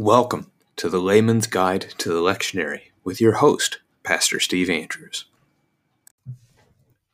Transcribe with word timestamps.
Welcome 0.00 0.50
to 0.76 0.88
the 0.88 0.98
Layman's 0.98 1.46
Guide 1.46 1.82
to 1.98 2.08
the 2.08 2.22
Lectionary 2.22 2.84
with 3.04 3.20
your 3.20 3.34
host, 3.34 3.80
Pastor 4.02 4.40
Steve 4.40 4.70
Andrews. 4.70 5.26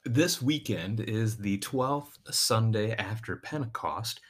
This 0.04 0.40
weekend 0.40 1.00
is 1.00 1.38
the 1.38 1.58
12th 1.58 2.18
Sunday 2.30 2.92
after 2.92 3.34
Pentecost, 3.34 4.20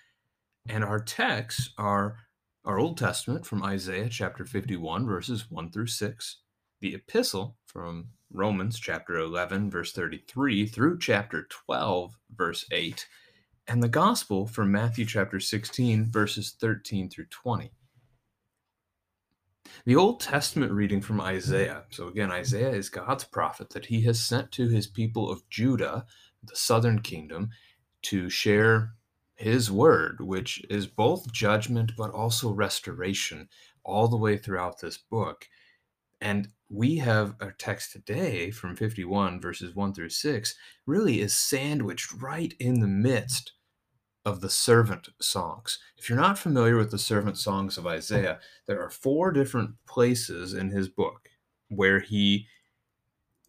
and 0.67 0.83
our 0.83 0.99
texts 0.99 1.75
are 1.77 2.17
our 2.65 2.79
Old 2.79 2.97
Testament 2.97 3.45
from 3.45 3.63
Isaiah 3.63 4.09
chapter 4.09 4.47
51, 4.47 5.07
verses 5.07 5.51
1 5.51 5.71
through 5.71 5.89
6, 5.89 6.39
the 6.81 6.95
epistle 6.95 7.59
from 7.67 8.07
Romans 8.33 8.81
chapter 8.81 9.19
11, 9.19 9.71
verse 9.71 9.93
33 9.93 10.65
through 10.67 10.99
chapter 10.99 11.47
12, 11.51 12.17
verse 12.35 12.65
8, 12.73 13.07
and 13.69 13.83
the 13.83 13.89
gospel 13.89 14.47
from 14.47 14.73
Matthew 14.73 15.05
chapter 15.05 15.41
16, 15.41 16.11
verses 16.11 16.57
13 16.59 17.11
through 17.11 17.27
20. 17.27 17.71
The 19.85 19.97
Old 19.97 20.21
Testament 20.21 20.73
reading 20.73 21.01
from 21.01 21.21
Isaiah. 21.21 21.85
So, 21.91 22.09
again, 22.09 22.31
Isaiah 22.31 22.73
is 22.73 22.89
God's 22.89 23.25
prophet 23.25 23.71
that 23.71 23.87
he 23.87 24.03
has 24.03 24.23
sent 24.23 24.51
to 24.53 24.69
his 24.69 24.87
people 24.87 25.31
of 25.31 25.49
Judah, 25.51 26.07
the 26.43 26.57
southern 26.57 27.01
kingdom, 27.01 27.51
to 28.03 28.31
share 28.31 28.95
his 29.35 29.71
word, 29.71 30.21
which 30.21 30.65
is 30.71 30.87
both 30.87 31.33
judgment 31.33 31.93
but 31.97 32.11
also 32.11 32.51
restoration, 32.51 33.49
all 33.85 34.09
the 34.09 34.17
way 34.17 34.37
throughout 34.37 34.81
this 34.81 34.99
book. 34.99 35.49
And 36.21 36.49
we 36.69 36.97
have 36.97 37.37
our 37.41 37.53
text 37.53 37.93
today 37.93 38.51
from 38.51 38.75
51, 38.75 39.41
verses 39.41 39.77
1 39.77 39.95
through 39.95 40.09
6, 40.09 40.55
really 40.87 41.21
is 41.21 41.37
sandwiched 41.37 42.13
right 42.15 42.55
in 42.59 42.81
the 42.81 42.89
midst 42.89 43.53
of 44.27 44.41
the 44.41 44.51
servant 44.51 45.09
songs. 45.21 45.79
If 45.97 46.11
you're 46.11 46.19
not 46.19 46.37
familiar 46.37 46.77
with 46.77 46.91
the 46.91 46.99
servant 46.99 47.39
songs 47.39 47.79
of 47.79 47.87
Isaiah, 47.87 48.41
there 48.67 48.83
are 48.83 48.91
four 48.91 49.31
different 49.31 49.77
places 49.87 50.53
in 50.53 50.71
his 50.71 50.89
book 50.89 51.31
where 51.69 52.01
he 52.01 52.49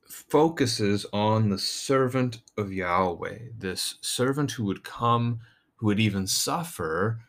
focuses 0.08 1.06
on 1.12 1.50
the 1.50 1.58
servant 1.58 2.42
of 2.58 2.72
Yahweh, 2.72 3.40
this 3.58 3.96
servant 4.02 4.52
who 4.52 4.66
would 4.66 4.84
come, 4.84 5.40
who 5.78 5.88
would 5.88 6.00
even 6.00 6.28
suffer 6.28 7.22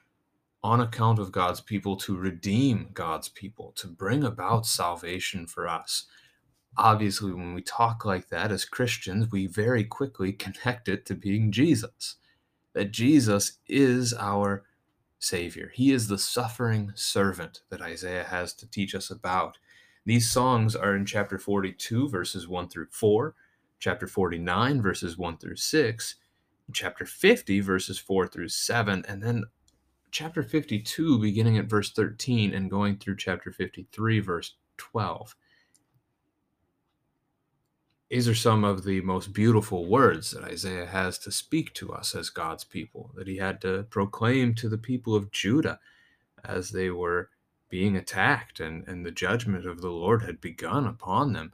on 0.63 0.81
account 0.81 1.19
of 1.19 1.33
God's 1.33 1.63
people 1.63 1.97
to 1.97 2.17
redeem 2.17 2.91
God's 2.93 3.31
people, 3.31 3.73
to 3.77 3.87
bring 3.87 4.25
about 4.25 4.67
salvation 4.67 5.47
for 5.47 5.67
us. 5.67 6.05
Obviously, 6.77 7.33
when 7.33 7.55
we 7.55 7.63
talk 7.63 8.05
like 8.05 8.29
that 8.29 8.53
as 8.53 8.67
Christians, 8.67 9.33
we 9.33 9.47
very 9.47 9.85
quickly 9.85 10.33
connect 10.35 10.87
it 10.87 11.07
to 11.07 11.15
being 11.15 11.51
Jesus 11.51 12.17
that 12.75 12.93
Jesus 12.93 13.59
is 13.67 14.15
our 14.15 14.65
Savior. 15.19 15.71
He 15.75 15.93
is 15.93 16.09
the 16.09 16.19
suffering 16.19 16.93
servant 16.95 17.63
that 17.71 17.83
Isaiah 17.83 18.25
has 18.25 18.53
to 18.55 18.71
teach 18.71 18.95
us 18.95 19.11
about. 19.11 19.59
These 20.05 20.31
songs 20.31 20.77
are 20.77 20.95
in 20.95 21.05
chapter 21.05 21.39
42, 21.39 22.09
verses 22.09 22.47
1 22.49 22.69
through 22.69 22.87
4, 22.91 23.35
chapter 23.79 24.07
49, 24.07 24.81
verses 24.81 25.19
1 25.19 25.39
through 25.39 25.57
6, 25.57 26.15
chapter 26.73 27.05
50, 27.05 27.61
verses 27.61 27.99
4 27.99 28.29
through 28.29 28.49
7, 28.49 29.05
and 29.09 29.23
then 29.23 29.45
chapter 30.11 30.43
52, 30.43 31.19
beginning 31.19 31.59
at 31.59 31.67
verse 31.67 31.93
13 31.93 32.55
and 32.55 32.71
going 32.71 32.97
through 32.97 33.17
chapter 33.17 33.51
53, 33.51 34.21
verse 34.21 34.55
12. 34.77 35.35
These 38.11 38.27
are 38.29 38.35
some 38.35 38.65
of 38.65 38.85
the 38.85 39.03
most 39.03 39.35
beautiful 39.35 39.87
words 39.87 40.31
that 40.31 40.45
Isaiah 40.45 40.87
has 40.87 41.19
to 41.19 41.31
speak 41.31 41.75
to 41.75 41.93
us 41.93 42.15
as 42.15 42.31
God's 42.31 42.65
people, 42.65 43.11
that 43.15 43.29
he 43.29 43.37
had 43.37 43.61
to 43.61 43.83
proclaim 43.91 44.55
to 44.55 44.69
the 44.69 44.79
people 44.79 45.15
of 45.15 45.31
Judah 45.31 45.79
as 46.43 46.71
they 46.71 46.89
were 46.89 47.29
being 47.69 47.97
attacked 47.97 48.61
and, 48.61 48.87
and 48.89 49.05
the 49.05 49.11
judgment 49.11 49.67
of 49.67 49.83
the 49.83 49.91
Lord 49.91 50.23
had 50.23 50.41
begun 50.41 50.87
upon 50.87 51.35
them. 51.35 51.53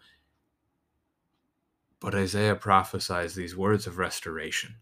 But 1.98 2.14
Isaiah 2.14 2.54
prophesies 2.54 3.34
these 3.34 3.56
words 3.56 3.88
of 3.88 3.98
restoration. 3.98 4.76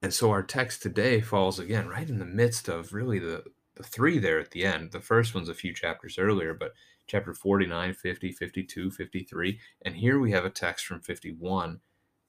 And 0.00 0.14
so 0.14 0.30
our 0.30 0.42
text 0.42 0.82
today 0.82 1.20
falls 1.20 1.58
again 1.58 1.88
right 1.88 2.08
in 2.08 2.18
the 2.18 2.24
midst 2.24 2.68
of 2.68 2.94
really 2.94 3.18
the, 3.18 3.44
the 3.74 3.82
three 3.82 4.18
there 4.18 4.38
at 4.38 4.52
the 4.52 4.64
end. 4.64 4.92
The 4.92 5.00
first 5.00 5.34
one's 5.34 5.50
a 5.50 5.54
few 5.54 5.74
chapters 5.74 6.18
earlier, 6.18 6.54
but 6.54 6.72
chapter 7.10 7.34
49, 7.34 7.92
50, 7.94 8.30
52, 8.30 8.90
53. 8.92 9.58
And 9.82 9.96
here 9.96 10.20
we 10.20 10.30
have 10.30 10.44
a 10.44 10.50
text 10.50 10.86
from 10.86 11.00
51, 11.00 11.80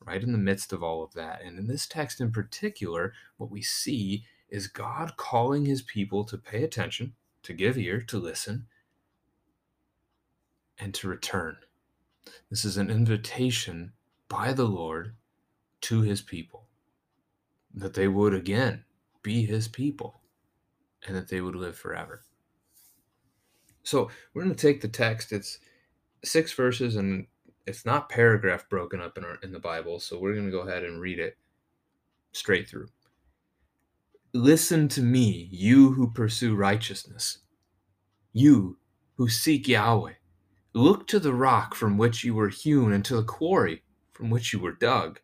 right 0.04 0.24
in 0.24 0.32
the 0.32 0.40
midst 0.40 0.74
of 0.74 0.82
all 0.82 1.04
of 1.04 1.14
that. 1.14 1.44
And 1.44 1.60
in 1.60 1.68
this 1.68 1.86
text 1.86 2.20
in 2.20 2.32
particular, 2.32 3.14
what 3.38 3.52
we 3.52 3.62
see 3.62 4.24
is 4.50 4.66
God 4.66 5.18
calling 5.18 5.66
his 5.66 5.84
people 5.84 6.24
to 6.24 6.36
pay 6.36 6.64
attention, 6.64 7.14
to 7.44 7.54
give 7.54 7.78
ear, 7.78 8.02
to 8.02 8.18
listen, 8.18 8.66
and 10.80 10.96
to 10.96 11.08
return. 11.08 11.58
This 12.50 12.66
is 12.66 12.78
an 12.78 12.90
invitation 12.90 13.94
by 14.28 14.52
the 14.52 14.66
Lord 14.66 15.14
to 15.82 16.02
his 16.02 16.24
people 16.24 16.66
that 17.72 17.94
they 17.94 18.08
would 18.08 18.34
again 18.34 18.84
be 19.22 19.46
his 19.46 19.68
people 19.68 20.22
and 21.06 21.16
that 21.16 21.28
they 21.30 21.40
would 21.40 21.56
live 21.56 21.78
forever. 21.78 22.24
So 23.84 24.10
we're 24.34 24.44
going 24.44 24.56
to 24.56 24.68
take 24.68 24.82
the 24.82 24.88
text. 24.88 25.32
It's 25.32 25.60
six 26.24 26.54
verses 26.54 26.96
and 26.96 27.28
it's 27.66 27.86
not 27.86 28.10
paragraph 28.10 28.68
broken 28.70 29.02
up 29.02 29.18
in, 29.18 29.24
our, 29.24 29.38
in 29.44 29.52
the 29.52 29.60
Bible. 29.60 30.00
So 30.00 30.20
we're 30.20 30.34
going 30.34 30.46
to 30.46 30.52
go 30.52 30.62
ahead 30.62 30.84
and 30.84 31.02
read 31.02 31.20
it 31.20 31.38
straight 32.32 32.68
through. 32.68 32.88
Listen 34.34 34.88
to 34.90 35.02
me, 35.02 35.50
you 35.52 35.92
who 35.92 36.12
pursue 36.12 36.56
righteousness, 36.56 37.40
you 38.32 38.78
who 39.18 39.28
seek 39.28 39.68
Yahweh. 39.68 40.14
Look 40.74 41.06
to 41.08 41.20
the 41.20 41.34
rock 41.34 41.76
from 41.76 41.98
which 41.98 42.24
you 42.24 42.34
were 42.34 42.50
hewn 42.50 42.94
and 42.94 43.04
to 43.06 43.18
the 43.18 43.24
quarry 43.24 43.84
from 44.14 44.30
which 44.30 44.54
you 44.54 44.60
were 44.60 44.72
dug. 44.72 45.20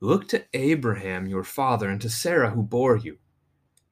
Look 0.00 0.28
to 0.28 0.44
Abraham 0.54 1.26
your 1.26 1.44
father 1.44 1.90
and 1.90 2.00
to 2.00 2.08
Sarah 2.08 2.50
who 2.50 2.62
bore 2.62 2.96
you. 2.96 3.18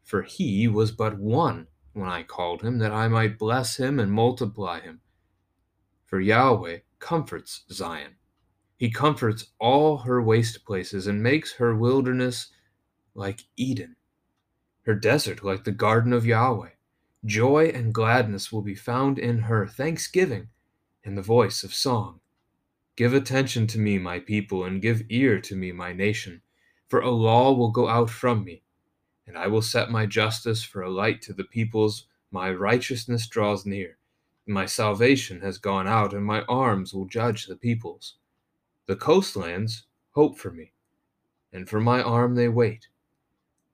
For 0.04 0.22
he 0.22 0.68
was 0.68 0.92
but 0.92 1.18
one 1.18 1.66
when 1.96 2.10
I 2.10 2.22
called 2.22 2.60
him, 2.60 2.78
that 2.78 2.92
I 2.92 3.08
might 3.08 3.38
bless 3.38 3.78
him 3.78 3.98
and 3.98 4.12
multiply 4.12 4.80
him. 4.80 5.00
For 6.04 6.20
Yahweh 6.20 6.80
comforts 6.98 7.64
Zion. 7.72 8.16
He 8.76 8.90
comforts 8.90 9.46
all 9.58 9.98
her 9.98 10.20
waste 10.20 10.66
places 10.66 11.06
and 11.06 11.22
makes 11.22 11.54
her 11.54 11.74
wilderness 11.74 12.52
like 13.14 13.44
Eden, 13.56 13.96
her 14.84 14.94
desert 14.94 15.42
like 15.42 15.64
the 15.64 15.72
garden 15.72 16.12
of 16.12 16.26
Yahweh. 16.26 16.72
Joy 17.24 17.70
and 17.74 17.94
gladness 17.94 18.52
will 18.52 18.62
be 18.62 18.74
found 18.74 19.18
in 19.18 19.38
her, 19.38 19.66
thanksgiving 19.66 20.48
and 21.02 21.16
the 21.16 21.22
voice 21.22 21.64
of 21.64 21.72
song. 21.72 22.20
Give 22.94 23.14
attention 23.14 23.66
to 23.68 23.78
me, 23.78 23.98
my 23.98 24.20
people, 24.20 24.64
and 24.64 24.82
give 24.82 25.06
ear 25.08 25.40
to 25.40 25.56
me, 25.56 25.72
my 25.72 25.94
nation, 25.94 26.42
for 26.88 27.00
a 27.00 27.10
law 27.10 27.52
will 27.54 27.70
go 27.70 27.88
out 27.88 28.10
from 28.10 28.44
me 28.44 28.64
and 29.26 29.36
I 29.36 29.48
will 29.48 29.62
set 29.62 29.90
my 29.90 30.06
justice 30.06 30.62
for 30.62 30.82
a 30.82 30.90
light 30.90 31.20
to 31.22 31.32
the 31.32 31.44
peoples. 31.44 32.06
My 32.30 32.50
righteousness 32.50 33.26
draws 33.26 33.66
near. 33.66 33.98
My 34.46 34.66
salvation 34.66 35.40
has 35.40 35.58
gone 35.58 35.88
out, 35.88 36.14
and 36.14 36.24
my 36.24 36.42
arms 36.42 36.94
will 36.94 37.06
judge 37.06 37.46
the 37.46 37.56
peoples. 37.56 38.14
The 38.86 38.94
coastlands 38.94 39.84
hope 40.12 40.38
for 40.38 40.52
me, 40.52 40.72
and 41.52 41.68
for 41.68 41.80
my 41.80 42.00
arm 42.00 42.36
they 42.36 42.48
wait. 42.48 42.88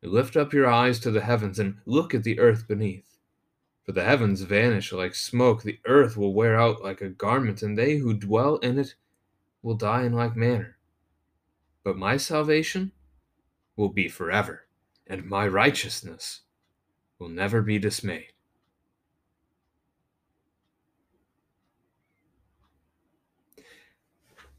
Lift 0.03 0.37
up 0.37 0.53
your 0.53 0.67
eyes 0.67 0.99
to 1.01 1.11
the 1.11 1.21
heavens 1.21 1.59
and 1.59 1.77
look 1.85 2.15
at 2.15 2.25
the 2.25 2.41
earth 2.41 2.67
beneath. 2.67 3.19
For 3.85 3.93
the 3.93 4.05
heavens 4.05 4.41
vanish 4.43 4.93
like 4.93 5.15
smoke, 5.15 5.63
the 5.63 5.79
earth 5.85 6.17
will 6.17 6.35
wear 6.35 6.59
out 6.59 6.83
like 6.83 7.03
a 7.03 7.09
garment, 7.09 7.63
and 7.63 7.77
they 7.77 7.97
who 7.97 8.15
dwell 8.15 8.57
in 8.57 8.79
it 8.79 8.95
will 9.63 9.75
die 9.75 10.05
in 10.05 10.15
like 10.15 10.35
manner. 10.35 10.79
But 11.85 11.97
my 11.97 12.17
salvation 12.17 12.93
will 13.77 13.91
be 13.91 14.09
forever 14.09 14.67
and 15.07 15.25
my 15.25 15.47
righteousness 15.47 16.43
will 17.19 17.29
never 17.29 17.63
be 17.63 17.79
dismayed. 17.79 18.33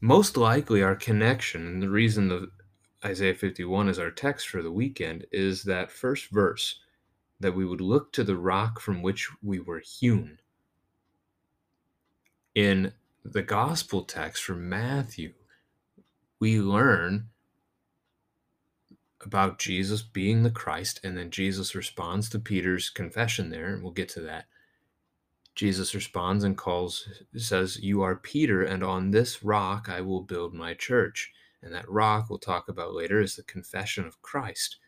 Most 0.00 0.36
likely, 0.36 0.82
our 0.82 0.96
connection, 0.96 1.66
and 1.66 1.82
the 1.82 1.88
reason 1.88 2.28
the 2.28 2.50
Isaiah 3.04 3.34
51 3.34 3.88
is 3.88 3.98
our 3.98 4.10
text 4.10 4.48
for 4.48 4.62
the 4.62 4.70
weekend, 4.70 5.26
is 5.32 5.62
that 5.64 5.90
first 5.90 6.30
verse 6.30 6.80
that 7.40 7.54
we 7.54 7.64
would 7.64 7.80
look 7.80 8.12
to 8.12 8.24
the 8.24 8.36
rock 8.36 8.80
from 8.80 9.02
which 9.02 9.30
we 9.42 9.60
were 9.60 9.80
hewn. 9.80 10.38
In 12.54 12.92
the 13.24 13.42
gospel 13.42 14.04
text 14.04 14.44
from 14.44 14.68
Matthew, 14.68 15.32
we 16.38 16.60
learn 16.60 17.30
about 19.24 19.58
Jesus 19.58 20.02
being 20.02 20.42
the 20.42 20.50
Christ, 20.50 21.00
and 21.02 21.16
then 21.16 21.30
Jesus 21.30 21.74
responds 21.74 22.28
to 22.30 22.38
Peter's 22.38 22.90
confession 22.90 23.50
there, 23.50 23.72
and 23.72 23.82
we'll 23.82 23.92
get 23.92 24.08
to 24.10 24.20
that. 24.20 24.46
Jesus 25.54 25.94
responds 25.94 26.42
and 26.42 26.56
calls, 26.56 27.08
says, 27.36 27.78
You 27.80 28.02
are 28.02 28.16
Peter, 28.16 28.62
and 28.62 28.82
on 28.82 29.10
this 29.10 29.44
rock 29.44 29.88
I 29.88 30.00
will 30.00 30.22
build 30.22 30.52
my 30.52 30.74
church. 30.74 31.32
And 31.62 31.72
that 31.72 31.88
rock 31.88 32.28
we'll 32.28 32.38
talk 32.38 32.68
about 32.68 32.94
later 32.94 33.20
is 33.20 33.36
the 33.36 33.42
confession 33.44 34.04
of 34.04 34.20
Christ, 34.20 34.78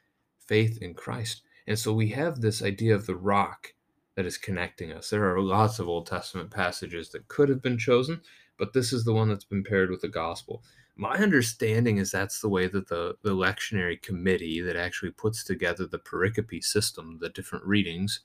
faith 0.46 0.78
in 0.82 0.94
Christ. 0.94 1.42
And 1.66 1.78
so 1.78 1.92
we 1.92 2.08
have 2.10 2.40
this 2.40 2.62
idea 2.62 2.94
of 2.94 3.06
the 3.06 3.16
rock 3.16 3.74
that 4.16 4.26
is 4.26 4.38
connecting 4.38 4.92
us. 4.92 5.10
There 5.10 5.32
are 5.32 5.40
lots 5.40 5.78
of 5.78 5.88
Old 5.88 6.06
Testament 6.06 6.50
passages 6.50 7.10
that 7.10 7.28
could 7.28 7.48
have 7.48 7.62
been 7.62 7.78
chosen, 7.78 8.20
but 8.58 8.72
this 8.72 8.92
is 8.92 9.04
the 9.04 9.12
one 9.12 9.28
that's 9.28 9.44
been 9.44 9.64
paired 9.64 9.90
with 9.90 10.00
the 10.00 10.08
gospel. 10.08 10.62
My 10.96 11.14
understanding 11.16 11.98
is 11.98 12.10
that's 12.10 12.40
the 12.40 12.48
way 12.48 12.68
that 12.68 12.88
the, 12.88 13.16
the 13.22 13.34
lectionary 13.34 14.00
committee 14.00 14.62
that 14.62 14.76
actually 14.76 15.10
puts 15.10 15.44
together 15.44 15.86
the 15.86 15.98
pericope 15.98 16.64
system, 16.64 17.18
the 17.20 17.28
different 17.28 17.66
readings, 17.66 18.20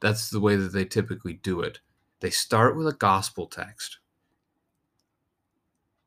that's 0.00 0.30
the 0.30 0.40
way 0.40 0.56
that 0.56 0.72
they 0.72 0.86
typically 0.86 1.34
do 1.34 1.60
it. 1.60 1.80
They 2.20 2.30
start 2.30 2.76
with 2.76 2.86
a 2.86 2.94
gospel 2.94 3.46
text. 3.46 3.98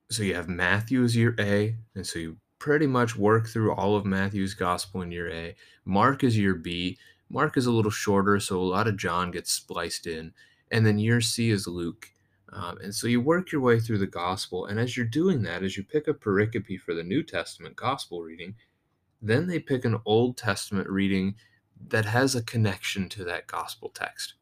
So 0.10 0.24
you 0.24 0.33
have 0.33 0.50
Matthew 0.50 1.04
as 1.04 1.16
your 1.16 1.36
A, 1.39 1.75
and 1.94 2.06
so 2.06 2.18
you 2.18 2.38
pretty 2.57 2.88
much 2.88 3.16
work 3.16 3.48
through 3.48 3.74
all 3.74 3.95
of 3.95 4.06
Matthew's 4.06 4.56
gospel 4.56 5.01
in 5.01 5.12
your 5.12 5.30
A. 5.30 5.56
Mark 5.86 6.24
is 6.24 6.38
your 6.38 6.56
B. 6.56 6.98
Mark 7.30 7.57
is 7.57 7.68
a 7.68 7.71
little 7.71 7.92
shorter, 7.92 8.39
so 8.39 8.60
a 8.60 8.62
lot 8.62 8.88
of 8.88 8.98
John 8.98 9.30
gets 9.30 9.51
spliced 9.51 10.07
in. 10.07 10.33
And 10.71 10.86
then 10.86 10.98
your 10.98 11.21
C 11.21 11.51
is 11.51 11.68
Luke. 11.68 12.12
Um, 12.51 12.77
and 12.81 12.93
so 12.93 13.07
you 13.07 13.21
work 13.21 13.51
your 13.51 13.61
way 13.61 13.79
through 13.79 13.99
the 13.99 14.07
gospel. 14.07 14.65
And 14.65 14.79
as 14.79 14.97
you're 14.97 15.05
doing 15.05 15.43
that, 15.43 15.63
as 15.63 15.77
you 15.77 15.83
pick 15.83 16.07
a 16.07 16.13
pericope 16.13 16.79
for 16.79 16.93
the 16.93 17.03
New 17.03 17.23
Testament 17.23 17.75
gospel 17.75 18.21
reading, 18.21 18.55
then 19.21 19.47
they 19.47 19.59
pick 19.59 19.85
an 19.85 19.99
Old 20.05 20.37
Testament 20.37 20.89
reading 20.89 21.35
that 21.89 22.05
has 22.05 22.35
a 22.35 22.43
connection 22.43 23.09
to 23.09 23.23
that 23.25 23.47
gospel 23.47 23.89
text. 23.89 24.33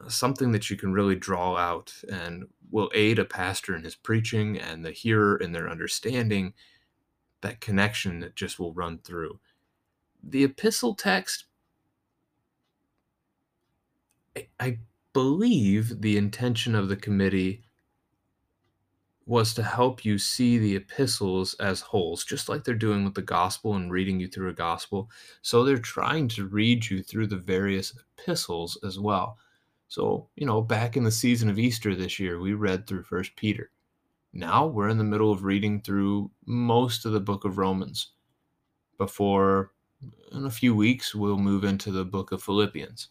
Uh, 0.00 0.08
something 0.08 0.52
that 0.52 0.70
you 0.70 0.76
can 0.76 0.92
really 0.92 1.14
draw 1.14 1.56
out 1.56 1.94
and 2.10 2.44
will 2.70 2.90
aid 2.94 3.18
a 3.18 3.24
pastor 3.24 3.76
in 3.76 3.84
his 3.84 3.94
preaching 3.94 4.58
and 4.58 4.84
the 4.84 4.90
hearer 4.90 5.36
in 5.36 5.52
their 5.52 5.68
understanding 5.68 6.54
that 7.42 7.60
connection 7.60 8.20
that 8.20 8.34
just 8.34 8.58
will 8.58 8.72
run 8.72 8.98
through. 8.98 9.38
The 10.22 10.44
epistle 10.44 10.94
text, 10.94 11.44
I 14.58 14.78
believe 15.12 16.00
the 16.00 16.16
intention 16.16 16.74
of 16.74 16.88
the 16.88 16.96
committee 16.96 17.64
was 19.24 19.54
to 19.54 19.62
help 19.62 20.04
you 20.04 20.18
see 20.18 20.58
the 20.58 20.74
epistles 20.74 21.54
as 21.54 21.80
wholes, 21.80 22.24
just 22.24 22.48
like 22.48 22.64
they're 22.64 22.74
doing 22.74 23.04
with 23.04 23.14
the 23.14 23.22
gospel 23.22 23.74
and 23.74 23.92
reading 23.92 24.18
you 24.18 24.26
through 24.26 24.50
a 24.50 24.54
gospel. 24.54 25.10
So 25.42 25.62
they're 25.62 25.78
trying 25.78 26.28
to 26.28 26.48
read 26.48 26.90
you 26.90 27.02
through 27.02 27.28
the 27.28 27.36
various 27.36 27.94
epistles 28.18 28.78
as 28.84 28.98
well. 28.98 29.38
So, 29.88 30.28
you 30.36 30.46
know, 30.46 30.60
back 30.60 30.96
in 30.96 31.04
the 31.04 31.10
season 31.10 31.48
of 31.48 31.58
Easter 31.58 31.94
this 31.94 32.18
year, 32.18 32.40
we 32.40 32.54
read 32.54 32.86
through 32.86 33.04
First 33.04 33.36
Peter. 33.36 33.70
Now 34.32 34.66
we're 34.66 34.88
in 34.88 34.98
the 34.98 35.04
middle 35.04 35.30
of 35.30 35.44
reading 35.44 35.82
through 35.82 36.30
most 36.46 37.04
of 37.04 37.12
the 37.12 37.20
book 37.20 37.44
of 37.44 37.58
Romans. 37.58 38.12
Before 38.98 39.72
in 40.32 40.46
a 40.46 40.50
few 40.50 40.74
weeks, 40.74 41.14
we'll 41.14 41.36
move 41.36 41.64
into 41.64 41.92
the 41.92 42.04
book 42.04 42.32
of 42.32 42.42
Philippians 42.42 43.08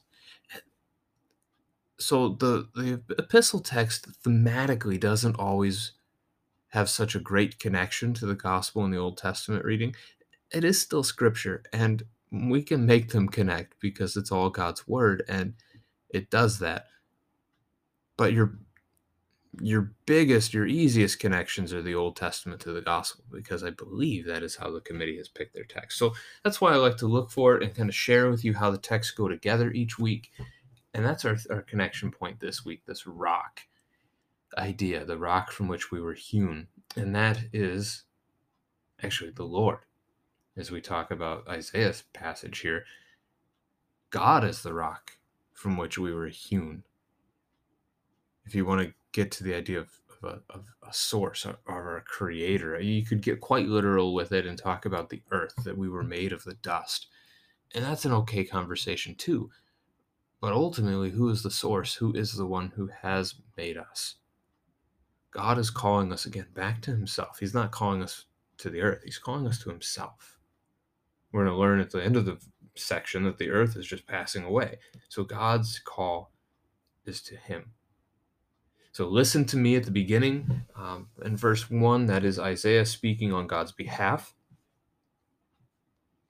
so 2.01 2.29
the 2.29 2.67
the 2.75 3.01
epistle 3.17 3.59
text 3.59 4.07
thematically 4.23 4.99
doesn't 4.99 5.37
always 5.37 5.93
have 6.69 6.89
such 6.89 7.15
a 7.15 7.19
great 7.19 7.59
connection 7.59 8.13
to 8.13 8.25
the 8.25 8.35
gospel 8.35 8.83
in 8.85 8.91
the 8.91 8.97
Old 8.97 9.17
Testament 9.17 9.65
reading. 9.65 9.93
It 10.51 10.63
is 10.63 10.81
still 10.81 11.03
scripture, 11.03 11.63
and 11.73 12.03
we 12.31 12.63
can 12.63 12.85
make 12.85 13.09
them 13.09 13.27
connect 13.27 13.79
because 13.79 14.15
it's 14.15 14.31
all 14.31 14.49
God's 14.49 14.87
word, 14.87 15.23
and 15.27 15.53
it 16.09 16.29
does 16.29 16.59
that. 16.59 16.87
But 18.17 18.33
your 18.33 18.57
your 19.59 19.91
biggest, 20.05 20.53
your 20.53 20.65
easiest 20.65 21.19
connections 21.19 21.73
are 21.73 21.81
the 21.81 21.95
Old 21.95 22.15
Testament 22.15 22.61
to 22.61 22.71
the 22.71 22.81
gospel, 22.81 23.25
because 23.31 23.63
I 23.63 23.69
believe 23.71 24.25
that 24.25 24.43
is 24.43 24.55
how 24.55 24.71
the 24.71 24.79
committee 24.79 25.17
has 25.17 25.27
picked 25.27 25.53
their 25.53 25.65
text. 25.65 25.97
So 25.97 26.13
that's 26.43 26.61
why 26.61 26.71
I 26.71 26.77
like 26.77 26.97
to 26.97 27.07
look 27.07 27.31
for 27.31 27.55
it 27.55 27.63
and 27.63 27.75
kind 27.75 27.89
of 27.89 27.95
share 27.95 28.29
with 28.29 28.45
you 28.45 28.53
how 28.53 28.71
the 28.71 28.77
texts 28.77 29.13
go 29.13 29.27
together 29.27 29.71
each 29.71 29.99
week 29.99 30.31
and 30.93 31.05
that's 31.05 31.25
our, 31.25 31.37
our 31.49 31.61
connection 31.61 32.11
point 32.11 32.39
this 32.39 32.65
week 32.65 32.83
this 32.85 33.07
rock 33.07 33.61
idea, 34.57 35.05
the 35.05 35.17
rock 35.17 35.51
from 35.51 35.67
which 35.67 35.91
we 35.91 36.01
were 36.01 36.13
hewn. 36.13 36.67
And 36.95 37.15
that 37.15 37.39
is 37.53 38.03
actually 39.01 39.31
the 39.31 39.45
Lord. 39.45 39.79
As 40.57 40.69
we 40.69 40.81
talk 40.81 41.11
about 41.11 41.47
Isaiah's 41.47 42.03
passage 42.13 42.59
here, 42.59 42.83
God 44.09 44.43
is 44.43 44.61
the 44.61 44.73
rock 44.73 45.13
from 45.53 45.77
which 45.77 45.97
we 45.97 46.13
were 46.13 46.27
hewn. 46.27 46.83
If 48.45 48.53
you 48.53 48.65
want 48.65 48.81
to 48.81 48.93
get 49.13 49.31
to 49.31 49.43
the 49.43 49.53
idea 49.53 49.79
of, 49.79 49.89
of, 50.09 50.29
a, 50.29 50.53
of 50.53 50.65
a 50.87 50.93
source 50.93 51.45
or, 51.45 51.57
or 51.65 51.97
a 51.97 52.01
creator, 52.01 52.77
you 52.81 53.05
could 53.05 53.21
get 53.21 53.39
quite 53.39 53.67
literal 53.67 54.13
with 54.13 54.33
it 54.33 54.45
and 54.45 54.57
talk 54.57 54.85
about 54.85 55.09
the 55.09 55.21
earth, 55.31 55.53
that 55.63 55.77
we 55.77 55.87
were 55.87 56.03
made 56.03 56.33
of 56.33 56.43
the 56.43 56.55
dust. 56.55 57.07
And 57.73 57.85
that's 57.85 58.03
an 58.03 58.11
okay 58.11 58.43
conversation 58.43 59.15
too. 59.15 59.51
But 60.41 60.53
ultimately, 60.53 61.11
who 61.11 61.29
is 61.29 61.43
the 61.43 61.51
source? 61.51 61.95
Who 61.95 62.13
is 62.13 62.33
the 62.33 62.47
one 62.47 62.73
who 62.75 62.89
has 63.03 63.35
made 63.55 63.77
us? 63.77 64.15
God 65.29 65.59
is 65.59 65.69
calling 65.69 66.11
us 66.11 66.25
again 66.25 66.47
back 66.53 66.81
to 66.81 66.91
Himself. 66.91 67.37
He's 67.39 67.53
not 67.53 67.71
calling 67.71 68.01
us 68.01 68.25
to 68.57 68.71
the 68.71 68.81
earth, 68.81 69.01
He's 69.05 69.19
calling 69.19 69.45
us 69.45 69.59
to 69.59 69.69
Himself. 69.69 70.39
We're 71.31 71.45
going 71.45 71.55
to 71.55 71.59
learn 71.59 71.79
at 71.79 71.91
the 71.91 72.03
end 72.03 72.17
of 72.17 72.25
the 72.25 72.37
section 72.75 73.23
that 73.23 73.37
the 73.37 73.51
earth 73.51 73.77
is 73.77 73.85
just 73.85 74.07
passing 74.07 74.43
away. 74.43 74.79
So 75.09 75.23
God's 75.23 75.79
call 75.79 76.31
is 77.05 77.21
to 77.23 77.37
Him. 77.37 77.71
So 78.91 79.07
listen 79.07 79.45
to 79.45 79.57
me 79.57 79.75
at 79.75 79.85
the 79.85 79.91
beginning. 79.91 80.63
Um, 80.75 81.09
in 81.23 81.37
verse 81.37 81.69
1, 81.69 82.07
that 82.07 82.25
is 82.25 82.39
Isaiah 82.39 82.85
speaking 82.85 83.31
on 83.31 83.47
God's 83.47 83.71
behalf. 83.71 84.33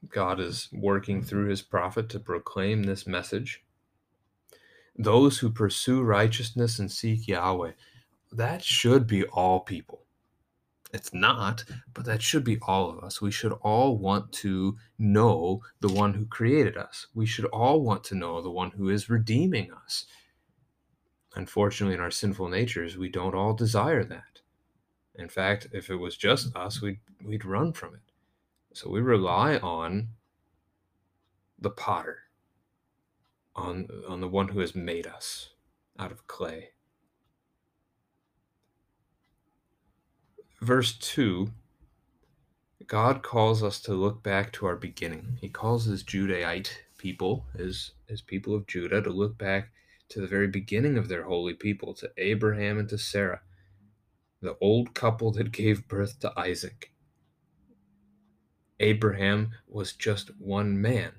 God 0.09 0.39
is 0.39 0.67
working 0.71 1.23
through 1.23 1.47
his 1.49 1.61
prophet 1.61 2.09
to 2.09 2.19
proclaim 2.19 2.83
this 2.83 3.07
message 3.07 3.63
those 4.97 5.39
who 5.39 5.49
pursue 5.49 6.01
righteousness 6.01 6.79
and 6.79 6.91
seek 6.91 7.27
Yahweh. 7.27 7.71
That 8.31 8.63
should 8.63 9.07
be 9.07 9.23
all 9.25 9.59
people. 9.61 10.05
It's 10.93 11.13
not, 11.13 11.63
but 11.93 12.05
that 12.05 12.21
should 12.21 12.43
be 12.43 12.59
all 12.63 12.89
of 12.89 13.03
us. 13.03 13.21
We 13.21 13.31
should 13.31 13.53
all 13.61 13.97
want 13.97 14.31
to 14.33 14.77
know 14.99 15.61
the 15.79 15.91
one 15.91 16.13
who 16.13 16.25
created 16.25 16.75
us. 16.77 17.07
We 17.13 17.25
should 17.25 17.45
all 17.45 17.81
want 17.81 18.03
to 18.05 18.15
know 18.15 18.41
the 18.41 18.51
one 18.51 18.71
who 18.71 18.89
is 18.89 19.09
redeeming 19.09 19.71
us. 19.71 20.05
Unfortunately, 21.35 21.95
in 21.95 22.01
our 22.01 22.11
sinful 22.11 22.49
natures, 22.49 22.97
we 22.97 23.09
don't 23.09 23.35
all 23.35 23.53
desire 23.53 24.03
that. 24.03 24.41
In 25.15 25.29
fact, 25.29 25.67
if 25.71 25.89
it 25.89 25.95
was 25.95 26.17
just 26.17 26.55
us, 26.57 26.81
we'd, 26.81 26.99
we'd 27.23 27.45
run 27.45 27.71
from 27.71 27.93
it. 27.93 28.01
So 28.74 28.89
we 28.89 29.00
rely 29.00 29.57
on 29.57 30.10
the 31.60 31.69
potter 31.69 32.19
on 33.55 33.88
on 34.08 34.22
the 34.22 34.27
one 34.27 34.50
who 34.50 34.60
has 34.60 34.75
made 34.75 35.08
us 35.08 35.50
out 36.00 36.12
of 36.12 36.27
clay. 36.27 36.70
Verse 40.62 40.98
2 40.98 41.51
God 42.88 43.24
calls 43.24 43.63
us 43.63 43.79
to 43.81 43.93
look 43.93 44.22
back 44.22 44.51
to 44.53 44.65
our 44.65 44.75
beginning. 44.75 45.38
He 45.39 45.48
calls 45.48 45.86
his 45.86 46.03
Judahite 46.03 46.72
people, 46.98 47.46
his, 47.58 47.91
his 48.08 48.22
people 48.22 48.53
of 48.53 48.67
Judah, 48.67 49.01
to 49.01 49.10
look 49.10 49.38
back 49.38 49.72
to 50.10 50.20
the 50.20 50.27
very 50.27 50.48
beginning 50.48 50.98
of 50.98 51.08
their 51.08 51.24
holy 51.24 51.53
people, 51.53 51.93
to 51.93 52.12
Abraham 52.17 52.77
and 52.77 52.89
to 52.89 52.98
Sarah, 52.98 53.41
the 54.41 54.58
old 54.60 54.93
couple 54.93 55.31
that 55.31 55.53
gave 55.53 55.88
birth 55.88 56.20
to 56.20 56.38
Isaac. 56.38 56.91
Abraham 58.79 59.51
was 59.67 59.93
just 59.93 60.31
one 60.38 60.81
man 60.81 61.13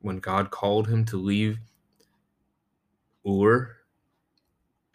when 0.00 0.18
God 0.18 0.50
called 0.50 0.88
him 0.88 1.04
to 1.06 1.16
leave 1.16 1.58
Ur 3.26 3.76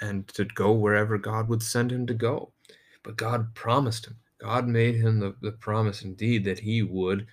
and 0.02 0.28
to 0.30 0.46
go 0.46 0.72
wherever 0.74 1.18
God 1.18 1.48
would 1.48 1.64
send 1.64 1.92
him 1.92 2.06
to 2.08 2.14
go. 2.14 2.52
But 3.04 3.18
God 3.18 3.54
promised 3.54 4.08
him, 4.08 4.18
God 4.40 4.68
made 4.68 4.96
him 4.96 5.20
the, 5.20 5.36
the 5.42 5.52
promise 5.52 6.02
indeed 6.02 6.44
that 6.46 6.60
he 6.60 6.82
would 6.82 7.28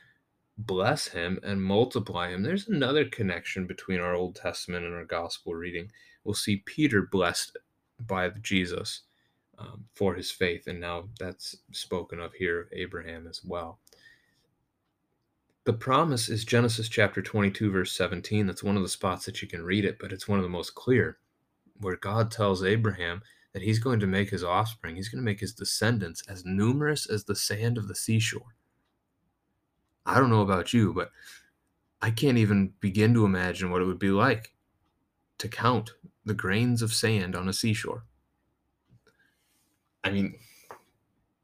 bless 0.58 1.08
him 1.08 1.40
and 1.42 1.62
multiply 1.62 2.28
him. 2.30 2.42
There's 2.42 2.68
another 2.68 3.06
connection 3.06 3.66
between 3.66 4.00
our 4.00 4.14
Old 4.14 4.36
Testament 4.36 4.84
and 4.84 4.94
our 4.94 5.04
gospel 5.04 5.54
reading. 5.54 5.90
We'll 6.24 6.34
see 6.34 6.62
Peter 6.66 7.08
blessed 7.10 7.56
by 8.06 8.28
Jesus 8.42 9.02
um, 9.58 9.84
for 9.94 10.14
his 10.14 10.30
faith, 10.30 10.66
and 10.66 10.80
now 10.80 11.08
that's 11.18 11.56
spoken 11.72 12.20
of 12.20 12.32
here 12.34 12.68
Abraham 12.72 13.26
as 13.26 13.42
well. 13.44 13.78
The 15.64 15.72
promise 15.72 16.28
is 16.28 16.44
Genesis 16.44 16.88
chapter 16.88 17.22
22, 17.22 17.70
verse 17.70 17.92
17. 17.92 18.46
That's 18.46 18.64
one 18.64 18.76
of 18.76 18.82
the 18.82 18.88
spots 18.88 19.24
that 19.26 19.40
you 19.40 19.46
can 19.46 19.62
read 19.62 19.84
it, 19.84 19.96
but 20.00 20.12
it's 20.12 20.26
one 20.26 20.40
of 20.40 20.42
the 20.42 20.48
most 20.48 20.74
clear, 20.74 21.18
where 21.80 21.94
God 21.94 22.32
tells 22.32 22.64
Abraham 22.64 23.22
that 23.52 23.62
he's 23.62 23.78
going 23.78 24.00
to 24.00 24.08
make 24.08 24.30
his 24.30 24.42
offspring, 24.42 24.96
he's 24.96 25.08
going 25.08 25.22
to 25.22 25.24
make 25.24 25.38
his 25.38 25.52
descendants 25.52 26.24
as 26.28 26.44
numerous 26.44 27.06
as 27.08 27.22
the 27.22 27.36
sand 27.36 27.78
of 27.78 27.86
the 27.86 27.94
seashore. 27.94 28.56
I 30.04 30.18
don't 30.18 30.30
know 30.30 30.40
about 30.40 30.72
you, 30.72 30.92
but 30.92 31.12
I 32.00 32.10
can't 32.10 32.38
even 32.38 32.72
begin 32.80 33.14
to 33.14 33.24
imagine 33.24 33.70
what 33.70 33.82
it 33.82 33.86
would 33.86 34.00
be 34.00 34.10
like 34.10 34.54
to 35.38 35.48
count 35.48 35.92
the 36.24 36.34
grains 36.34 36.82
of 36.82 36.92
sand 36.92 37.36
on 37.36 37.48
a 37.48 37.52
seashore. 37.52 38.02
I 40.02 40.10
mean, 40.10 40.34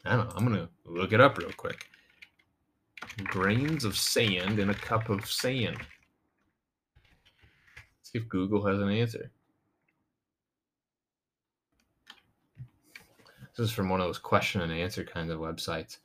I 0.04 0.16
don't 0.16 0.28
know. 0.28 0.34
I'm 0.34 0.44
going 0.44 0.58
to 0.58 0.68
look 0.86 1.12
it 1.12 1.20
up 1.20 1.38
real 1.38 1.52
quick 1.56 1.86
grains 3.24 3.84
of 3.84 3.96
sand 3.96 4.58
in 4.58 4.70
a 4.70 4.74
cup 4.74 5.08
of 5.08 5.30
sand. 5.30 5.78
See 8.02 8.18
if 8.18 8.28
Google 8.28 8.66
has 8.66 8.80
an 8.80 8.90
answer. 8.90 9.30
This 13.56 13.70
is 13.70 13.72
from 13.72 13.88
one 13.88 14.00
of 14.00 14.06
those 14.06 14.18
question 14.18 14.60
and 14.60 14.72
answer 14.72 15.04
kind 15.04 15.30
of 15.30 15.40
websites. 15.40 15.98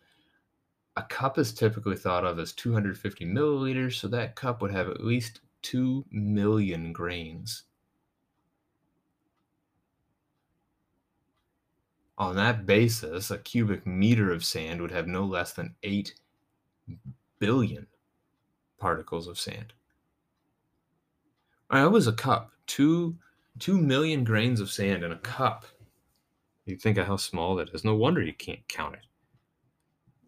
A 0.98 1.04
cup 1.04 1.38
is 1.38 1.54
typically 1.54 1.96
thought 1.96 2.26
of 2.26 2.40
as 2.40 2.52
250 2.54 3.26
milliliters, 3.26 3.94
so 3.94 4.08
that 4.08 4.36
cup 4.36 4.62
would 4.62 4.72
have 4.72 4.90
at 4.90 5.04
least 5.04 5.42
2 5.62 6.06
million 6.12 6.92
grains. 6.92 7.64
On 12.18 12.36
that 12.36 12.66
basis, 12.66 13.32
a 13.32 13.38
cubic 13.38 13.88
meter 13.88 14.32
of 14.32 14.46
sand 14.46 14.82
would 14.82 14.92
have 14.92 15.08
no 15.08 15.26
less 15.26 15.54
than 15.54 15.76
8 15.84 16.14
billion 17.40 17.88
particles 18.80 19.28
of 19.28 19.40
sand. 19.40 19.74
That 21.72 21.92
was 21.92 22.08
a 22.08 22.14
cup. 22.14 22.52
Two, 22.68 23.16
2 23.60 23.80
million 23.80 24.24
grains 24.24 24.60
of 24.60 24.70
sand 24.70 25.04
in 25.04 25.12
a 25.12 25.18
cup. 25.18 25.66
You 26.66 26.78
think 26.78 26.98
of 26.98 27.08
how 27.08 27.18
small 27.18 27.56
that 27.56 27.70
is. 27.74 27.84
No 27.84 27.96
wonder 27.96 28.22
you 28.22 28.34
can't 28.34 28.68
count 28.68 28.96
it. 28.96 29.06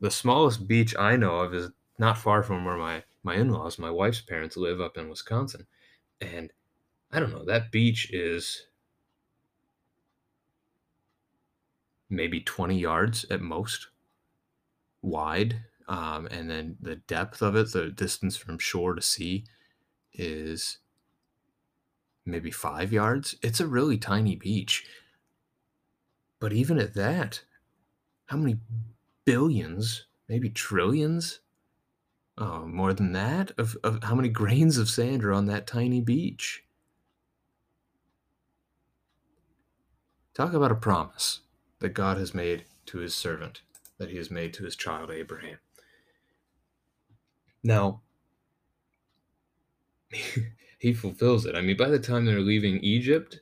The 0.02 0.12
smallest 0.12 0.68
beach 0.68 0.96
I 0.98 1.16
know 1.16 1.40
of 1.40 1.54
is 1.54 1.70
not 1.98 2.18
far 2.18 2.44
from 2.44 2.66
where 2.66 2.78
my, 2.78 3.04
my 3.24 3.36
in 3.36 3.50
laws, 3.50 3.80
my 3.80 3.90
wife's 3.90 4.22
parents, 4.22 4.58
live 4.58 4.82
up 4.82 4.98
in 4.98 5.10
Wisconsin. 5.10 5.66
And 6.20 6.52
I 7.12 7.20
don't 7.20 7.32
know, 7.32 7.46
that 7.46 7.72
beach 7.72 8.12
is 8.12 8.68
maybe 12.10 12.42
20 12.42 12.78
yards 12.78 13.26
at 13.30 13.42
most 13.42 13.88
wide. 15.02 15.62
Um, 15.88 16.28
and 16.28 16.50
then 16.50 16.78
the 16.82 16.96
depth 16.96 17.42
of 17.42 17.56
it, 17.56 17.72
the 17.72 17.90
distance 17.90 18.36
from 18.36 18.58
shore 18.58 18.96
to 18.96 19.02
sea, 19.02 19.46
is 20.14 20.80
maybe 22.26 22.52
five 22.52 22.92
yards. 22.92 23.36
It's 23.42 23.60
a 23.60 23.68
really 23.68 23.98
tiny 23.98 24.36
beach. 24.36 24.86
But 26.40 26.54
even 26.54 26.80
at 26.80 26.96
that, 26.96 27.44
how 28.26 28.38
many 28.38 28.58
billions, 29.26 30.06
maybe 30.28 30.50
trillions, 30.50 31.40
oh, 32.38 32.66
more 32.66 32.94
than 32.94 33.12
that, 33.14 33.52
of, 33.58 33.78
of 33.84 34.04
how 34.04 34.16
many 34.16 34.30
grains 34.42 34.78
of 34.78 34.90
sand 34.90 35.24
are 35.24 35.34
on 35.34 35.46
that 35.46 35.68
tiny 35.68 36.02
beach? 36.02 36.64
Talk 40.34 40.54
about 40.54 40.72
a 40.72 40.76
promise 40.76 41.42
that 41.80 41.90
God 41.90 42.18
has 42.18 42.34
made 42.34 42.66
to 42.88 42.98
his 42.98 43.16
servant, 43.16 43.62
that 43.98 44.10
he 44.10 44.18
has 44.18 44.30
made 44.30 44.54
to 44.56 44.66
his 44.66 44.76
child 44.76 45.10
Abraham. 45.10 45.60
Now, 47.66 48.02
he 50.80 50.94
fulfills 50.94 51.48
it. 51.48 51.56
I 51.56 51.62
mean, 51.62 51.76
by 51.76 51.90
the 51.90 51.98
time 51.98 52.24
they're 52.24 52.40
leaving 52.40 52.80
Egypt, 52.82 53.40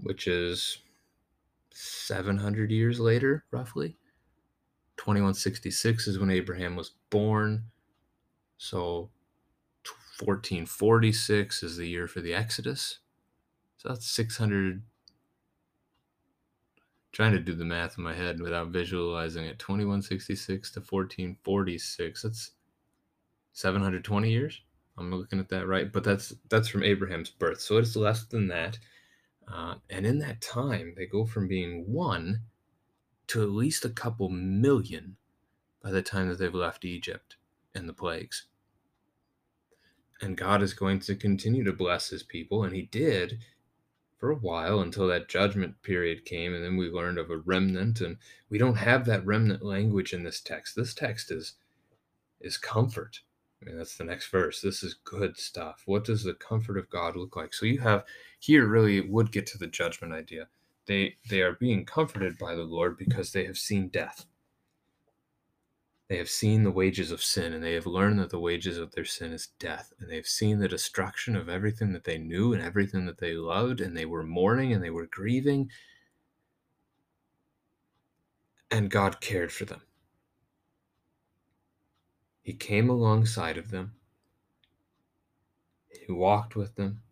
which 0.00 0.26
is 0.26 0.78
700 1.70 2.72
years 2.72 2.98
later, 2.98 3.44
roughly, 3.52 3.96
2166 4.96 6.08
is 6.08 6.18
when 6.18 6.28
Abraham 6.28 6.74
was 6.74 6.90
born. 7.08 7.66
So 8.58 9.10
1446 10.18 11.62
is 11.62 11.76
the 11.76 11.86
year 11.86 12.08
for 12.08 12.20
the 12.20 12.34
Exodus. 12.34 12.98
So 13.76 13.90
that's 13.90 14.10
600 14.10 14.82
trying 17.12 17.32
to 17.32 17.40
do 17.40 17.54
the 17.54 17.64
math 17.64 17.98
in 17.98 18.04
my 18.04 18.14
head 18.14 18.40
without 18.40 18.68
visualizing 18.68 19.44
it. 19.44 19.58
2166 19.58 20.70
to 20.72 20.80
1446 20.80 22.22
that's 22.22 22.52
720 23.52 24.30
years? 24.30 24.60
I'm 24.96 25.10
looking 25.10 25.38
at 25.40 25.48
that 25.48 25.66
right 25.66 25.90
but 25.90 26.04
that's 26.04 26.34
that's 26.48 26.68
from 26.68 26.82
abraham's 26.82 27.30
birth. 27.30 27.60
So 27.60 27.78
it's 27.78 27.96
less 27.96 28.24
than 28.24 28.48
that. 28.48 28.78
Uh, 29.48 29.76
and 29.88 30.06
in 30.06 30.18
that 30.18 30.40
time 30.40 30.94
they 30.96 31.06
go 31.06 31.24
from 31.24 31.48
being 31.48 31.90
one 31.92 32.42
to 33.28 33.42
at 33.42 33.50
least 33.50 33.84
a 33.84 33.90
couple 33.90 34.28
million 34.28 35.16
by 35.82 35.90
the 35.90 36.02
time 36.02 36.28
that 36.28 36.38
they've 36.38 36.54
left 36.54 36.84
egypt 36.84 37.36
and 37.74 37.88
the 37.88 37.92
plagues. 37.92 38.46
And 40.20 40.36
god 40.36 40.62
is 40.62 40.74
going 40.74 41.00
to 41.00 41.14
continue 41.16 41.64
to 41.64 41.72
bless 41.72 42.10
his 42.10 42.22
people 42.22 42.64
and 42.64 42.74
he 42.74 42.82
did 42.82 43.38
for 44.20 44.30
a 44.30 44.36
while 44.36 44.80
until 44.80 45.08
that 45.08 45.28
judgment 45.28 45.82
period 45.82 46.26
came 46.26 46.54
and 46.54 46.62
then 46.62 46.76
we 46.76 46.90
learned 46.90 47.18
of 47.18 47.30
a 47.30 47.38
remnant 47.38 48.02
and 48.02 48.18
we 48.50 48.58
don't 48.58 48.76
have 48.76 49.06
that 49.06 49.24
remnant 49.24 49.64
language 49.64 50.12
in 50.12 50.22
this 50.22 50.42
text. 50.42 50.76
This 50.76 50.94
text 50.94 51.32
is 51.32 51.54
is 52.38 52.58
comfort. 52.58 53.20
I 53.60 53.66
mean 53.66 53.78
that's 53.78 53.96
the 53.96 54.04
next 54.04 54.28
verse. 54.28 54.60
This 54.60 54.82
is 54.82 54.94
good 55.04 55.38
stuff. 55.38 55.82
What 55.86 56.04
does 56.04 56.22
the 56.22 56.34
comfort 56.34 56.76
of 56.76 56.90
god 56.90 57.16
look 57.16 57.34
like? 57.34 57.54
So 57.54 57.64
you 57.64 57.80
have 57.80 58.04
here 58.38 58.66
really 58.66 59.00
would 59.00 59.32
get 59.32 59.46
to 59.48 59.58
the 59.58 59.66
judgment 59.66 60.12
idea. 60.12 60.48
They 60.86 61.16
they 61.30 61.40
are 61.40 61.54
being 61.54 61.86
comforted 61.86 62.36
by 62.38 62.54
the 62.54 62.62
lord 62.64 62.98
because 62.98 63.32
they 63.32 63.46
have 63.46 63.58
seen 63.58 63.88
death 63.88 64.26
they 66.10 66.16
have 66.16 66.28
seen 66.28 66.64
the 66.64 66.72
wages 66.72 67.12
of 67.12 67.22
sin, 67.22 67.52
and 67.52 67.62
they 67.62 67.74
have 67.74 67.86
learned 67.86 68.18
that 68.18 68.30
the 68.30 68.40
wages 68.40 68.78
of 68.78 68.90
their 68.90 69.04
sin 69.04 69.32
is 69.32 69.50
death. 69.60 69.92
And 70.00 70.10
they 70.10 70.16
have 70.16 70.26
seen 70.26 70.58
the 70.58 70.66
destruction 70.66 71.36
of 71.36 71.48
everything 71.48 71.92
that 71.92 72.02
they 72.02 72.18
knew 72.18 72.52
and 72.52 72.60
everything 72.60 73.06
that 73.06 73.18
they 73.18 73.34
loved, 73.34 73.80
and 73.80 73.96
they 73.96 74.06
were 74.06 74.24
mourning 74.24 74.72
and 74.72 74.82
they 74.82 74.90
were 74.90 75.06
grieving. 75.06 75.70
And 78.72 78.90
God 78.90 79.20
cared 79.20 79.52
for 79.52 79.66
them. 79.66 79.82
He 82.42 82.54
came 82.54 82.90
alongside 82.90 83.56
of 83.56 83.70
them, 83.70 83.92
He 85.90 86.10
walked 86.10 86.56
with 86.56 86.74
them, 86.74 87.02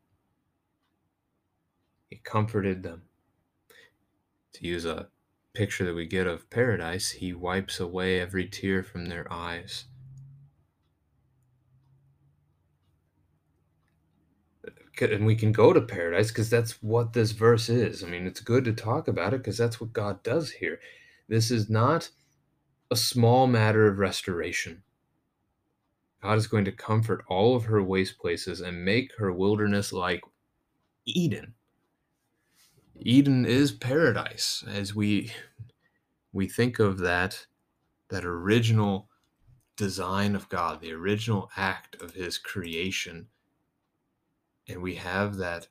He 2.08 2.16
comforted 2.16 2.82
them. 2.82 3.02
To 4.54 4.66
use 4.66 4.86
a 4.86 5.06
picture 5.58 5.84
that 5.84 5.94
we 5.96 6.06
get 6.06 6.28
of 6.28 6.48
paradise, 6.50 7.10
he 7.10 7.32
wipes 7.32 7.80
away 7.80 8.20
every 8.20 8.46
tear 8.46 8.84
from 8.84 9.06
their 9.06 9.26
eyes. 9.32 9.86
And 15.00 15.26
we 15.26 15.34
can 15.34 15.50
go 15.50 15.72
to 15.72 15.80
paradise 15.80 16.28
because 16.28 16.48
that's 16.48 16.80
what 16.80 17.12
this 17.12 17.32
verse 17.32 17.68
is. 17.68 18.04
I 18.04 18.06
mean, 18.06 18.24
it's 18.24 18.38
good 18.38 18.64
to 18.66 18.72
talk 18.72 19.08
about 19.08 19.34
it 19.34 19.38
because 19.38 19.58
that's 19.58 19.80
what 19.80 19.92
God 19.92 20.22
does 20.22 20.52
here. 20.52 20.78
This 21.28 21.50
is 21.50 21.68
not 21.68 22.10
a 22.88 22.96
small 22.96 23.48
matter 23.48 23.88
of 23.88 23.98
restoration. 23.98 24.84
God 26.22 26.38
is 26.38 26.46
going 26.46 26.66
to 26.66 26.72
comfort 26.72 27.24
all 27.28 27.56
of 27.56 27.64
her 27.64 27.82
waste 27.82 28.18
places 28.18 28.60
and 28.60 28.84
make 28.84 29.10
her 29.18 29.32
wilderness 29.32 29.92
like 29.92 30.22
Eden. 31.04 31.54
Eden 33.00 33.46
is 33.46 33.70
paradise 33.72 34.64
as 34.66 34.94
we 34.94 35.32
we 36.32 36.48
think 36.48 36.78
of 36.78 36.98
that 36.98 37.46
that 38.08 38.24
original 38.24 39.08
design 39.76 40.34
of 40.34 40.48
God, 40.48 40.80
the 40.80 40.92
original 40.92 41.50
act 41.56 42.00
of 42.02 42.14
his 42.14 42.38
creation. 42.38 43.28
And 44.68 44.82
we 44.82 44.96
have 44.96 45.36
that 45.36 45.68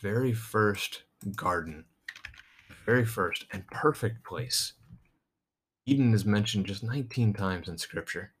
very 0.00 0.34
first 0.34 1.02
garden, 1.34 1.86
very 2.84 3.04
first 3.04 3.46
and 3.50 3.66
perfect 3.68 4.22
place. 4.24 4.74
Eden 5.86 6.12
is 6.12 6.24
mentioned 6.24 6.66
just 6.66 6.82
19 6.82 7.32
times 7.32 7.68
in 7.68 7.78
scripture. 7.78 8.32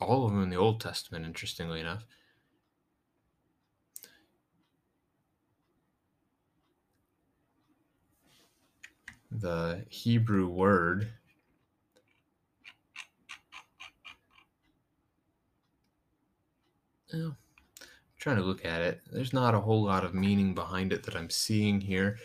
All 0.00 0.24
of 0.24 0.32
them 0.32 0.42
in 0.42 0.50
the 0.50 0.56
Old 0.56 0.80
Testament, 0.80 1.26
interestingly 1.26 1.80
enough. 1.80 2.04
The 9.30 9.84
Hebrew 9.88 10.48
word 10.48 11.08
well, 17.12 17.36
trying 18.18 18.36
to 18.36 18.42
look 18.42 18.64
at 18.64 18.82
it. 18.82 19.00
There's 19.10 19.32
not 19.32 19.54
a 19.54 19.60
whole 19.60 19.82
lot 19.82 20.04
of 20.04 20.14
meaning 20.14 20.54
behind 20.54 20.92
it 20.92 21.04
that 21.04 21.16
I'm 21.16 21.30
seeing 21.30 21.80
here. 21.80 22.18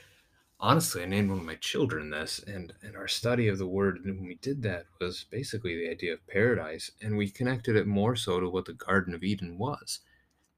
Honestly, 0.60 1.04
I 1.04 1.06
named 1.06 1.30
one 1.30 1.40
of 1.40 1.46
my 1.46 1.56
children 1.56 2.10
this, 2.10 2.40
and, 2.40 2.74
and 2.82 2.96
our 2.96 3.08
study 3.08 3.48
of 3.48 3.58
the 3.58 3.68
word 3.68 4.00
when 4.04 4.26
we 4.26 4.36
did 4.36 4.62
that 4.64 4.86
was 5.00 5.26
basically 5.30 5.76
the 5.76 5.90
idea 5.90 6.14
of 6.14 6.26
paradise, 6.28 6.92
and 7.02 7.18
we 7.18 7.30
connected 7.30 7.76
it 7.76 7.88
more 7.88 8.16
so 8.16 8.40
to 8.40 8.50
what 8.50 8.66
the 8.66 8.74
Garden 8.74 9.14
of 9.14 9.24
Eden 9.24 9.58
was. 9.58 10.00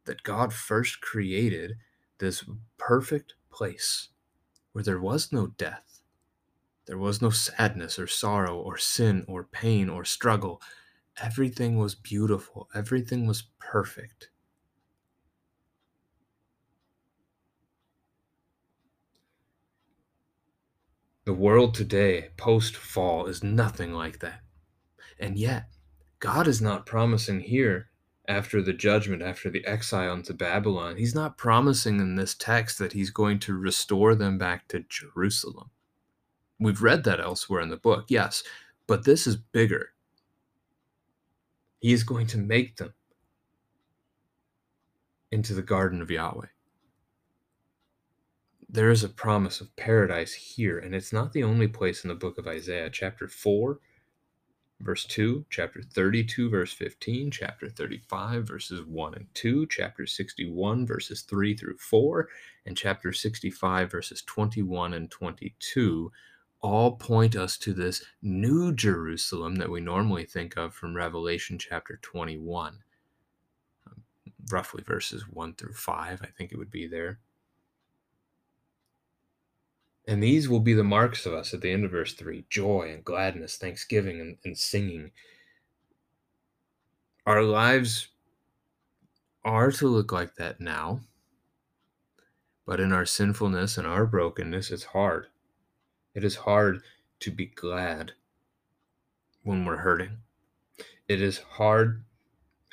That 0.06 0.24
God 0.24 0.54
first 0.54 1.02
created 1.02 1.78
this 2.20 2.44
perfect 2.78 3.34
place 3.52 4.10
where 4.74 4.84
there 4.84 5.02
was 5.02 5.32
no 5.32 5.48
death, 5.48 5.95
there 6.86 6.98
was 6.98 7.22
no 7.22 7.30
sadness 7.30 7.98
or 7.98 8.08
sorrow 8.08 8.58
or 8.58 8.77
sin 8.77 9.25
or 9.27 9.44
pain 9.44 9.89
or 9.89 10.06
struggle. 10.06 10.62
Everything 11.22 11.77
was 11.77 11.96
beautiful. 11.96 12.70
Everything 12.75 13.25
was 13.25 13.44
perfect. 13.60 14.30
The 21.25 21.34
world 21.34 21.74
today, 21.74 22.30
post 22.38 22.75
fall, 22.75 23.25
is 23.25 23.44
nothing 23.44 23.94
like 23.94 24.20
that. 24.20 24.42
And 25.20 25.39
yet, 25.39 25.70
God 26.20 26.48
is 26.48 26.62
not 26.62 26.86
promising 26.86 27.39
here 27.39 27.89
after 28.27 28.62
the 28.62 28.74
judgment, 28.74 29.22
after 29.22 29.50
the 29.50 29.65
exile 29.65 30.13
into 30.13 30.34
Babylon, 30.34 30.98
he's 30.98 31.15
not 31.15 31.38
promising 31.38 32.00
in 32.00 32.15
this 32.15 32.36
text 32.36 32.77
that 32.80 32.94
he's 32.94 33.10
going 33.10 33.39
to 33.39 33.58
restore 33.58 34.15
them 34.15 34.38
back 34.38 34.68
to 34.68 34.86
Jerusalem. 34.88 35.72
We've 36.60 36.82
read 36.82 37.04
that 37.04 37.20
elsewhere 37.20 37.62
in 37.62 37.70
the 37.70 37.78
book, 37.78 38.06
yes, 38.08 38.44
but 38.88 39.04
this 39.04 39.28
is 39.28 39.36
bigger. 39.36 39.90
He 41.80 41.94
is 41.94 42.04
going 42.04 42.28
to 42.28 42.38
make 42.38 42.78
them 42.78 42.94
into 45.32 45.54
the 45.54 45.62
garden 45.62 46.02
of 46.02 46.10
Yahweh. 46.10 46.48
There 48.70 48.90
is 48.90 49.04
a 49.04 49.10
promise 49.10 49.62
of 49.62 49.76
paradise 49.76 50.34
here, 50.34 50.80
and 50.80 50.96
it's 50.96 51.14
not 51.14 51.34
the 51.34 51.44
only 51.44 51.68
place 51.68 52.04
in 52.04 52.08
the 52.08 52.16
book 52.16 52.38
of 52.38 52.48
Isaiah. 52.48 52.90
Chapter 52.90 53.28
4 53.28 53.80
verse 54.82 55.06
2, 55.06 55.46
chapter 55.50 55.82
32, 55.82 56.50
verse 56.50 56.74
15, 56.74 57.32
chapter 57.32 57.70
35, 57.70 58.48
verses 58.48 58.86
1 58.86 59.16
and 59.16 59.28
2, 59.34 59.68
chapter 59.68 60.06
61, 60.06 60.86
verses 60.86 61.22
3 61.22 61.56
through 61.56 61.78
4, 61.78 62.28
and 62.66 62.76
chapter 62.76 63.14
65, 63.14 63.92
verses 63.92 64.22
21 64.24 64.94
and 64.94 65.10
22 65.10 66.12
all 66.66 66.94
point 66.94 67.36
us 67.36 67.58
to 67.60 67.74
this 67.74 68.04
new 68.24 68.74
Jerusalem 68.74 69.58
that 69.58 69.70
we 69.70 69.82
normally 69.82 70.26
think 70.26 70.58
of 70.58 70.74
from 70.74 70.96
Revelation 70.96 71.60
chapter 71.60 72.00
21, 72.02 72.80
um, 73.86 74.02
roughly 74.50 74.84
verses 74.84 75.26
1 75.30 75.54
through 75.54 75.74
5, 75.74 76.22
I 76.24 76.26
think 76.26 76.52
it 76.52 76.58
would 76.58 76.72
be 76.72 76.88
there. 76.88 77.20
And 80.08 80.24
these 80.24 80.50
will 80.50 80.60
be 80.60 80.74
the 80.74 80.84
marks 80.84 81.28
of 81.28 81.34
us 81.34 81.54
at 81.54 81.62
the 81.62 81.72
end 81.72 81.86
of 81.86 81.92
verse 81.92 82.14
3 82.14 82.46
joy 82.50 82.92
and 82.92 83.06
gladness, 83.06 83.58
thanksgiving 83.58 84.20
and, 84.20 84.38
and 84.44 84.58
singing. 84.58 85.12
Our 87.28 87.44
lives 87.44 88.08
are 89.44 89.72
to 89.74 89.88
look 89.88 90.12
like 90.12 90.36
that 90.36 90.60
now, 90.60 91.02
but 92.66 92.80
in 92.80 92.92
our 92.92 93.06
sinfulness 93.06 93.78
and 93.78 93.86
our 93.86 94.08
brokenness, 94.08 94.72
it's 94.72 94.86
hard. 94.86 95.28
It 96.16 96.24
is 96.24 96.36
hard 96.38 96.82
to 97.20 97.32
be 97.32 97.48
glad 97.48 98.14
when 99.44 99.66
we're 99.66 99.78
hurting. 99.78 100.20
It 101.08 101.22
is 101.22 101.38
hard 101.38 102.04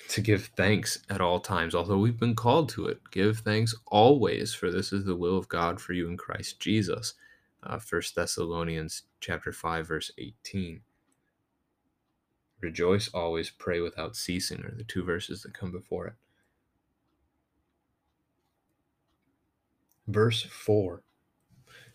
to 0.09 0.21
give 0.21 0.47
thanks 0.57 0.99
at 1.11 1.21
all 1.21 1.41
times, 1.41 1.75
although 1.75 1.99
we've 1.99 2.19
been 2.19 2.37
called 2.37 2.69
to 2.71 2.87
it. 2.87 3.01
Give 3.11 3.39
thanks 3.39 3.75
always, 3.89 4.55
for 4.55 4.71
this 4.71 4.93
is 4.93 5.05
the 5.05 5.17
will 5.17 5.37
of 5.37 5.49
God 5.49 5.81
for 5.81 5.93
you 5.93 6.09
in 6.09 6.17
Christ 6.17 6.61
Jesus. 6.61 7.15
Uh, 7.63 7.79
1 7.79 8.03
Thessalonians 8.15 9.03
chapter 9.21 9.53
5, 9.53 9.87
verse 9.87 10.11
18. 10.19 10.81
Rejoice 12.61 13.09
always, 13.09 13.51
pray 13.51 13.81
without 13.81 14.15
ceasing, 14.15 14.65
are 14.65 14.75
the 14.75 14.85
two 14.85 15.03
verses 15.03 15.43
that 15.43 15.53
come 15.53 15.73
before 15.73 16.07
it. 16.07 16.15
Verse 20.07 20.43
4. 20.43 21.03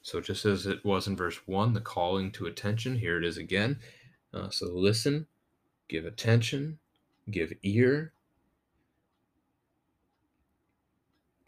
So, 0.07 0.21
just 0.21 0.45
as 0.45 0.65
it 0.65 0.85
was 0.85 1.05
in 1.05 1.17
verse 1.17 1.35
1, 1.47 1.73
the 1.73 1.81
calling 1.81 2.31
to 2.31 2.45
attention, 2.45 2.99
here 2.99 3.17
it 3.17 3.25
is 3.25 3.35
again. 3.35 3.81
Uh, 4.33 4.49
so, 4.49 4.67
listen, 4.67 5.27
give 5.89 6.05
attention, 6.05 6.79
give 7.29 7.51
ear. 7.61 8.13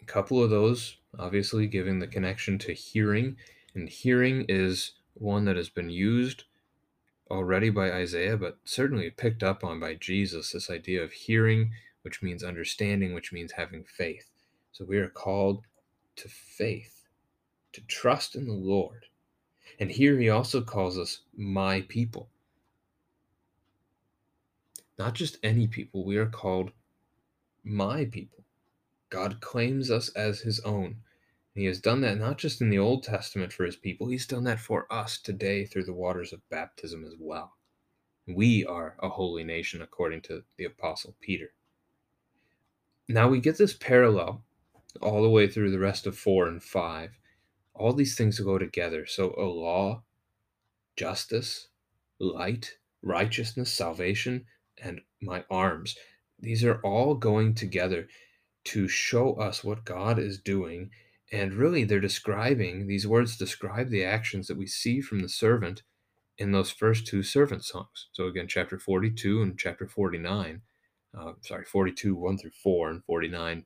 A 0.01 0.03
couple 0.03 0.43
of 0.43 0.49
those, 0.49 0.97
obviously, 1.17 1.67
giving 1.67 1.99
the 1.99 2.07
connection 2.07 2.57
to 2.57 2.73
hearing. 2.73 3.37
And 3.75 3.87
hearing 3.87 4.45
is 4.49 4.91
one 5.13 5.45
that 5.45 5.55
has 5.55 5.69
been 5.69 5.89
used 5.89 6.43
already 7.31 7.69
by 7.69 7.93
Isaiah, 7.93 8.35
but 8.35 8.57
certainly 8.65 9.09
picked 9.09 9.41
up 9.41 9.63
on 9.63 9.79
by 9.79 9.95
Jesus 9.95 10.51
this 10.51 10.69
idea 10.69 11.01
of 11.01 11.13
hearing, 11.13 11.71
which 12.01 12.21
means 12.21 12.43
understanding, 12.43 13.13
which 13.13 13.31
means 13.31 13.53
having 13.53 13.85
faith. 13.85 14.29
So 14.73 14.83
we 14.83 14.97
are 14.97 15.07
called 15.07 15.63
to 16.17 16.27
faith, 16.27 16.98
to 17.73 17.81
trust 17.81 18.35
in 18.35 18.45
the 18.45 18.53
Lord. 18.53 19.05
And 19.79 19.91
here 19.91 20.17
he 20.17 20.29
also 20.29 20.61
calls 20.61 20.97
us 20.97 21.21
my 21.35 21.81
people 21.81 22.29
not 24.99 25.13
just 25.13 25.37
any 25.41 25.65
people, 25.65 26.03
we 26.03 26.17
are 26.17 26.27
called 26.27 26.71
my 27.63 28.03
people. 28.03 28.43
God 29.09 29.39
claims 29.39 29.89
us 29.89 30.09
as 30.09 30.41
his 30.41 30.59
own. 30.59 30.97
And 31.55 31.63
he 31.63 31.65
has 31.65 31.79
done 31.79 32.01
that 32.01 32.19
not 32.19 32.37
just 32.37 32.61
in 32.61 32.69
the 32.69 32.77
Old 32.77 33.03
Testament 33.03 33.53
for 33.53 33.63
his 33.63 33.77
people, 33.77 34.09
he's 34.09 34.27
done 34.27 34.43
that 34.43 34.59
for 34.59 34.85
us 34.91 35.17
today 35.17 35.65
through 35.65 35.85
the 35.85 35.93
waters 35.93 36.33
of 36.33 36.47
baptism 36.49 37.05
as 37.05 37.13
well. 37.17 37.53
We 38.27 38.65
are 38.65 38.95
a 38.99 39.09
holy 39.09 39.43
nation, 39.43 39.81
according 39.81 40.21
to 40.23 40.43
the 40.57 40.65
Apostle 40.65 41.15
Peter. 41.21 41.53
Now 43.07 43.29
we 43.29 43.39
get 43.39 43.57
this 43.57 43.73
parallel 43.73 44.43
all 45.01 45.23
the 45.23 45.29
way 45.29 45.47
through 45.47 45.71
the 45.71 45.79
rest 45.79 46.05
of 46.05 46.17
4 46.17 46.47
and 46.47 46.61
5. 46.61 47.11
All 47.79 47.93
these 47.93 48.15
things 48.15 48.39
go 48.39 48.57
together. 48.57 49.05
So, 49.05 49.33
a 49.37 49.45
law, 49.45 50.03
justice, 50.97 51.69
light, 52.19 52.75
righteousness, 53.01 53.73
salvation, 53.73 54.45
and 54.81 55.01
my 55.21 55.45
arms. 55.49 55.95
These 56.37 56.63
are 56.65 56.81
all 56.81 57.15
going 57.15 57.55
together 57.55 58.07
to 58.65 58.87
show 58.89 59.33
us 59.35 59.63
what 59.63 59.85
God 59.85 60.19
is 60.19 60.39
doing. 60.39 60.91
And 61.31 61.53
really, 61.53 61.85
they're 61.85 61.99
describing, 61.99 62.87
these 62.87 63.07
words 63.07 63.37
describe 63.37 63.89
the 63.89 64.03
actions 64.03 64.47
that 64.47 64.57
we 64.57 64.67
see 64.67 64.99
from 64.99 65.21
the 65.21 65.29
servant 65.29 65.83
in 66.37 66.51
those 66.51 66.71
first 66.71 67.07
two 67.07 67.23
servant 67.23 67.63
songs. 67.63 68.07
So, 68.11 68.25
again, 68.25 68.47
chapter 68.47 68.77
42 68.77 69.41
and 69.41 69.57
chapter 69.57 69.87
49, 69.87 70.61
uh, 71.17 71.33
sorry, 71.41 71.65
42, 71.65 72.15
1 72.15 72.37
through 72.37 72.51
4, 72.61 72.89
and 72.89 73.03
49, 73.05 73.65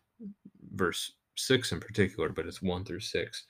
verse 0.71 1.13
6 1.35 1.71
in 1.71 1.79
particular, 1.79 2.29
but 2.29 2.45
it's 2.45 2.61
1 2.61 2.85
through 2.85 2.99
6. 2.99 3.45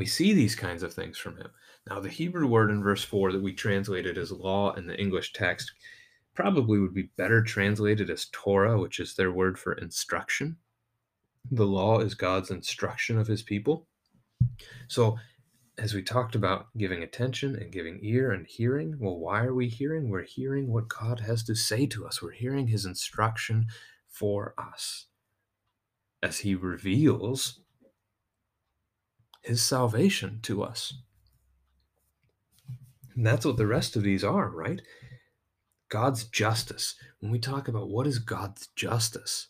We 0.00 0.06
see 0.06 0.32
these 0.32 0.54
kinds 0.54 0.82
of 0.82 0.94
things 0.94 1.18
from 1.18 1.36
him. 1.36 1.50
Now, 1.86 2.00
the 2.00 2.08
Hebrew 2.08 2.46
word 2.46 2.70
in 2.70 2.82
verse 2.82 3.04
4 3.04 3.32
that 3.32 3.42
we 3.42 3.52
translated 3.52 4.16
as 4.16 4.32
law 4.32 4.72
in 4.72 4.86
the 4.86 4.98
English 4.98 5.34
text 5.34 5.70
probably 6.32 6.78
would 6.78 6.94
be 6.94 7.10
better 7.18 7.42
translated 7.42 8.08
as 8.08 8.30
Torah, 8.32 8.80
which 8.80 8.98
is 8.98 9.14
their 9.14 9.30
word 9.30 9.58
for 9.58 9.74
instruction. 9.74 10.56
The 11.50 11.66
law 11.66 11.98
is 11.98 12.14
God's 12.14 12.50
instruction 12.50 13.18
of 13.18 13.26
his 13.26 13.42
people. 13.42 13.88
So, 14.88 15.18
as 15.76 15.92
we 15.92 16.02
talked 16.02 16.34
about 16.34 16.68
giving 16.78 17.02
attention 17.02 17.54
and 17.54 17.70
giving 17.70 17.98
ear 18.00 18.32
and 18.32 18.46
hearing, 18.46 18.96
well, 18.98 19.18
why 19.18 19.44
are 19.44 19.54
we 19.54 19.68
hearing? 19.68 20.08
We're 20.08 20.22
hearing 20.22 20.72
what 20.72 20.88
God 20.88 21.20
has 21.20 21.44
to 21.44 21.54
say 21.54 21.84
to 21.88 22.06
us. 22.06 22.22
We're 22.22 22.30
hearing 22.30 22.68
his 22.68 22.86
instruction 22.86 23.66
for 24.08 24.54
us 24.56 25.08
as 26.22 26.38
he 26.38 26.54
reveals 26.54 27.60
his 29.42 29.62
salvation 29.62 30.40
to 30.42 30.62
us. 30.62 30.94
And 33.14 33.26
that's 33.26 33.44
what 33.44 33.56
the 33.56 33.66
rest 33.66 33.96
of 33.96 34.02
these 34.02 34.24
are, 34.24 34.48
right? 34.48 34.80
God's 35.88 36.24
justice. 36.24 36.94
When 37.20 37.30
we 37.32 37.38
talk 37.38 37.68
about 37.68 37.90
what 37.90 38.06
is 38.06 38.18
God's 38.18 38.68
justice, 38.68 39.48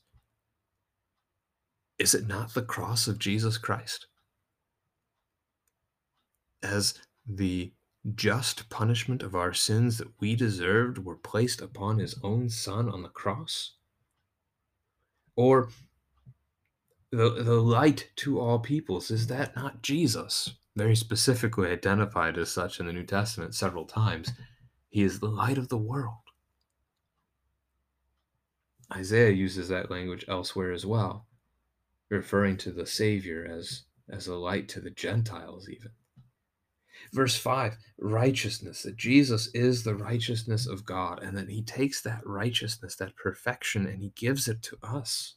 is 1.98 2.14
it 2.14 2.26
not 2.26 2.54
the 2.54 2.62
cross 2.62 3.06
of 3.06 3.18
Jesus 3.18 3.58
Christ? 3.58 4.06
As 6.62 6.94
the 7.26 7.72
just 8.14 8.70
punishment 8.70 9.22
of 9.22 9.34
our 9.34 9.52
sins 9.52 9.98
that 9.98 10.08
we 10.18 10.34
deserved 10.34 10.98
were 10.98 11.16
placed 11.16 11.60
upon 11.60 11.98
his 11.98 12.18
own 12.22 12.48
son 12.48 12.88
on 12.88 13.02
the 13.02 13.08
cross? 13.08 13.74
Or 15.36 15.68
the, 17.10 17.30
the 17.42 17.60
light 17.60 18.10
to 18.16 18.40
all 18.40 18.58
peoples, 18.58 19.10
is 19.10 19.26
that 19.26 19.56
not 19.56 19.82
Jesus? 19.82 20.54
Very 20.76 20.94
specifically 20.94 21.70
identified 21.70 22.38
as 22.38 22.50
such 22.50 22.78
in 22.78 22.86
the 22.86 22.92
New 22.92 23.04
Testament 23.04 23.54
several 23.54 23.84
times. 23.84 24.32
He 24.88 25.02
is 25.02 25.18
the 25.18 25.28
light 25.28 25.58
of 25.58 25.68
the 25.68 25.78
world. 25.78 26.14
Isaiah 28.92 29.30
uses 29.30 29.68
that 29.68 29.90
language 29.90 30.24
elsewhere 30.28 30.72
as 30.72 30.84
well, 30.84 31.26
referring 32.08 32.56
to 32.58 32.70
the 32.70 32.86
Savior 32.86 33.46
as, 33.48 33.84
as 34.08 34.26
a 34.26 34.34
light 34.34 34.68
to 34.70 34.80
the 34.80 34.90
Gentiles, 34.90 35.68
even. 35.68 35.90
Verse 37.12 37.36
5 37.36 37.76
righteousness, 37.98 38.82
that 38.82 38.96
Jesus 38.96 39.48
is 39.54 39.82
the 39.82 39.94
righteousness 39.94 40.66
of 40.66 40.84
God, 40.84 41.22
and 41.22 41.36
that 41.36 41.48
He 41.48 41.62
takes 41.62 42.00
that 42.02 42.20
righteousness, 42.24 42.96
that 42.96 43.16
perfection, 43.16 43.86
and 43.86 44.00
He 44.00 44.12
gives 44.16 44.48
it 44.48 44.62
to 44.62 44.76
us. 44.82 45.36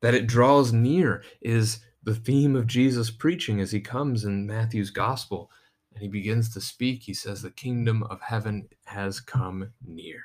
That 0.00 0.14
it 0.14 0.26
draws 0.26 0.72
near 0.72 1.22
is 1.40 1.80
the 2.02 2.14
theme 2.14 2.56
of 2.56 2.66
Jesus' 2.66 3.10
preaching 3.10 3.60
as 3.60 3.72
He 3.72 3.80
comes 3.80 4.24
in 4.24 4.46
Matthew's 4.46 4.90
Gospel 4.90 5.50
and 5.92 6.02
He 6.02 6.08
begins 6.08 6.52
to 6.54 6.60
speak. 6.60 7.02
He 7.02 7.14
says, 7.14 7.42
The 7.42 7.50
kingdom 7.50 8.02
of 8.04 8.20
heaven 8.22 8.68
has 8.84 9.20
come 9.20 9.72
near. 9.86 10.24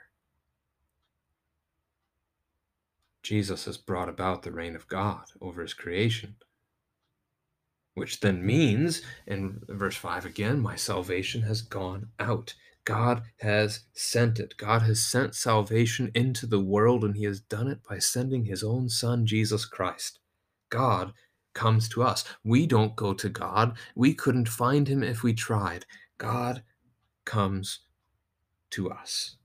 Jesus 3.25 3.65
has 3.65 3.77
brought 3.77 4.07
about 4.07 4.43
the 4.43 4.51
reign 4.51 4.75
of 4.75 4.87
God 4.87 5.23
over 5.41 5.63
his 5.63 5.73
creation. 5.73 6.35
Which 7.95 8.19
then 8.19 8.45
means, 8.45 9.01
in 9.25 9.61
verse 9.67 9.95
5 9.95 10.25
again, 10.25 10.59
my 10.59 10.75
salvation 10.75 11.41
has 11.41 11.63
gone 11.63 12.09
out. 12.19 12.53
God 12.85 13.23
has 13.37 13.81
sent 13.93 14.39
it. 14.39 14.55
God 14.57 14.83
has 14.83 15.03
sent 15.03 15.33
salvation 15.33 16.11
into 16.13 16.45
the 16.45 16.59
world, 16.59 17.03
and 17.03 17.17
He 17.17 17.23
has 17.23 17.39
done 17.39 17.67
it 17.67 17.79
by 17.89 17.97
sending 17.97 18.45
His 18.45 18.63
own 18.63 18.89
Son, 18.89 19.25
Jesus 19.25 19.65
Christ. 19.65 20.19
God 20.69 21.11
comes 21.53 21.89
to 21.89 22.03
us. 22.03 22.23
We 22.43 22.67
don't 22.67 22.95
go 22.95 23.13
to 23.15 23.27
God. 23.27 23.75
We 23.95 24.13
couldn't 24.13 24.47
find 24.47 24.87
Him 24.87 25.01
if 25.01 25.23
we 25.23 25.33
tried. 25.33 25.85
God 26.19 26.63
comes 27.25 27.79
to 28.71 28.91
us. 28.91 29.37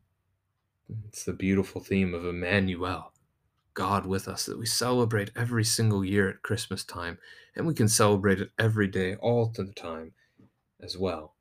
It's 1.08 1.24
the 1.24 1.32
beautiful 1.32 1.80
theme 1.80 2.12
of 2.12 2.26
Emmanuel, 2.26 3.14
God 3.72 4.04
with 4.04 4.28
us, 4.28 4.44
that 4.46 4.58
we 4.58 4.66
celebrate 4.66 5.30
every 5.34 5.64
single 5.64 6.04
year 6.04 6.28
at 6.28 6.42
Christmas 6.42 6.84
time, 6.84 7.16
and 7.56 7.66
we 7.66 7.72
can 7.72 7.88
celebrate 7.88 8.40
it 8.40 8.50
every 8.58 8.88
day, 8.88 9.14
all 9.14 9.46
the 9.46 9.72
time 9.72 10.12
as 10.82 10.98
well 10.98 11.36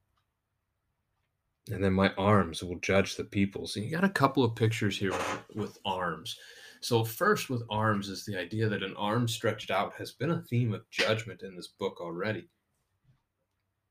and 1.72 1.84
then 1.84 1.94
my 1.94 2.12
arms 2.18 2.64
will 2.64 2.80
judge 2.80 3.16
the 3.16 3.24
people. 3.24 3.68
So 3.68 3.80
you 3.80 3.92
got 3.92 4.04
a 4.04 4.10
couple 4.10 4.44
of 4.44 4.56
pictures 4.56 4.98
here 4.98 5.14
with 5.54 5.78
arms. 5.86 6.38
So 6.82 7.04
first 7.04 7.50
with 7.50 7.64
arms 7.70 8.10
is 8.10 8.26
the 8.26 8.38
idea 8.38 8.70
that 8.70 8.84
an 8.84 8.96
arm 8.98 9.28
stretched 9.28 9.70
out 9.70 9.94
has 9.96 10.12
been 10.12 10.32
a 10.32 10.42
theme 10.42 10.74
of 10.74 10.90
judgment 10.90 11.42
in 11.44 11.56
this 11.56 11.68
book 11.68 12.00
already. 12.00 12.48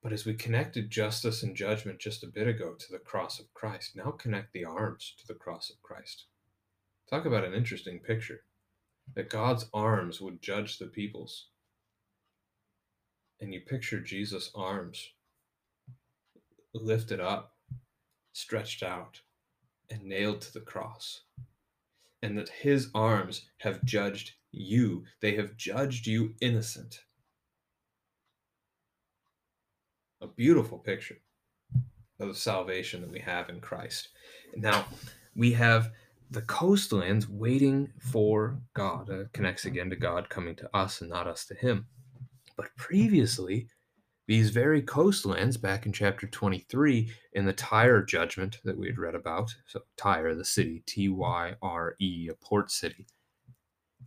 But 0.03 0.12
as 0.12 0.25
we 0.25 0.35
connected 0.35 0.91
justice 0.91 1.43
and 1.43 1.57
judgment 1.57 1.99
just 1.99 2.23
a 2.23 2.29
bit 2.29 2.49
ago 2.49 2.75
to 2.79 2.93
the 2.93 2.99
cross 2.99 3.38
of 3.41 3.53
Christ, 3.53 3.97
now 3.97 4.12
connect 4.12 4.53
the 4.53 4.64
arms 4.64 5.14
to 5.19 5.27
the 5.27 5.38
cross 5.38 5.71
of 5.71 5.83
Christ. 5.83 6.27
Talk 7.11 7.27
about 7.27 7.45
an 7.45 7.55
interesting 7.55 7.99
picture 7.99 8.41
that 9.14 9.31
God's 9.31 9.67
arms 9.75 10.21
would 10.21 10.41
judge 10.41 10.79
the 10.79 10.87
peoples. 10.87 11.49
And 13.41 13.53
you 13.53 13.61
picture 13.61 14.01
Jesus' 14.01 14.51
arms 14.55 15.11
lifted 16.75 17.21
up 17.21 17.58
stretched 18.33 18.83
out 18.83 19.21
and 19.91 20.03
nailed 20.05 20.41
to 20.43 20.53
the 20.53 20.61
cross, 20.61 21.23
and 22.23 22.37
that 22.37 22.49
his 22.49 22.88
arms 22.95 23.47
have 23.59 23.85
judged 23.85 24.33
you. 24.53 25.05
They 25.21 25.35
have 25.37 25.57
judged 25.57 26.07
you 26.07 26.35
innocent. 26.41 27.01
A 30.21 30.27
beautiful 30.27 30.79
picture 30.79 31.19
of 32.21 32.29
the 32.29 32.35
salvation 32.35 33.01
that 33.01 33.11
we 33.11 33.21
have 33.21 33.49
in 33.49 33.61
Christ. 33.61 34.09
Now, 34.57 34.87
we 35.37 35.53
have 35.53 35.93
the 36.31 36.43
coastlands 36.43 37.29
waiting 37.29 37.93
for 37.99 38.61
God. 38.75 39.09
Uh, 39.11 39.25
connects 39.33 39.64
again 39.64 39.88
to 39.91 39.97
God 39.97 40.29
coming 40.29 40.57
to 40.57 40.77
us 40.77 41.01
and 41.01 41.09
not 41.09 41.27
us 41.27 41.47
to 41.47 41.55
him. 41.55 41.87
But 42.57 42.75
previously, 42.77 43.69
these 44.29 44.51
very 44.51 44.83
coastlands, 44.83 45.57
back 45.57 45.87
in 45.87 45.93
chapter 45.93 46.27
23, 46.27 47.11
in 47.33 47.47
the 47.47 47.53
Tyre 47.55 48.03
judgment 48.03 48.59
that 48.62 48.77
we 48.77 48.87
had 48.87 48.99
read 48.99 49.14
about, 49.14 49.55
so 49.67 49.81
Tyre, 49.97 50.35
the 50.35 50.45
city, 50.45 50.83
T 50.87 51.09
Y 51.09 51.55
R 51.62 51.97
E, 51.99 52.29
a 52.31 52.35
port 52.35 52.71
city. 52.71 53.07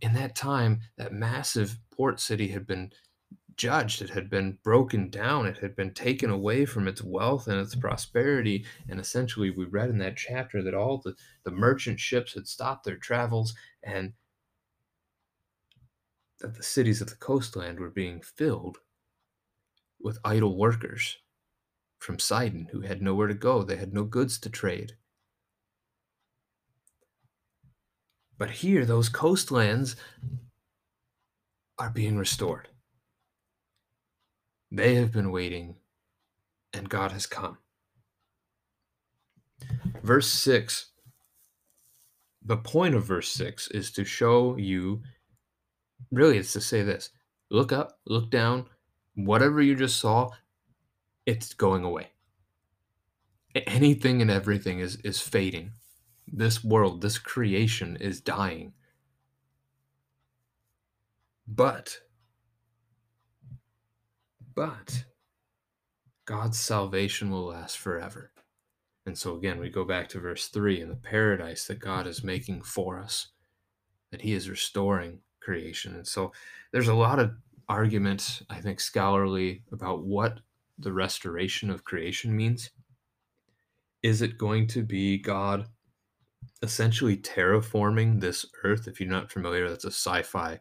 In 0.00 0.14
that 0.14 0.36
time, 0.36 0.80
that 0.96 1.12
massive 1.12 1.76
port 1.90 2.20
city 2.20 2.48
had 2.48 2.68
been 2.68 2.92
judged, 3.56 4.00
it 4.00 4.10
had 4.10 4.30
been 4.30 4.58
broken 4.62 5.10
down, 5.10 5.44
it 5.44 5.58
had 5.58 5.74
been 5.74 5.92
taken 5.92 6.30
away 6.30 6.66
from 6.66 6.86
its 6.86 7.02
wealth 7.02 7.48
and 7.48 7.60
its 7.60 7.74
prosperity. 7.74 8.64
And 8.88 9.00
essentially, 9.00 9.50
we 9.50 9.64
read 9.64 9.90
in 9.90 9.98
that 9.98 10.16
chapter 10.16 10.62
that 10.62 10.72
all 10.72 10.98
the, 10.98 11.16
the 11.42 11.50
merchant 11.50 11.98
ships 11.98 12.34
had 12.34 12.46
stopped 12.46 12.84
their 12.84 12.96
travels 12.96 13.54
and 13.82 14.12
that 16.38 16.54
the 16.54 16.62
cities 16.62 17.00
of 17.00 17.10
the 17.10 17.16
coastland 17.16 17.80
were 17.80 17.90
being 17.90 18.20
filled 18.20 18.78
with 20.02 20.18
idle 20.24 20.56
workers 20.56 21.18
from 21.98 22.18
Sidon 22.18 22.68
who 22.72 22.80
had 22.80 23.02
nowhere 23.02 23.28
to 23.28 23.34
go. 23.34 23.62
They 23.62 23.76
had 23.76 23.92
no 23.92 24.04
goods 24.04 24.38
to 24.40 24.50
trade. 24.50 24.94
But 28.38 28.50
here, 28.50 28.84
those 28.84 29.08
coastlands 29.08 29.94
are 31.78 31.90
being 31.90 32.16
restored. 32.16 32.68
They 34.70 34.96
have 34.96 35.12
been 35.12 35.30
waiting, 35.30 35.76
and 36.72 36.88
God 36.88 37.12
has 37.12 37.26
come. 37.26 37.58
Verse 40.02 40.28
6 40.28 40.92
the 42.44 42.56
point 42.56 42.94
of 42.94 43.04
verse 43.04 43.30
6 43.30 43.68
is 43.68 43.90
to 43.92 44.04
show 44.04 44.56
you 44.56 45.02
really, 46.10 46.38
it's 46.38 46.52
to 46.54 46.60
say 46.60 46.82
this 46.82 47.10
look 47.50 47.72
up, 47.72 47.98
look 48.06 48.30
down, 48.30 48.66
whatever 49.14 49.60
you 49.60 49.74
just 49.74 49.98
saw, 49.98 50.30
it's 51.26 51.54
going 51.54 51.84
away. 51.84 52.08
Anything 53.54 54.22
and 54.22 54.30
everything 54.30 54.78
is 54.78 54.96
is 54.96 55.20
fading. 55.20 55.72
This 56.26 56.64
world, 56.64 57.02
this 57.02 57.18
creation 57.18 57.96
is 57.96 58.20
dying. 58.20 58.72
But 61.46 62.00
but 64.54 65.04
God's 66.24 66.58
salvation 66.58 67.30
will 67.30 67.46
last 67.46 67.78
forever. 67.78 68.30
And 69.04 69.18
so 69.18 69.36
again, 69.36 69.58
we 69.58 69.68
go 69.68 69.84
back 69.84 70.08
to 70.10 70.20
verse 70.20 70.46
3 70.48 70.80
in 70.80 70.88
the 70.88 70.94
paradise 70.94 71.66
that 71.66 71.80
God 71.80 72.06
is 72.06 72.22
making 72.22 72.62
for 72.62 73.00
us, 73.00 73.28
that 74.10 74.22
He 74.22 74.32
is 74.32 74.48
restoring 74.48 75.20
creation. 75.40 75.94
And 75.94 76.06
so 76.06 76.32
there's 76.70 76.88
a 76.88 76.94
lot 76.94 77.18
of 77.18 77.32
argument, 77.72 78.42
I 78.50 78.60
think, 78.60 78.80
scholarly 78.80 79.62
about 79.72 80.04
what 80.04 80.40
the 80.78 80.92
restoration 80.92 81.70
of 81.70 81.84
creation 81.84 82.36
means. 82.36 82.70
Is 84.02 84.20
it 84.20 84.36
going 84.36 84.66
to 84.68 84.82
be 84.82 85.16
God 85.16 85.66
essentially 86.60 87.16
terraforming 87.16 88.20
this 88.20 88.44
earth? 88.62 88.88
If 88.88 89.00
you're 89.00 89.08
not 89.08 89.32
familiar, 89.32 89.70
that's 89.70 89.86
a 89.86 89.88
sci 89.90 90.22
fi 90.22 90.60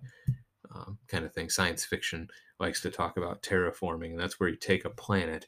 um, 0.73 0.99
kind 1.09 1.25
of 1.25 1.33
thing. 1.33 1.49
Science 1.49 1.83
fiction 1.83 2.29
likes 2.61 2.79
to 2.81 2.89
talk 2.89 3.17
about 3.17 3.43
terraforming. 3.43 4.11
And 4.11 4.19
that's 4.19 4.39
where 4.39 4.47
you 4.47 4.55
take 4.55 4.85
a 4.85 4.89
planet 4.89 5.45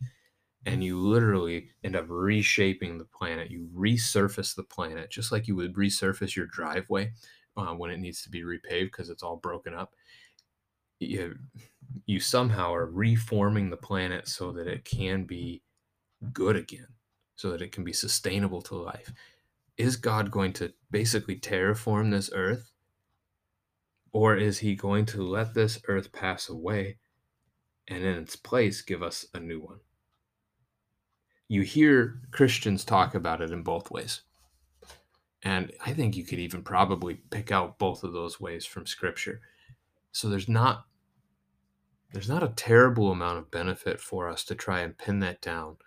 and 0.65 0.83
you 0.83 0.99
literally 0.99 1.69
end 1.85 1.95
up 1.95 2.05
reshaping 2.09 2.97
the 2.97 3.05
planet. 3.05 3.49
You 3.49 3.69
resurface 3.73 4.53
the 4.53 4.63
planet 4.63 5.11
just 5.11 5.31
like 5.31 5.47
you 5.47 5.55
would 5.55 5.75
resurface 5.75 6.35
your 6.35 6.47
driveway 6.47 7.13
uh, 7.55 7.73
when 7.73 7.89
it 7.89 7.99
needs 7.99 8.21
to 8.23 8.29
be 8.29 8.41
repaved 8.41 8.91
because 8.91 9.09
it's 9.09 9.23
all 9.23 9.37
broken 9.37 9.73
up 9.73 9.93
you 11.09 11.37
you 12.05 12.19
somehow 12.19 12.73
are 12.73 12.85
reforming 12.85 13.69
the 13.69 13.77
planet 13.77 14.27
so 14.27 14.51
that 14.51 14.67
it 14.67 14.83
can 14.85 15.23
be 15.23 15.61
good 16.31 16.55
again, 16.55 16.87
so 17.35 17.51
that 17.51 17.61
it 17.61 17.71
can 17.71 17.83
be 17.83 17.93
sustainable 17.93 18.61
to 18.63 18.75
life. 18.75 19.11
Is 19.77 19.95
God 19.95 20.31
going 20.31 20.53
to 20.53 20.73
basically 20.91 21.39
terraform 21.39 22.11
this 22.11 22.29
earth? 22.33 22.71
Or 24.11 24.35
is 24.35 24.59
he 24.59 24.75
going 24.75 25.05
to 25.07 25.23
let 25.23 25.53
this 25.53 25.79
earth 25.87 26.11
pass 26.11 26.47
away 26.47 26.97
and 27.87 28.03
in 28.03 28.15
its 28.17 28.35
place 28.35 28.81
give 28.81 29.01
us 29.01 29.25
a 29.33 29.39
new 29.39 29.59
one? 29.59 29.79
You 31.47 31.61
hear 31.61 32.21
Christians 32.31 32.85
talk 32.85 33.15
about 33.15 33.41
it 33.41 33.51
in 33.51 33.63
both 33.63 33.89
ways. 33.89 34.21
And 35.43 35.71
I 35.85 35.93
think 35.93 36.15
you 36.15 36.23
could 36.23 36.39
even 36.39 36.63
probably 36.63 37.15
pick 37.15 37.51
out 37.51 37.79
both 37.79 38.03
of 38.03 38.13
those 38.13 38.39
ways 38.39 38.65
from 38.65 38.85
scripture. 38.85 39.41
So 40.11 40.29
there's 40.29 40.47
not 40.47 40.85
there's 42.13 42.29
not 42.29 42.43
a 42.43 42.53
terrible 42.55 43.11
amount 43.11 43.39
of 43.39 43.51
benefit 43.51 43.99
for 43.99 44.29
us 44.29 44.43
to 44.45 44.55
try 44.55 44.81
and 44.81 44.97
pin 44.97 45.19
that 45.19 45.41
down 45.41 45.77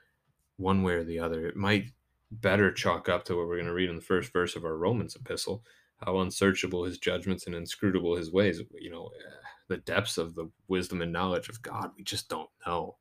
one 0.57 0.83
way 0.83 0.95
or 0.95 1.05
the 1.05 1.21
other. 1.21 1.47
It 1.47 1.57
might 1.57 1.93
better 2.31 2.73
chalk 2.73 3.09
up 3.09 3.25
to 3.25 3.37
what 3.37 3.47
we're 3.47 3.57
going 3.57 3.67
to 3.67 3.73
read 3.73 3.89
in 3.89 3.97
the 3.97 4.03
first 4.03 4.33
verse 4.33 4.57
of 4.57 4.65
our 4.65 4.77
Romans 4.77 5.15
epistle 5.15 5.63
how 6.05 6.19
unsearchable 6.19 6.85
his 6.85 6.99
judgments 6.99 7.47
and 7.47 7.55
inscrutable 7.55 8.17
his 8.17 8.33
ways. 8.33 8.61
You 8.79 8.91
know, 8.91 9.11
eh, 9.19 9.33
the 9.69 9.77
depths 9.79 10.19
of 10.19 10.35
the 10.35 10.51
wisdom 10.69 11.01
and 11.01 11.13
knowledge 11.13 11.49
of 11.49 11.63
God, 11.63 11.93
we 11.97 12.03
just 12.03 12.29
don't 12.29 12.51
know. 12.67 12.97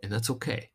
And 0.00 0.10
that's 0.10 0.30
okay. 0.30 0.70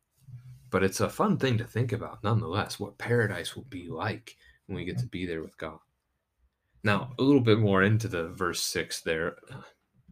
But 0.70 0.84
it's 0.84 1.00
a 1.00 1.10
fun 1.10 1.36
thing 1.36 1.58
to 1.58 1.64
think 1.64 1.92
about 1.92 2.22
nonetheless 2.22 2.80
what 2.80 2.96
paradise 2.96 3.54
will 3.54 3.64
be 3.64 3.88
like 3.88 4.36
when 4.66 4.76
we 4.76 4.84
get 4.84 4.98
to 4.98 5.06
be 5.06 5.26
there 5.26 5.42
with 5.42 5.58
God. 5.58 5.78
Now, 6.84 7.12
a 7.18 7.22
little 7.22 7.42
bit 7.42 7.58
more 7.58 7.82
into 7.82 8.08
the 8.08 8.28
verse 8.28 8.62
6 8.62 9.02
there 9.02 9.36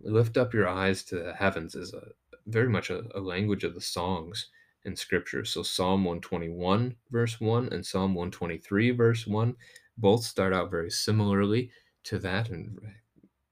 lift 0.03 0.37
up 0.37 0.55
your 0.55 0.69
eyes 0.69 1.03
to 1.05 1.17
the 1.17 1.33
heavens 1.35 1.75
is 1.75 1.93
a 1.93 2.03
very 2.47 2.69
much 2.69 2.91
a, 2.91 3.03
a, 3.15 3.21
language 3.21 3.65
of 3.65 3.75
the 3.75 3.81
songs 3.81 4.49
in 4.85 4.97
scripture. 4.97 5.45
So 5.45 5.63
psalm 5.63 6.05
121 6.05 6.97
verse 7.11 7.41
1 7.41 7.69
and 7.73 7.85
psalm 7.85 8.15
123 8.15 8.91
verse 8.93 9.27
1 9.27 9.55
both 9.99 10.25
start 10.25 10.53
out 10.53 10.71
very 10.71 10.91
similarly 10.91 11.71
to 12.05 12.19
that. 12.21 12.49
And 12.49 12.79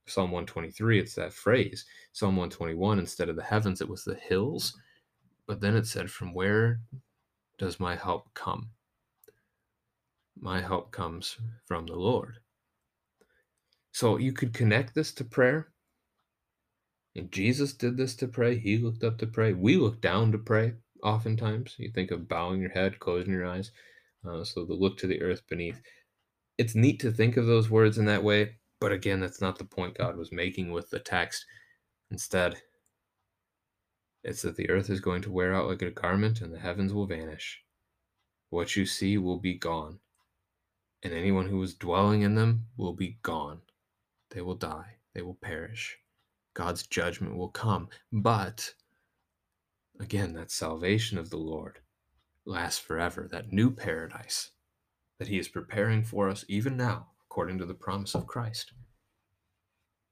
psalm 0.07 0.31
123 0.31 0.99
it's 0.99 1.15
that 1.15 1.33
phrase. 1.33 1.85
Psalm 2.13 2.35
121 2.35 2.99
instead 2.99 3.29
of 3.29 3.35
the 3.35 3.43
heavens 3.43 3.81
it 3.81 3.89
was 3.89 4.03
the 4.03 4.15
hills. 4.15 4.75
But 5.45 5.61
then 5.61 5.75
it 5.75 5.87
said 5.87 6.09
from 6.09 6.33
where 6.33 6.79
does 7.57 7.79
my 7.79 7.95
help 7.95 8.33
come? 8.33 8.69
My 10.39 10.61
help 10.61 10.91
comes 10.91 11.37
from 11.65 11.85
the 11.85 11.95
lord. 11.95 12.37
So 13.91 14.17
you 14.17 14.31
could 14.31 14.53
connect 14.53 14.95
this 14.95 15.11
to 15.13 15.25
prayer 15.25 15.69
and 17.15 17.31
Jesus 17.31 17.73
did 17.73 17.97
this 17.97 18.15
to 18.17 18.27
pray. 18.27 18.57
He 18.57 18.77
looked 18.77 19.03
up 19.03 19.17
to 19.19 19.27
pray. 19.27 19.53
We 19.53 19.77
look 19.77 20.01
down 20.01 20.31
to 20.31 20.37
pray. 20.37 20.73
oftentimes. 21.03 21.75
You 21.77 21.91
think 21.91 22.11
of 22.11 22.27
bowing 22.27 22.61
your 22.61 22.71
head, 22.71 22.99
closing 22.99 23.33
your 23.33 23.47
eyes. 23.47 23.71
Uh, 24.27 24.43
so 24.43 24.65
the 24.65 24.73
look 24.73 24.97
to 24.99 25.07
the 25.07 25.21
earth 25.21 25.43
beneath. 25.49 25.81
It's 26.57 26.75
neat 26.75 26.99
to 27.01 27.11
think 27.11 27.37
of 27.37 27.45
those 27.45 27.69
words 27.69 27.97
in 27.97 28.05
that 28.05 28.23
way, 28.23 28.57
but 28.81 28.91
again, 28.91 29.21
that's 29.21 29.41
not 29.41 29.57
the 29.57 29.65
point 29.65 29.97
God 29.97 30.17
was 30.17 30.31
making 30.31 30.71
with 30.71 30.89
the 30.89 30.99
text. 30.99 31.45
Instead, 32.11 32.61
it's 34.23 34.41
that 34.41 34.57
the 34.57 34.69
earth 34.69 34.89
is 34.89 34.99
going 34.99 35.21
to 35.21 35.31
wear 35.31 35.53
out 35.53 35.67
like 35.67 35.81
a 35.81 35.91
garment 35.91 36.41
and 36.41 36.53
the 36.53 36.59
heavens 36.59 36.93
will 36.93 37.05
vanish. 37.05 37.63
What 38.49 38.75
you 38.75 38.85
see 38.85 39.17
will 39.17 39.39
be 39.39 39.53
gone, 39.53 39.99
and 41.03 41.13
anyone 41.13 41.47
who 41.47 41.61
is 41.63 41.75
dwelling 41.75 42.23
in 42.23 42.35
them 42.35 42.65
will 42.75 42.93
be 42.93 43.19
gone. 43.21 43.61
They 44.31 44.41
will 44.41 44.55
die, 44.55 44.95
they 45.13 45.21
will 45.21 45.35
perish. 45.35 45.97
God's 46.53 46.85
judgment 46.87 47.35
will 47.35 47.49
come. 47.49 47.89
But 48.11 48.73
again, 49.99 50.33
that 50.33 50.51
salvation 50.51 51.17
of 51.17 51.29
the 51.29 51.37
Lord 51.37 51.79
lasts 52.45 52.79
forever, 52.79 53.27
that 53.31 53.51
new 53.51 53.71
paradise 53.71 54.51
that 55.19 55.27
He 55.27 55.37
is 55.37 55.47
preparing 55.47 56.03
for 56.03 56.29
us 56.29 56.45
even 56.47 56.77
now, 56.77 57.07
according 57.25 57.57
to 57.59 57.65
the 57.65 57.73
promise 57.73 58.15
of 58.15 58.25
Christ. 58.25 58.71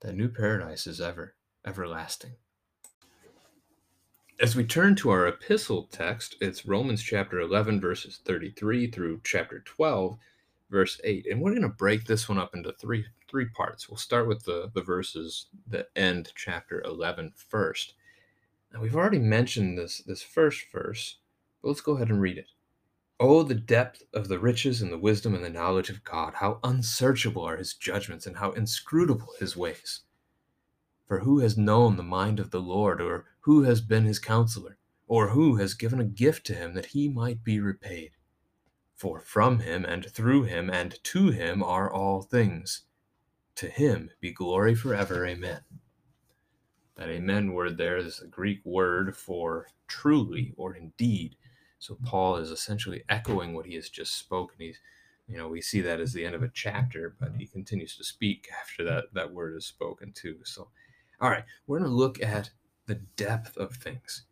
That 0.02 0.16
new 0.16 0.30
paradise 0.30 0.86
is 0.86 1.02
ever, 1.02 1.36
everlasting. 1.66 2.34
As 4.40 4.56
we 4.56 4.64
turn 4.64 4.96
to 4.98 5.10
our 5.10 5.28
epistle 5.28 5.88
text, 5.92 6.36
it's 6.40 6.68
Romans 6.68 7.02
chapter 7.02 7.40
11, 7.40 7.82
verses 7.82 8.22
33 8.24 8.92
through 8.92 9.22
chapter 9.24 9.62
12, 9.62 10.18
verse 10.70 11.00
8. 11.04 11.28
And 11.30 11.42
we're 11.42 11.52
going 11.52 11.62
to 11.62 11.70
break 11.70 12.06
this 12.06 12.28
one 12.28 12.38
up 12.38 12.56
into 12.56 12.72
three 12.74 13.06
three 13.30 13.46
parts. 13.46 13.90
We'll 13.90 13.98
start 13.98 14.28
with 14.28 14.44
the, 14.46 14.72
the 14.74 14.82
verses 14.82 15.48
that 15.68 15.88
end 15.96 16.32
chapter 16.36 16.82
11 16.82 17.34
first. 17.36 17.94
Now, 18.74 18.82
we've 18.82 18.96
already 18.96 19.20
mentioned 19.20 19.78
this, 19.78 20.00
this 20.00 20.22
first 20.22 20.66
verse, 20.72 21.18
but 21.62 21.70
let's 21.70 21.82
go 21.82 21.96
ahead 21.96 22.10
and 22.10 22.22
read 22.22 22.38
it. 22.38 22.52
Oh, 23.20 23.44
the 23.44 23.56
depth 23.56 24.04
of 24.14 24.28
the 24.28 24.40
riches 24.40 24.82
and 24.82 24.92
the 24.92 24.98
wisdom 24.98 25.34
and 25.34 25.44
the 25.44 25.50
knowledge 25.50 25.90
of 25.90 26.04
God! 26.04 26.36
How 26.36 26.60
unsearchable 26.64 27.42
are 27.42 27.58
his 27.58 27.74
judgments 27.74 28.28
and 28.28 28.38
how 28.38 28.52
inscrutable 28.52 29.34
his 29.40 29.58
ways! 29.58 30.02
For 31.08 31.20
who 31.20 31.40
has 31.40 31.58
known 31.58 31.98
the 31.98 32.04
mind 32.04 32.40
of 32.40 32.52
the 32.52 32.62
Lord, 32.62 33.02
or 33.02 33.26
who 33.42 33.64
has 33.64 33.82
been 33.82 34.06
his 34.06 34.20
counselor, 34.20 34.78
or 35.08 35.30
who 35.30 35.56
has 35.56 35.74
given 35.74 36.00
a 36.00 36.06
gift 36.06 36.46
to 36.48 36.54
him 36.54 36.76
that 36.76 36.88
he 36.88 37.10
might 37.10 37.44
be 37.44 37.60
repaid? 37.60 38.12
For 38.98 39.20
from 39.20 39.60
him 39.60 39.86
and 39.86 40.06
through 40.06 40.44
him 40.44 40.70
and 40.72 41.02
to 41.06 41.30
him 41.30 41.64
are 41.64 41.92
all 41.92 42.24
things. 42.24 42.84
To 43.56 43.68
him 43.70 44.10
be 44.20 44.34
glory 44.34 44.76
forever. 44.76 45.26
Amen. 45.26 45.62
That 46.96 47.10
amen 47.10 47.54
word 47.54 47.78
there 47.78 47.98
is 47.98 48.20
a 48.22 48.28
Greek 48.28 48.62
word 48.66 49.16
for 49.16 49.68
truly 49.88 50.54
or 50.58 50.76
indeed. 50.76 51.36
So 51.78 51.98
Paul 52.04 52.38
is 52.38 52.50
essentially 52.50 53.04
echoing 53.08 53.54
what 53.54 53.68
he 53.68 53.76
has 53.76 53.90
just 53.90 54.18
spoken. 54.18 54.56
He's, 54.60 54.80
you 55.28 55.38
know, 55.38 55.48
we 55.48 55.62
see 55.62 55.82
that 55.82 56.00
as 56.00 56.14
the 56.14 56.26
end 56.26 56.34
of 56.34 56.42
a 56.42 56.50
chapter, 56.52 57.16
but 57.20 57.34
he 57.38 57.46
continues 57.46 57.96
to 57.98 58.04
speak 58.04 58.50
after 58.62 58.84
that 58.86 59.14
that 59.14 59.32
word 59.32 59.56
is 59.56 59.66
spoken 59.68 60.12
too. 60.12 60.40
So, 60.44 60.70
all 61.22 61.30
right, 61.30 61.44
we're 61.68 61.80
going 61.80 61.90
to 61.90 61.96
look 61.96 62.22
at 62.22 62.50
the 62.88 62.96
depth 62.96 63.58
of 63.58 63.76
things. 63.76 64.24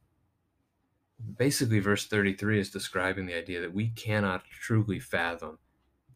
Basically, 1.38 1.80
verse 1.80 2.06
33 2.08 2.60
is 2.60 2.69
describing 2.69 3.25
the 3.25 3.38
idea 3.38 3.62
that 3.62 3.73
we 3.73 3.89
cannot 3.89 4.43
truly 4.45 4.99
fathom 4.99 5.58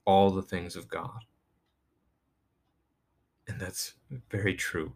all 0.05 0.31
the 0.31 0.41
things 0.41 0.75
of 0.75 0.89
God. 0.89 1.25
And 3.47 3.59
that's 3.59 3.93
very 4.29 4.53
true. 4.53 4.93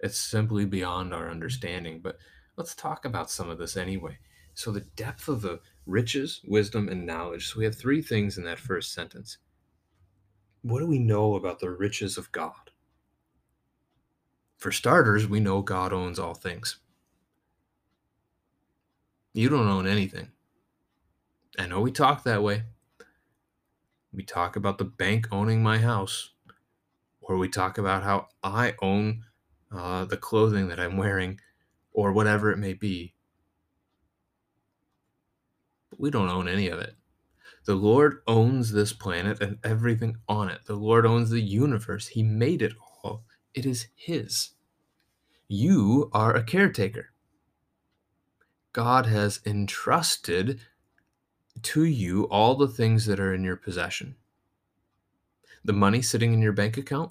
It's 0.00 0.18
simply 0.18 0.64
beyond 0.64 1.14
our 1.14 1.30
understanding. 1.30 2.00
But 2.00 2.18
let's 2.56 2.74
talk 2.74 3.04
about 3.04 3.30
some 3.30 3.48
of 3.48 3.58
this 3.58 3.76
anyway. 3.76 4.18
So, 4.54 4.70
the 4.70 4.80
depth 4.80 5.28
of 5.28 5.42
the 5.42 5.60
riches, 5.86 6.40
wisdom, 6.44 6.88
and 6.88 7.06
knowledge. 7.06 7.48
So, 7.48 7.58
we 7.58 7.64
have 7.64 7.74
three 7.74 8.02
things 8.02 8.38
in 8.38 8.44
that 8.44 8.60
first 8.60 8.92
sentence. 8.92 9.38
What 10.62 10.78
do 10.80 10.86
we 10.86 10.98
know 10.98 11.34
about 11.34 11.58
the 11.58 11.70
riches 11.70 12.16
of 12.16 12.30
God? 12.30 12.70
For 14.58 14.70
starters, 14.70 15.26
we 15.26 15.40
know 15.40 15.62
God 15.62 15.92
owns 15.92 16.18
all 16.18 16.34
things. 16.34 16.78
You 19.34 19.50
don't 19.50 19.68
own 19.68 19.86
anything. 19.86 20.30
I 21.58 21.66
know 21.66 21.80
we 21.80 21.92
talk 21.92 22.24
that 22.24 22.42
way. 22.42 22.64
We 24.12 24.24
talk 24.24 24.56
about 24.56 24.78
the 24.78 24.84
bank 24.84 25.28
owning 25.32 25.62
my 25.62 25.78
house 25.78 26.30
or 27.20 27.36
we 27.36 27.48
talk 27.48 27.78
about 27.78 28.02
how 28.02 28.28
I 28.42 28.74
own 28.82 29.24
uh, 29.72 30.04
the 30.04 30.16
clothing 30.16 30.68
that 30.68 30.80
I'm 30.80 30.96
wearing, 30.96 31.40
or 31.92 32.12
whatever 32.12 32.50
it 32.52 32.58
may 32.58 32.72
be. 32.72 33.14
But 35.90 36.00
we 36.00 36.10
don't 36.10 36.28
own 36.30 36.48
any 36.48 36.68
of 36.68 36.78
it. 36.78 36.94
The 37.66 37.74
Lord 37.74 38.22
owns 38.26 38.72
this 38.72 38.92
planet 38.92 39.40
and 39.40 39.58
everything 39.64 40.18
on 40.28 40.50
it. 40.50 40.66
The 40.66 40.76
Lord 40.76 41.06
owns 41.06 41.30
the 41.30 41.40
universe. 41.40 42.08
He 42.08 42.22
made 42.22 42.62
it 42.62 42.74
all. 43.02 43.24
It 43.54 43.66
is 43.66 43.88
His. 43.96 44.50
You 45.48 46.10
are 46.12 46.34
a 46.34 46.44
caretaker. 46.44 47.10
God 48.74 49.06
has 49.06 49.40
entrusted 49.46 50.60
to 51.62 51.84
you 51.84 52.24
all 52.24 52.56
the 52.56 52.68
things 52.68 53.06
that 53.06 53.20
are 53.20 53.32
in 53.32 53.44
your 53.44 53.56
possession 53.56 54.16
the 55.64 55.72
money 55.72 56.02
sitting 56.02 56.34
in 56.34 56.42
your 56.42 56.52
bank 56.52 56.76
account, 56.76 57.10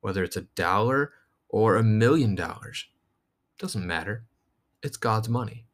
whether 0.00 0.24
it's 0.24 0.36
a 0.36 0.48
dollar 0.56 1.12
or 1.48 1.76
a 1.76 1.82
million 1.82 2.34
dollars, 2.34 2.86
doesn't 3.56 3.86
matter. 3.86 4.24
It's 4.82 4.96
God's 4.96 5.28
money. 5.28 5.64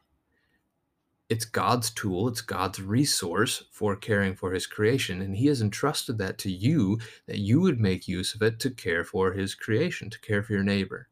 It's 1.30 1.46
God's 1.46 1.88
tool, 1.88 2.28
it's 2.28 2.42
God's 2.42 2.82
resource 2.82 3.64
for 3.70 3.96
caring 3.96 4.34
for 4.34 4.52
his 4.52 4.66
creation. 4.66 5.22
And 5.22 5.36
he 5.36 5.46
has 5.46 5.62
entrusted 5.62 6.18
that 6.18 6.36
to 6.38 6.50
you 6.50 6.98
that 7.26 7.38
you 7.38 7.62
would 7.62 7.80
make 7.80 8.06
use 8.06 8.34
of 8.34 8.42
it 8.42 8.60
to 8.60 8.70
care 8.70 9.02
for 9.02 9.32
his 9.32 9.54
creation, 9.54 10.10
to 10.10 10.20
care 10.20 10.42
for 10.42 10.52
your 10.52 10.62
neighbor. 10.62 11.08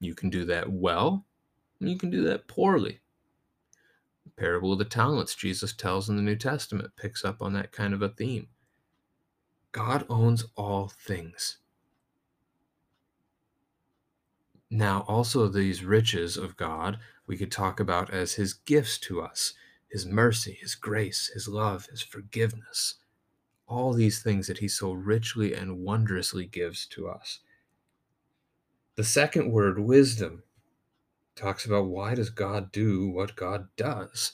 You 0.00 0.14
can 0.16 0.28
do 0.28 0.44
that 0.46 0.72
well, 0.72 1.25
and 1.80 1.88
you 1.88 1.96
can 1.96 2.10
do 2.10 2.22
that 2.24 2.48
poorly. 2.48 3.00
The 4.24 4.30
parable 4.30 4.72
of 4.72 4.78
the 4.78 4.84
talents 4.84 5.34
Jesus 5.34 5.72
tells 5.72 6.08
in 6.08 6.16
the 6.16 6.22
New 6.22 6.36
Testament 6.36 6.92
picks 6.96 7.24
up 7.24 7.42
on 7.42 7.52
that 7.52 7.72
kind 7.72 7.94
of 7.94 8.02
a 8.02 8.08
theme. 8.08 8.48
God 9.72 10.06
owns 10.08 10.46
all 10.56 10.88
things. 10.88 11.58
Now, 14.70 15.04
also, 15.06 15.46
these 15.48 15.84
riches 15.84 16.36
of 16.36 16.56
God 16.56 16.98
we 17.26 17.36
could 17.36 17.52
talk 17.52 17.80
about 17.80 18.10
as 18.10 18.34
his 18.34 18.54
gifts 18.54 18.98
to 18.98 19.20
us 19.20 19.54
his 19.88 20.04
mercy, 20.04 20.58
his 20.60 20.74
grace, 20.74 21.30
his 21.32 21.46
love, 21.46 21.86
his 21.86 22.02
forgiveness. 22.02 22.96
All 23.68 23.92
these 23.92 24.20
things 24.20 24.48
that 24.48 24.58
he 24.58 24.68
so 24.68 24.92
richly 24.92 25.54
and 25.54 25.78
wondrously 25.78 26.44
gives 26.44 26.86
to 26.88 27.08
us. 27.08 27.38
The 28.96 29.04
second 29.04 29.52
word, 29.52 29.78
wisdom, 29.78 30.42
talks 31.36 31.66
about 31.66 31.86
why 31.86 32.14
does 32.14 32.30
God 32.30 32.72
do 32.72 33.08
what 33.08 33.36
God 33.36 33.68
does? 33.76 34.32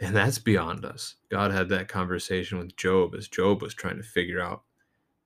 And 0.00 0.16
that's 0.16 0.38
beyond 0.38 0.84
us. 0.84 1.14
God 1.30 1.52
had 1.52 1.68
that 1.68 1.86
conversation 1.86 2.58
with 2.58 2.76
Job 2.76 3.14
as 3.14 3.28
Job 3.28 3.62
was 3.62 3.74
trying 3.74 3.98
to 3.98 4.02
figure 4.02 4.40
out 4.40 4.62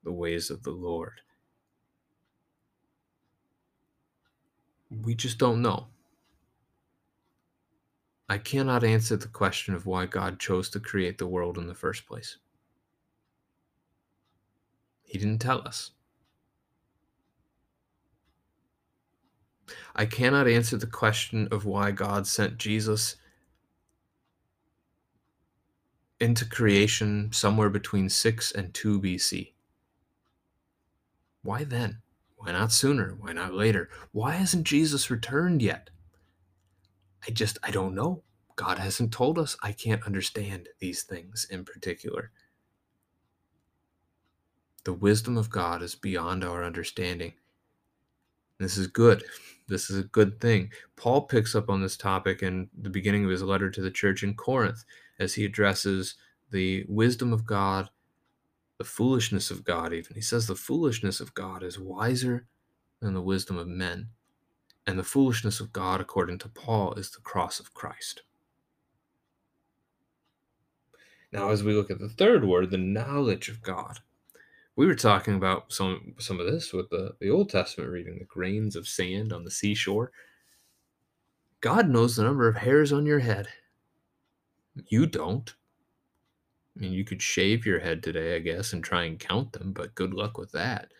the 0.03 0.11
ways 0.11 0.51
of 0.51 0.61
the 0.63 0.71
Lord. 0.71 1.21
We 4.89 5.15
just 5.15 5.37
don't 5.37 5.61
know. 5.61 5.87
I 8.29 8.37
cannot 8.37 8.83
answer 8.83 9.15
the 9.15 9.27
question 9.27 9.73
of 9.73 9.85
why 9.85 10.05
God 10.05 10.39
chose 10.39 10.69
to 10.71 10.79
create 10.79 11.17
the 11.17 11.27
world 11.27 11.57
in 11.57 11.67
the 11.67 11.73
first 11.73 12.05
place. 12.05 12.37
He 15.03 15.17
didn't 15.17 15.39
tell 15.39 15.65
us. 15.65 15.91
I 19.95 20.05
cannot 20.05 20.47
answer 20.47 20.77
the 20.77 20.87
question 20.87 21.47
of 21.51 21.65
why 21.65 21.91
God 21.91 22.27
sent 22.27 22.57
Jesus 22.57 23.15
into 26.19 26.45
creation 26.45 27.29
somewhere 27.31 27.69
between 27.69 28.09
6 28.09 28.51
and 28.51 28.73
2 28.73 29.01
BC. 29.01 29.53
Why 31.43 31.63
then? 31.63 32.01
Why 32.37 32.51
not 32.51 32.71
sooner? 32.71 33.15
Why 33.19 33.33
not 33.33 33.53
later? 33.53 33.89
Why 34.11 34.33
hasn't 34.33 34.65
Jesus 34.65 35.09
returned 35.09 35.61
yet? 35.61 35.89
I 37.27 37.31
just, 37.31 37.57
I 37.63 37.71
don't 37.71 37.95
know. 37.95 38.23
God 38.55 38.79
hasn't 38.79 39.11
told 39.11 39.37
us. 39.37 39.55
I 39.61 39.71
can't 39.71 40.05
understand 40.05 40.69
these 40.79 41.03
things 41.03 41.45
in 41.49 41.65
particular. 41.65 42.31
The 44.83 44.93
wisdom 44.93 45.37
of 45.37 45.49
God 45.49 45.81
is 45.81 45.95
beyond 45.95 46.43
our 46.43 46.63
understanding. 46.63 47.33
This 48.59 48.77
is 48.77 48.87
good. 48.87 49.23
This 49.67 49.89
is 49.89 49.97
a 49.99 50.03
good 50.03 50.39
thing. 50.39 50.71
Paul 50.95 51.23
picks 51.23 51.55
up 51.55 51.69
on 51.69 51.81
this 51.81 51.97
topic 51.97 52.43
in 52.43 52.69
the 52.79 52.89
beginning 52.89 53.25
of 53.25 53.31
his 53.31 53.43
letter 53.43 53.69
to 53.69 53.81
the 53.81 53.91
church 53.91 54.23
in 54.23 54.35
Corinth 54.35 54.85
as 55.19 55.35
he 55.35 55.45
addresses 55.45 56.15
the 56.51 56.85
wisdom 56.87 57.33
of 57.33 57.45
God, 57.45 57.89
the 58.77 58.85
foolishness 58.85 59.51
of 59.51 59.65
God, 59.65 59.93
even. 59.93 60.15
He 60.15 60.21
says 60.21 60.47
the 60.47 60.55
foolishness 60.55 61.19
of 61.19 61.33
God 61.33 61.63
is 61.63 61.79
wiser 61.79 62.47
than 63.01 63.13
the 63.13 63.21
wisdom 63.21 63.57
of 63.57 63.67
men, 63.67 64.09
And 64.87 64.97
the 64.97 65.03
foolishness 65.03 65.59
of 65.59 65.73
God, 65.73 65.99
according 65.99 66.39
to 66.39 66.49
Paul, 66.49 66.93
is 66.93 67.11
the 67.11 67.21
cross 67.21 67.59
of 67.59 67.73
Christ. 67.73 68.21
Now, 71.33 71.49
as 71.49 71.61
we 71.61 71.73
look 71.73 71.91
at 71.91 71.99
the 71.99 72.07
third 72.09 72.45
word, 72.45 72.71
the 72.71 72.77
knowledge 72.77 73.49
of 73.49 73.61
God, 73.61 73.99
we 74.77 74.85
were 74.85 74.95
talking 74.95 75.33
about 75.35 75.73
some 75.73 76.13
some 76.19 76.39
of 76.39 76.45
this 76.45 76.71
with 76.71 76.89
the, 76.91 77.15
the 77.19 77.31
Old 77.31 77.49
Testament 77.49 77.89
reading, 77.89 78.19
the 78.19 78.25
grains 78.25 78.75
of 78.75 78.87
sand 78.87 79.33
on 79.33 79.43
the 79.43 79.51
seashore. 79.51 80.11
God 81.61 81.89
knows 81.89 82.15
the 82.15 82.23
number 82.23 82.47
of 82.47 82.55
hairs 82.55 82.93
on 82.93 83.07
your 83.07 83.19
head. 83.19 83.47
You 84.85 85.07
don't. 85.07 85.53
I 86.77 86.81
mean, 86.81 86.93
you 86.93 87.03
could 87.03 87.23
shave 87.23 87.65
your 87.65 87.79
head 87.79 88.03
today, 88.03 88.35
I 88.35 88.39
guess, 88.39 88.71
and 88.71 88.83
try 88.83 89.05
and 89.05 89.19
count 89.19 89.51
them, 89.51 89.73
but 89.73 89.95
good 89.95 90.13
luck 90.13 90.37
with 90.37 90.51
that. 90.51 90.91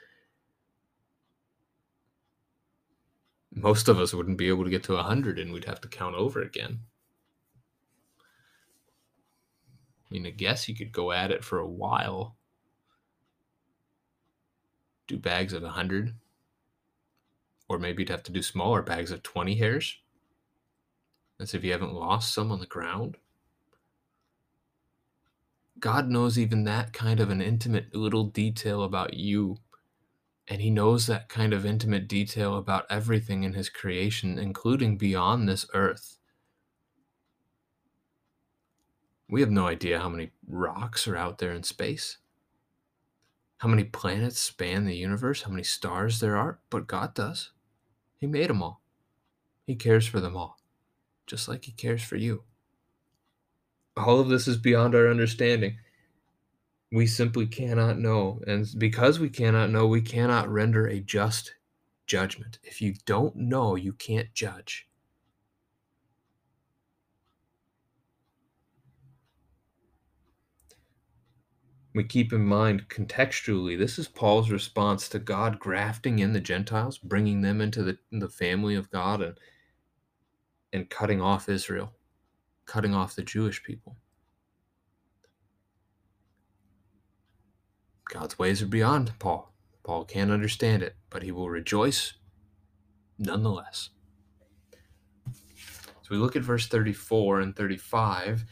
Most 3.53 3.87
of 3.87 3.99
us 3.99 4.11
wouldn't 4.11 4.39
be 4.39 4.47
able 4.47 4.63
to 4.63 4.71
get 4.71 4.83
to 4.85 4.93
100 4.93 5.37
and 5.37 5.53
we'd 5.53 5.65
have 5.65 5.81
to 5.81 5.87
count 5.87 6.15
over 6.15 6.41
again. 6.41 6.79
I 10.09 10.13
mean, 10.13 10.25
I 10.25 10.31
guess 10.31 10.67
you 10.67 10.75
could 10.75 10.91
go 10.91 11.11
at 11.11 11.31
it 11.31 11.43
for 11.43 11.59
a 11.59 11.67
while. 11.67 12.36
Do 15.07 15.17
bags 15.17 15.53
of 15.53 15.63
100. 15.63 16.13
Or 17.69 17.79
maybe 17.79 18.03
you'd 18.03 18.09
have 18.09 18.23
to 18.23 18.31
do 18.31 18.41
smaller 18.41 18.81
bags 18.81 19.11
of 19.11 19.23
20 19.23 19.55
hairs. 19.55 19.97
As 21.39 21.53
if 21.53 21.63
you 21.63 21.71
haven't 21.71 21.93
lost 21.93 22.33
some 22.33 22.51
on 22.51 22.59
the 22.59 22.65
ground. 22.65 23.17
God 25.79 26.09
knows 26.09 26.39
even 26.39 26.63
that 26.63 26.93
kind 26.93 27.19
of 27.19 27.29
an 27.29 27.41
intimate 27.41 27.93
little 27.93 28.23
detail 28.23 28.83
about 28.83 29.13
you. 29.13 29.57
And 30.47 30.61
he 30.61 30.69
knows 30.69 31.07
that 31.07 31.29
kind 31.29 31.53
of 31.53 31.65
intimate 31.65 32.07
detail 32.07 32.55
about 32.55 32.85
everything 32.89 33.43
in 33.43 33.53
his 33.53 33.69
creation, 33.69 34.39
including 34.39 34.97
beyond 34.97 35.47
this 35.47 35.67
earth. 35.73 36.17
We 39.29 39.41
have 39.41 39.51
no 39.51 39.67
idea 39.67 39.99
how 39.99 40.07
many 40.07 40.31
rocks 40.47 41.05
are 41.07 41.17
out 41.17 41.37
there 41.37 41.51
in 41.51 41.63
space, 41.63 42.17
how 43.57 43.67
many 43.67 43.83
planets 43.83 44.39
span 44.39 44.85
the 44.85 44.95
universe, 44.95 45.41
how 45.41 45.49
many 45.51 45.63
stars 45.63 46.19
there 46.19 46.37
are, 46.37 46.59
but 46.69 46.87
God 46.87 47.13
does. 47.13 47.51
He 48.15 48.27
made 48.27 48.49
them 48.49 48.61
all. 48.61 48.81
He 49.65 49.75
cares 49.75 50.07
for 50.07 50.19
them 50.19 50.37
all, 50.37 50.57
just 51.25 51.47
like 51.47 51.65
He 51.65 51.71
cares 51.71 52.03
for 52.03 52.15
you. 52.15 52.43
All 53.95 54.19
of 54.19 54.29
this 54.29 54.47
is 54.47 54.57
beyond 54.57 54.93
our 54.93 55.09
understanding. 55.09 55.77
We 56.91 57.07
simply 57.07 57.47
cannot 57.47 57.97
know. 57.99 58.39
And 58.47 58.67
because 58.77 59.19
we 59.19 59.29
cannot 59.29 59.71
know, 59.71 59.87
we 59.87 60.01
cannot 60.01 60.49
render 60.49 60.87
a 60.87 60.99
just 60.99 61.55
judgment. 62.05 62.59
If 62.63 62.81
you 62.81 62.93
don't 63.05 63.35
know, 63.35 63.75
you 63.75 63.93
can't 63.93 64.33
judge. 64.33 64.86
We 71.97 72.03
keep 72.03 72.31
in 72.31 72.45
mind 72.45 72.87
contextually 72.89 73.77
this 73.77 73.99
is 73.99 74.07
paul's 74.07 74.51
response 74.51 75.09
to 75.09 75.19
god 75.19 75.59
grafting 75.59 76.19
in 76.19 76.31
the 76.31 76.39
gentiles 76.39 76.97
bringing 76.97 77.41
them 77.41 77.59
into 77.59 77.83
the, 77.83 77.97
the 78.11 78.29
family 78.29 78.75
of 78.75 78.91
god 78.91 79.21
and 79.21 79.39
and 80.71 80.89
cutting 80.89 81.21
off 81.21 81.49
israel 81.49 81.93
cutting 82.67 82.93
off 82.93 83.15
the 83.15 83.23
jewish 83.23 83.63
people. 83.63 83.97
God's 88.13 88.37
ways 88.37 88.61
are 88.61 88.67
beyond 88.67 89.17
paul. 89.19 89.53
Paul 89.83 90.05
can't 90.05 90.31
understand 90.31 90.83
it 90.83 90.95
but 91.09 91.23
he 91.23 91.31
will 91.31 91.49
rejoice 91.49 92.13
nonetheless. 93.17 93.89
So 95.33 96.11
we 96.11 96.17
look 96.17 96.35
at 96.35 96.43
verse 96.43 96.67
34 96.67 97.41
and 97.41 97.55
35 97.55 98.45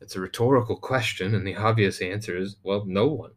it's 0.00 0.16
a 0.16 0.20
rhetorical 0.20 0.76
question, 0.76 1.34
and 1.34 1.46
the 1.46 1.56
obvious 1.56 2.00
answer 2.00 2.36
is, 2.36 2.56
well, 2.62 2.84
no 2.86 3.06
one. 3.06 3.32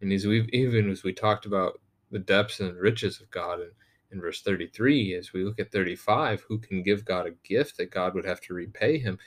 And 0.00 0.12
as 0.12 0.26
we've 0.26 0.48
even 0.50 0.90
as 0.90 1.02
we 1.02 1.12
talked 1.12 1.46
about 1.46 1.80
the 2.10 2.18
depths 2.18 2.60
and 2.60 2.76
riches 2.76 3.20
of 3.20 3.30
God 3.30 3.60
in, 3.60 3.70
in 4.12 4.20
verse 4.20 4.42
33, 4.42 5.14
as 5.14 5.32
we 5.32 5.44
look 5.44 5.58
at 5.58 5.72
35, 5.72 6.44
who 6.48 6.58
can 6.58 6.82
give 6.82 7.04
God 7.04 7.26
a 7.26 7.48
gift 7.48 7.76
that 7.78 7.90
God 7.90 8.14
would 8.14 8.24
have 8.24 8.40
to 8.42 8.54
repay 8.54 8.98
him? 8.98 9.18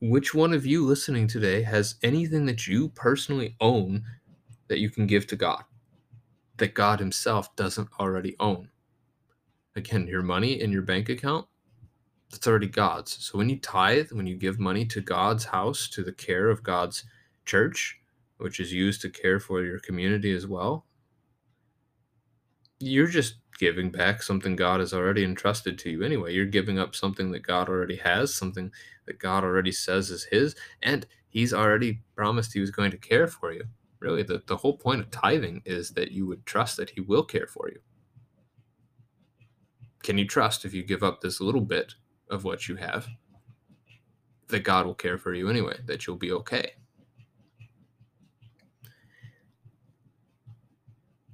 Which 0.00 0.34
one 0.34 0.54
of 0.54 0.64
you 0.64 0.86
listening 0.86 1.26
today 1.26 1.62
has 1.62 1.96
anything 2.02 2.46
that 2.46 2.66
you 2.66 2.88
personally 2.90 3.56
own 3.60 4.04
that 4.68 4.78
you 4.78 4.88
can 4.88 5.06
give 5.06 5.26
to 5.28 5.36
God 5.36 5.64
that 6.56 6.74
God 6.74 7.00
Himself 7.00 7.54
doesn't 7.56 7.88
already 7.98 8.36
own? 8.40 8.70
Again, 9.76 10.06
your 10.06 10.22
money 10.22 10.60
in 10.60 10.72
your 10.72 10.82
bank 10.82 11.08
account, 11.08 11.46
that's 12.30 12.46
already 12.46 12.68
God's. 12.68 13.24
So 13.24 13.38
when 13.38 13.48
you 13.48 13.58
tithe, 13.58 14.12
when 14.12 14.26
you 14.26 14.36
give 14.36 14.58
money 14.58 14.84
to 14.86 15.00
God's 15.00 15.44
house, 15.44 15.88
to 15.88 16.02
the 16.02 16.12
care 16.12 16.48
of 16.48 16.62
God's 16.62 17.04
church, 17.44 17.98
which 18.38 18.60
is 18.60 18.72
used 18.72 19.02
to 19.02 19.10
care 19.10 19.40
for 19.40 19.62
your 19.62 19.80
community 19.80 20.34
as 20.34 20.46
well, 20.46 20.86
you're 22.78 23.08
just 23.08 23.34
giving 23.58 23.90
back 23.90 24.22
something 24.22 24.56
God 24.56 24.80
has 24.80 24.94
already 24.94 25.22
entrusted 25.22 25.78
to 25.80 25.90
you 25.90 26.02
anyway. 26.02 26.32
You're 26.32 26.46
giving 26.46 26.78
up 26.78 26.94
something 26.94 27.30
that 27.32 27.40
God 27.40 27.68
already 27.68 27.96
has, 27.96 28.34
something 28.34 28.72
that 29.06 29.18
God 29.18 29.44
already 29.44 29.72
says 29.72 30.10
is 30.10 30.24
His, 30.24 30.56
and 30.82 31.06
He's 31.28 31.52
already 31.52 32.00
promised 32.16 32.54
He 32.54 32.60
was 32.60 32.70
going 32.70 32.90
to 32.92 32.96
care 32.96 33.26
for 33.26 33.52
you. 33.52 33.64
Really, 33.98 34.22
the, 34.22 34.42
the 34.46 34.56
whole 34.56 34.78
point 34.78 35.02
of 35.02 35.10
tithing 35.10 35.60
is 35.66 35.90
that 35.90 36.10
you 36.10 36.26
would 36.26 36.46
trust 36.46 36.78
that 36.78 36.90
He 36.90 37.02
will 37.02 37.22
care 37.24 37.46
for 37.46 37.68
you. 37.68 37.80
Can 40.02 40.16
you 40.16 40.26
trust 40.26 40.64
if 40.64 40.72
you 40.72 40.82
give 40.82 41.02
up 41.02 41.20
this 41.20 41.40
little 41.42 41.60
bit 41.60 41.94
of 42.30 42.44
what 42.44 42.68
you 42.68 42.76
have, 42.76 43.06
that 44.48 44.64
God 44.64 44.86
will 44.86 44.94
care 44.94 45.18
for 45.18 45.34
you 45.34 45.48
anyway, 45.48 45.76
that 45.86 46.06
you'll 46.06 46.16
be 46.16 46.32
okay. 46.32 46.72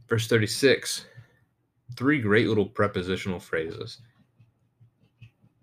Verse 0.09 0.29
36, 0.29 1.07
three 1.97 2.21
great 2.21 2.49
little 2.49 2.67
prepositional 2.67 3.41
phrases. 3.41 3.99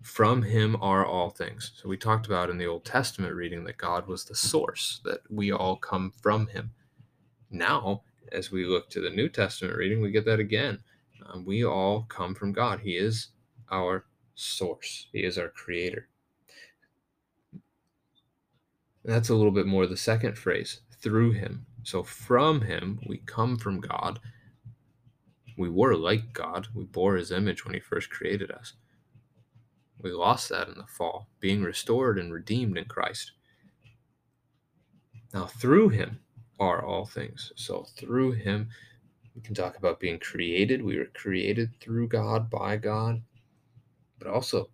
From 0.02 0.42
him 0.42 0.76
are 0.82 1.06
all 1.06 1.30
things. 1.30 1.72
So 1.76 1.88
we 1.88 1.96
talked 1.96 2.26
about 2.26 2.50
in 2.50 2.58
the 2.58 2.66
Old 2.66 2.84
Testament 2.84 3.34
reading 3.34 3.64
that 3.64 3.78
God 3.78 4.06
was 4.06 4.24
the 4.24 4.34
source, 4.34 5.00
that 5.04 5.20
we 5.30 5.50
all 5.50 5.76
come 5.76 6.12
from 6.22 6.46
him. 6.46 6.70
Now, 7.50 8.02
as 8.32 8.50
we 8.50 8.66
look 8.66 8.90
to 8.90 9.00
the 9.00 9.08
New 9.08 9.30
Testament 9.30 9.76
reading, 9.76 10.02
we 10.02 10.10
get 10.10 10.26
that 10.26 10.40
again. 10.40 10.78
Um, 11.26 11.44
we 11.46 11.64
all 11.64 12.02
come 12.02 12.34
from 12.34 12.52
God. 12.52 12.80
He 12.80 12.96
is 12.98 13.28
our 13.70 14.04
source. 14.34 15.06
He 15.12 15.20
is 15.20 15.38
our 15.38 15.48
creator. 15.48 16.08
That's 19.04 19.28
a 19.28 19.34
little 19.34 19.52
bit 19.52 19.66
more 19.66 19.86
the 19.86 19.96
second 19.96 20.38
phrase 20.38 20.80
through 21.00 21.32
him. 21.32 21.66
So 21.82 22.02
from 22.02 22.62
him, 22.62 23.00
we 23.06 23.18
come 23.18 23.58
from 23.58 23.80
God. 23.80 24.18
We 25.58 25.68
were 25.68 25.94
like 25.94 26.32
God. 26.32 26.68
We 26.74 26.84
bore 26.84 27.16
his 27.16 27.30
image 27.30 27.64
when 27.64 27.74
he 27.74 27.80
first 27.80 28.10
created 28.10 28.50
us. 28.50 28.72
We 30.00 30.10
lost 30.10 30.48
that 30.48 30.68
in 30.68 30.78
the 30.78 30.86
fall, 30.86 31.28
being 31.40 31.62
restored 31.62 32.18
and 32.18 32.32
redeemed 32.32 32.78
in 32.78 32.86
Christ. 32.86 33.32
Now, 35.32 35.46
through 35.46 35.90
him 35.90 36.20
are 36.58 36.84
all 36.84 37.04
things. 37.04 37.52
So, 37.56 37.86
through 37.96 38.32
him, 38.32 38.68
we 39.34 39.42
can 39.42 39.54
talk 39.54 39.76
about 39.76 40.00
being 40.00 40.18
created. 40.18 40.82
We 40.82 40.98
were 40.98 41.06
created 41.06 41.70
through 41.80 42.08
God, 42.08 42.50
by 42.50 42.76
God 42.76 43.22
but 44.24 44.32
also 44.32 44.70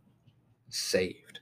saved. 0.69 1.41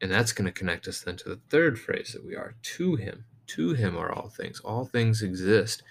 And 0.00 0.10
that's 0.10 0.32
going 0.32 0.46
to 0.46 0.52
connect 0.52 0.86
us 0.86 1.00
then 1.00 1.16
to 1.16 1.28
the 1.28 1.40
third 1.50 1.78
phrase 1.78 2.12
that 2.12 2.24
we 2.24 2.36
are 2.36 2.54
to 2.62 2.94
Him. 2.94 3.24
To 3.48 3.72
Him 3.72 3.96
are 3.96 4.12
all 4.12 4.28
things. 4.28 4.60
All 4.60 4.84
things 4.84 5.22
exist 5.22 5.82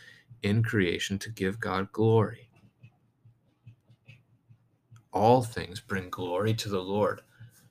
in 0.42 0.64
creation 0.64 1.20
to 1.20 1.30
give 1.30 1.60
God 1.60 1.91
glory. 1.91 2.49
All 5.12 5.41
things 5.41 5.82
bring 5.82 6.10
glory 6.10 6.54
to 6.54 6.70
the 6.70 6.82
Lord, 6.82 7.22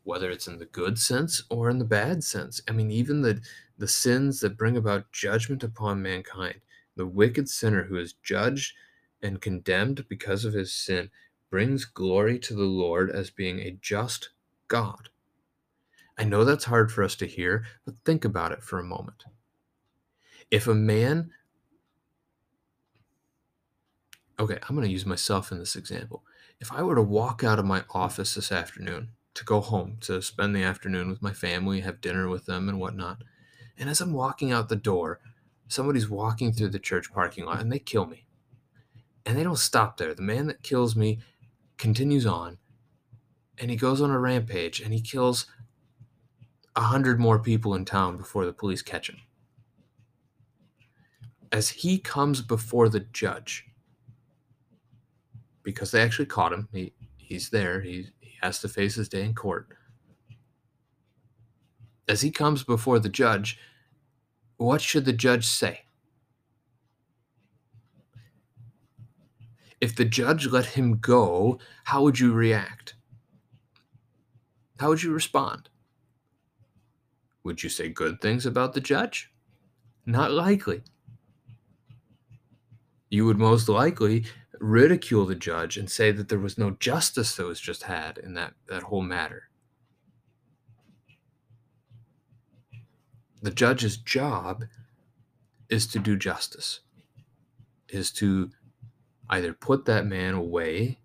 whether 0.03 0.31
it's 0.31 0.49
in 0.49 0.59
the 0.59 0.67
good 0.67 0.99
sense 0.99 1.43
or 1.49 1.71
in 1.71 1.79
the 1.79 1.85
bad 1.85 2.25
sense. 2.25 2.61
I 2.69 2.73
mean, 2.73 2.91
even 2.91 3.23
the, 3.23 3.41
the 3.79 3.89
sins 3.89 4.41
that 4.41 4.59
bring 4.59 4.77
about 4.77 5.13
judgment 5.13 5.63
upon 5.63 6.03
mankind, 6.03 6.61
the 6.97 7.07
wicked 7.07 7.49
sinner 7.49 7.85
who 7.85 7.97
is 7.97 8.15
judged 8.23 8.75
and 9.23 9.41
condemned 9.41 10.07
because 10.09 10.45
of 10.45 10.53
his 10.53 10.73
sin 10.73 11.11
brings 11.57 11.87
glory 11.87 12.39
to 12.39 12.53
the 12.53 12.65
Lord 12.65 13.11
as 13.11 13.31
being 13.31 13.61
a 13.61 13.79
just 13.81 14.29
God. 14.69 15.09
I 16.19 16.23
know 16.23 16.45
that's 16.45 16.67
hard 16.67 16.93
for 16.93 17.03
us 17.03 17.15
to 17.15 17.27
hear, 17.27 17.65
but 17.87 17.95
think 18.05 18.27
about 18.27 18.53
it 18.53 18.63
for 18.63 18.79
a 18.79 18.85
moment. 18.85 19.25
If 20.51 20.67
a 20.67 20.75
man, 20.75 21.31
okay, 24.39 24.59
I'm 24.69 24.77
going 24.77 24.87
to 24.87 24.93
use 24.93 25.07
myself 25.07 25.51
in 25.51 25.59
this 25.59 25.77
example. 25.77 26.25
If 26.61 26.71
I 26.71 26.83
were 26.83 26.95
to 26.95 27.01
walk 27.01 27.43
out 27.43 27.59
of 27.59 27.65
my 27.65 27.85
office 27.89 28.35
this 28.35 28.53
afternoon 28.53 29.13
to 29.33 29.43
go 29.43 29.63
home 29.63 29.97
to 30.03 30.21
spend 30.21 30.55
the 30.55 30.63
afternoon 30.63 31.09
with 31.09 31.23
my 31.23 31.33
family, 31.33 31.81
have 31.81 32.03
dinner 32.03 32.29
with 32.29 32.45
them, 32.45 32.69
and 32.69 32.79
whatnot, 32.79 33.23
and 33.79 33.89
as 33.89 34.03
I'm 34.03 34.13
walking 34.13 34.53
out 34.53 34.69
the 34.69 34.77
door, 34.77 35.21
somebody's 35.69 36.11
walking 36.11 36.53
through 36.53 36.69
the 36.69 36.79
church 36.79 37.11
parking 37.15 37.47
lot 37.47 37.63
and 37.63 37.73
they 37.73 37.79
kill 37.79 38.05
me. 38.05 38.27
And 39.25 39.39
they 39.39 39.43
don't 39.43 39.57
stop 39.57 39.97
there. 39.97 40.13
The 40.13 40.21
man 40.21 40.49
that 40.49 40.63
kills 40.63 40.95
me 40.95 41.19
continues 41.79 42.27
on 42.27 42.59
and 43.59 43.71
he 43.71 43.77
goes 43.77 44.01
on 44.01 44.11
a 44.11 44.19
rampage 44.19 44.81
and 44.81 44.93
he 44.93 45.01
kills 45.01 45.47
a 46.75 46.81
hundred 46.81 47.19
more 47.19 47.39
people 47.39 47.75
in 47.75 47.85
town 47.85 48.17
before 48.17 48.45
the 48.45 48.53
police 48.53 48.83
catch 48.83 49.09
him. 49.09 49.17
As 51.53 51.71
he 51.71 51.99
comes 51.99 52.43
before 52.43 52.89
the 52.89 53.01
judge, 53.01 53.67
because 55.63 55.91
they 55.91 56.03
actually 56.03 56.27
caught 56.27 56.53
him, 56.53 56.69
he, 56.73 56.93
he's 57.17 57.49
there, 57.49 57.81
he, 57.81 58.09
he 58.21 58.37
has 58.43 58.61
to 58.61 58.69
face 58.69 58.95
his 58.97 59.09
day 59.09 59.25
in 59.25 59.35
court. 59.35 59.69
As 62.09 62.21
he 62.21 62.31
comes 62.31 62.63
before 62.63 62.99
the 62.99 63.09
judge, 63.09 63.59
what 64.59 64.81
should 64.81 65.05
the 65.07 65.13
judge 65.13 65.47
say? 65.47 65.86
If 69.81 69.95
the 69.95 70.05
judge 70.05 70.47
let 70.47 70.67
him 70.67 70.99
go, 70.99 71.59
how 71.85 72.03
would 72.03 72.19
you 72.19 72.33
react? 72.33 72.95
How 74.79 74.89
would 74.89 75.03
you 75.03 75.13
respond? 75.13 75.69
Would 77.45 77.63
you 77.63 77.69
say 77.69 77.89
good 77.89 78.21
things 78.21 78.47
about 78.47 78.73
the 78.73 78.81
judge? 78.81 79.31
Not 80.05 80.31
likely. 80.31 80.83
You 83.11 83.27
would 83.27 83.39
most 83.39 83.69
likely 83.69 84.25
ridicule 84.61 85.27
the 85.27 85.35
judge 85.35 85.77
and 85.77 85.91
say 85.91 86.11
that 86.11 86.29
there 86.29 86.39
was 86.39 86.59
no 86.59 86.71
justice 86.73 87.37
that 87.37 87.47
was 87.47 87.61
just 87.61 87.85
had 87.85 88.19
in 88.19 88.35
that, 88.35 88.55
that 88.69 88.85
whole 88.85 89.03
matter. 89.03 89.45
The 93.43 93.51
judge's 93.51 93.97
job 93.97 94.65
is 95.69 95.87
to 95.89 95.99
do 95.99 96.17
justice, 96.17 96.81
is 97.89 98.11
to 98.13 98.51
either 99.29 99.53
put 99.53 99.85
that 99.87 100.07
man 100.07 100.35
away 100.35 100.99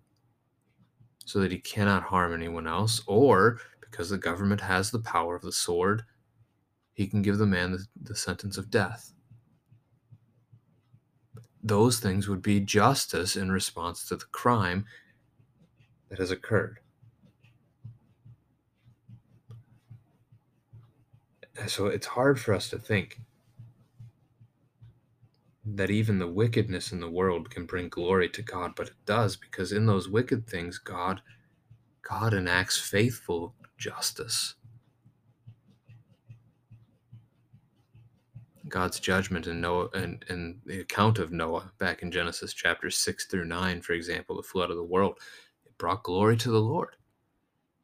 so 1.24 1.40
that 1.40 1.52
he 1.52 1.58
cannot 1.58 2.04
harm 2.04 2.34
anyone 2.34 2.66
else, 2.66 3.02
or 3.06 3.58
because 3.80 4.10
the 4.10 4.18
government 4.18 4.60
has 4.60 4.90
the 4.90 4.98
power 4.98 5.34
of 5.34 5.42
the 5.42 5.52
sword, 5.52 6.02
he 6.92 7.06
can 7.06 7.22
give 7.22 7.38
the 7.38 7.46
man 7.46 7.72
the, 7.72 7.86
the 8.00 8.16
sentence 8.16 8.58
of 8.58 8.70
death. 8.70 9.12
Those 11.62 12.00
things 12.00 12.28
would 12.28 12.42
be 12.42 12.58
justice 12.60 13.36
in 13.36 13.52
response 13.52 14.06
to 14.08 14.16
the 14.16 14.24
crime 14.26 14.84
that 16.08 16.18
has 16.18 16.30
occurred. 16.30 16.80
So 21.66 21.86
it's 21.86 22.06
hard 22.06 22.40
for 22.40 22.52
us 22.54 22.68
to 22.70 22.78
think 22.78 23.20
that 25.76 25.90
even 25.90 26.18
the 26.18 26.28
wickedness 26.28 26.92
in 26.92 27.00
the 27.00 27.10
world 27.10 27.50
can 27.50 27.66
bring 27.66 27.88
glory 27.88 28.28
to 28.30 28.42
God, 28.42 28.72
but 28.76 28.88
it 28.88 28.94
does 29.06 29.36
because 29.36 29.72
in 29.72 29.86
those 29.86 30.08
wicked 30.08 30.46
things, 30.46 30.78
God, 30.78 31.22
God 32.08 32.34
enacts 32.34 32.78
faithful 32.78 33.54
justice. 33.78 34.54
God's 38.68 39.00
judgment 39.00 39.46
in 39.46 39.60
Noah 39.60 39.88
and, 39.94 40.24
and 40.28 40.60
the 40.64 40.80
account 40.80 41.18
of 41.18 41.32
Noah 41.32 41.72
back 41.78 42.02
in 42.02 42.10
Genesis 42.10 42.54
chapter 42.54 42.90
six 42.90 43.26
through 43.26 43.44
nine, 43.44 43.82
for 43.82 43.92
example, 43.92 44.36
the 44.36 44.42
flood 44.42 44.70
of 44.70 44.76
the 44.76 44.84
world, 44.84 45.18
it 45.66 45.76
brought 45.78 46.04
glory 46.04 46.36
to 46.38 46.50
the 46.50 46.60
Lord. 46.60 46.96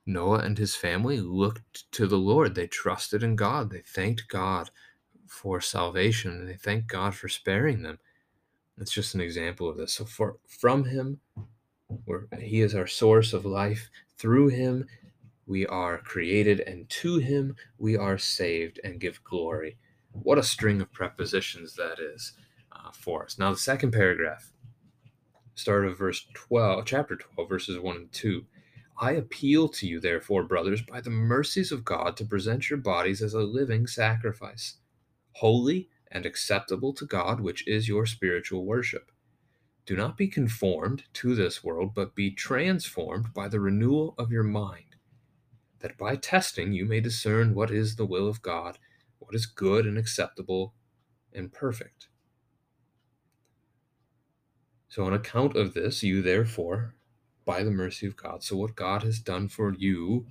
Noah 0.07 0.39
and 0.39 0.57
his 0.57 0.75
family 0.75 1.21
looked 1.21 1.91
to 1.93 2.07
the 2.07 2.17
Lord. 2.17 2.55
They 2.55 2.67
trusted 2.67 3.23
in 3.23 3.37
God. 3.37 3.71
They 3.71 3.83
thanked 3.83 4.29
God 4.29 4.71
for 5.29 5.61
salvation 5.61 6.33
and 6.33 6.49
they 6.49 6.57
thank 6.57 6.87
God 6.87 7.15
for 7.15 7.29
sparing 7.29 7.83
them. 7.83 7.99
It's 8.81 8.93
just 8.93 9.15
an 9.15 9.21
example 9.21 9.69
of 9.69 9.77
this. 9.77 9.95
So 9.95 10.05
for 10.05 10.37
from 10.47 10.85
him, 10.85 11.21
where 12.05 12.27
he 12.39 12.61
is 12.61 12.75
our 12.75 12.87
source 12.87 13.33
of 13.33 13.45
life, 13.45 13.91
through 14.17 14.49
him 14.49 14.87
we 15.47 15.67
are 15.67 15.99
created, 15.99 16.61
and 16.61 16.89
to 16.91 17.19
him 17.19 17.57
we 17.79 17.97
are 17.97 18.19
saved 18.19 18.79
and 18.85 19.01
give 19.01 19.25
glory. 19.25 19.79
What 20.13 20.39
a 20.39 20.43
string 20.43 20.81
of 20.81 20.93
prepositions 20.93 21.75
that 21.75 21.99
is 21.99 22.35
uh, 22.73 22.91
for 22.93 23.25
us. 23.25 23.39
Now 23.39 23.51
the 23.51 23.59
second 23.59 23.93
paragraph, 23.93 24.53
start 25.55 25.87
of 25.87 25.99
verse 25.99 26.27
12, 26.35 26.85
chapter 26.85 27.17
12, 27.17 27.49
verses 27.49 27.79
1 27.79 27.97
and 27.97 28.13
2. 28.13 28.45
I 29.01 29.13
appeal 29.13 29.69
to 29.69 29.87
you, 29.87 30.01
therefore, 30.01 30.43
brothers, 30.43 30.83
by 30.83 31.01
the 31.01 31.11
mercies 31.11 31.73
of 31.73 31.85
God, 31.85 32.17
to 32.17 32.25
present 32.25 32.69
your 32.69 32.79
bodies 32.79 33.23
as 33.23 33.33
a 33.33 33.41
living 33.41 33.87
sacrifice 33.87 34.78
holy 35.39 35.89
and 36.11 36.27
acceptable 36.27 36.93
to 36.93 37.07
God, 37.07 37.41
which 37.41 37.67
is 37.69 37.89
your 37.89 38.07
spiritual 38.07 38.65
worship. 38.65 39.13
Do 39.87 39.97
not 39.97 40.17
be 40.17 40.29
conformed 40.29 41.05
to 41.15 41.35
this 41.35 41.63
world, 41.63 41.93
but 41.95 42.15
be 42.15 42.31
transformed 42.31 43.33
by 43.33 43.49
the 43.49 43.61
renewal 43.61 44.15
of 44.19 44.33
your 44.33 44.43
mind, 44.43 44.97
that 45.81 45.97
by 45.97 46.17
testing 46.17 46.73
you 46.73 46.85
may 46.85 47.01
discern 47.01 47.55
what 47.55 47.71
is 47.71 47.97
the 47.97 48.07
will 48.07 48.29
of 48.29 48.43
God, 48.43 48.79
what 49.19 49.35
is 49.35 49.47
good 49.47 49.87
and 49.87 49.97
acceptable 49.97 50.75
and 51.33 51.53
perfect. 51.53 52.09
So, 54.89 55.05
on 55.05 55.13
account 55.13 55.57
of 55.57 55.75
this, 55.75 56.03
you 56.03 56.21
therefore, 56.21 56.95
by 57.45 57.63
the 57.63 57.71
mercy 57.71 58.07
of 58.07 58.17
God, 58.17 58.43
so 58.43 58.57
what 58.57 58.75
God 58.75 59.03
has 59.05 59.21
done 59.21 59.49
for 59.49 59.73
you 59.75 60.27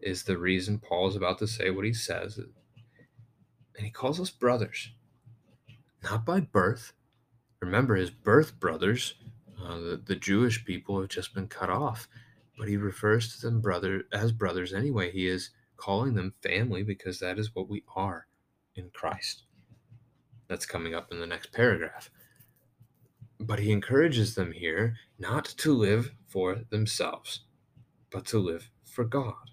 is 0.00 0.22
the 0.22 0.38
reason 0.38 0.78
Paul 0.78 1.08
is 1.08 1.16
about 1.16 1.38
to 1.38 1.46
say 1.46 1.70
what 1.70 1.86
he 1.86 1.92
says 1.92 2.38
and 3.76 3.84
he 3.84 3.90
calls 3.90 4.20
us 4.20 4.30
brothers, 4.30 4.90
not 6.02 6.24
by 6.24 6.40
birth. 6.40 6.92
Remember, 7.60 7.96
his 7.96 8.10
birth 8.10 8.58
brothers, 8.60 9.14
uh, 9.62 9.76
the, 9.78 10.02
the 10.04 10.16
Jewish 10.16 10.64
people, 10.64 11.00
have 11.00 11.08
just 11.08 11.34
been 11.34 11.48
cut 11.48 11.70
off, 11.70 12.08
but 12.58 12.68
he 12.68 12.76
refers 12.76 13.34
to 13.34 13.40
them 13.40 13.60
brother 13.60 14.04
as 14.12 14.32
brothers 14.32 14.72
anyway. 14.72 15.10
He 15.10 15.26
is 15.26 15.50
calling 15.76 16.14
them 16.14 16.34
family 16.42 16.82
because 16.82 17.18
that 17.18 17.38
is 17.38 17.54
what 17.54 17.68
we 17.68 17.84
are 17.96 18.26
in 18.74 18.90
Christ. 18.92 19.44
That's 20.48 20.66
coming 20.66 20.94
up 20.94 21.10
in 21.10 21.20
the 21.20 21.26
next 21.26 21.52
paragraph. 21.52 22.10
But 23.40 23.58
he 23.58 23.72
encourages 23.72 24.34
them 24.34 24.52
here 24.52 24.96
not 25.18 25.44
to 25.44 25.74
live 25.74 26.12
for 26.28 26.60
themselves, 26.70 27.40
but 28.10 28.26
to 28.26 28.38
live 28.38 28.70
for 28.84 29.04
God 29.04 29.50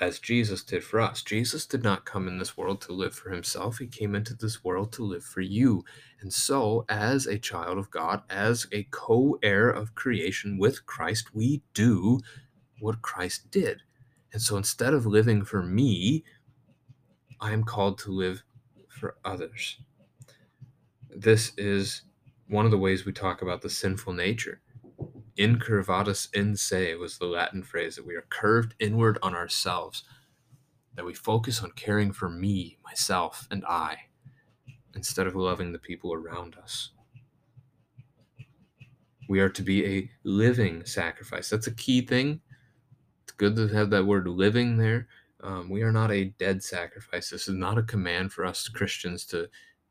as 0.00 0.18
Jesus 0.18 0.62
did 0.62 0.84
for 0.84 1.00
us. 1.00 1.22
Jesus 1.22 1.66
did 1.66 1.82
not 1.82 2.04
come 2.04 2.28
in 2.28 2.38
this 2.38 2.56
world 2.56 2.80
to 2.82 2.92
live 2.92 3.14
for 3.14 3.30
himself, 3.30 3.78
he 3.78 3.86
came 3.86 4.14
into 4.14 4.34
this 4.34 4.62
world 4.62 4.92
to 4.92 5.04
live 5.04 5.24
for 5.24 5.40
you. 5.40 5.84
And 6.20 6.32
so, 6.32 6.84
as 6.88 7.26
a 7.26 7.38
child 7.38 7.78
of 7.78 7.90
God, 7.90 8.22
as 8.30 8.66
a 8.72 8.84
co 8.90 9.38
heir 9.42 9.68
of 9.68 9.94
creation 9.94 10.58
with 10.58 10.86
Christ, 10.86 11.34
we 11.34 11.62
do 11.74 12.20
what 12.80 13.02
Christ 13.02 13.50
did. 13.50 13.82
And 14.32 14.40
so, 14.40 14.56
instead 14.56 14.94
of 14.94 15.06
living 15.06 15.44
for 15.44 15.62
me, 15.62 16.24
I 17.40 17.52
am 17.52 17.64
called 17.64 17.98
to 17.98 18.10
live 18.10 18.42
for 18.88 19.16
others. 19.24 19.78
This 21.10 21.52
is 21.56 22.02
one 22.48 22.64
of 22.64 22.70
the 22.70 22.78
ways 22.78 23.04
we 23.04 23.12
talk 23.12 23.42
about 23.42 23.62
the 23.62 23.70
sinful 23.70 24.12
nature 24.12 24.60
incurvatus 25.38 26.28
in 26.34 26.56
se 26.56 26.94
was 26.96 27.18
the 27.18 27.26
Latin 27.26 27.62
phrase 27.62 27.96
that 27.96 28.06
we 28.06 28.14
are 28.14 28.26
curved 28.28 28.74
inward 28.78 29.18
on 29.22 29.34
ourselves, 29.34 30.04
that 30.94 31.04
we 31.04 31.14
focus 31.14 31.62
on 31.62 31.70
caring 31.72 32.12
for 32.12 32.28
me, 32.28 32.78
myself, 32.84 33.46
and 33.50 33.64
I, 33.66 33.96
instead 34.94 35.26
of 35.26 35.36
loving 35.36 35.72
the 35.72 35.78
people 35.78 36.12
around 36.12 36.56
us. 36.56 36.90
We 39.28 39.40
are 39.40 39.50
to 39.50 39.62
be 39.62 39.86
a 39.86 40.10
living 40.24 40.84
sacrifice. 40.84 41.50
That's 41.50 41.66
a 41.66 41.74
key 41.74 42.00
thing. 42.00 42.40
It's 43.24 43.32
good 43.32 43.56
to 43.56 43.68
have 43.68 43.90
that 43.90 44.06
word 44.06 44.26
living 44.26 44.78
there. 44.78 45.06
Um, 45.42 45.68
we 45.70 45.82
are 45.82 45.92
not 45.92 46.10
a 46.10 46.32
dead 46.38 46.62
sacrifice. 46.64 47.30
This 47.30 47.46
is 47.46 47.54
not 47.54 47.78
a 47.78 47.82
command 47.82 48.32
for 48.32 48.44
us 48.44 48.68
Christians 48.68 49.24
to 49.26 49.48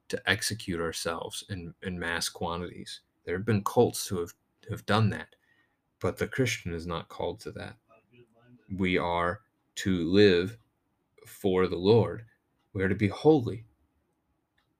to 0.09 0.29
execute 0.29 0.79
ourselves 0.79 1.43
in, 1.49 1.73
in 1.83 1.99
mass 1.99 2.29
quantities. 2.29 3.01
There 3.25 3.35
have 3.35 3.45
been 3.45 3.63
cults 3.63 4.07
who 4.07 4.19
have, 4.19 4.33
have 4.69 4.85
done 4.85 5.09
that. 5.09 5.35
But 5.99 6.17
the 6.17 6.27
Christian 6.27 6.73
is 6.73 6.85
not 6.85 7.09
called 7.09 7.39
to 7.41 7.51
that. 7.51 7.75
We 8.75 8.97
are 8.97 9.41
to 9.75 10.09
live 10.11 10.57
for 11.25 11.67
the 11.67 11.77
Lord. 11.77 12.25
We 12.73 12.83
are 12.83 12.89
to 12.89 12.95
be 12.95 13.07
holy. 13.07 13.65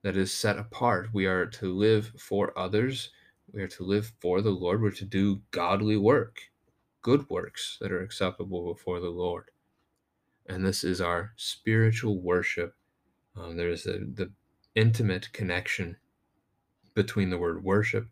That 0.03 0.15
is 0.15 0.33
set 0.33 0.57
apart. 0.57 1.09
We 1.13 1.25
are 1.25 1.45
to 1.45 1.73
live 1.73 2.13
for 2.17 2.57
others. 2.57 3.09
We 3.51 3.61
are 3.61 3.67
to 3.69 3.83
live 3.83 4.13
for 4.19 4.41
the 4.41 4.51
Lord. 4.51 4.81
We're 4.81 4.91
to 4.91 5.05
do 5.05 5.41
godly 5.51 5.97
work, 5.97 6.39
good 7.01 7.29
works 7.29 7.77
that 7.81 7.91
are 7.91 8.01
acceptable 8.01 8.73
before 8.73 8.99
the 8.99 9.09
Lord. 9.09 9.51
And 10.45 10.65
this 10.65 10.83
is 10.83 11.01
our 11.01 11.33
spiritual 11.35 12.19
worship. 12.21 12.75
Um, 13.35 13.57
there 13.57 13.69
is 13.69 13.83
the 13.83 14.31
intimate 14.75 15.31
connection 15.33 15.97
between 16.93 17.29
the 17.29 17.37
word 17.37 17.63
worship 17.63 18.07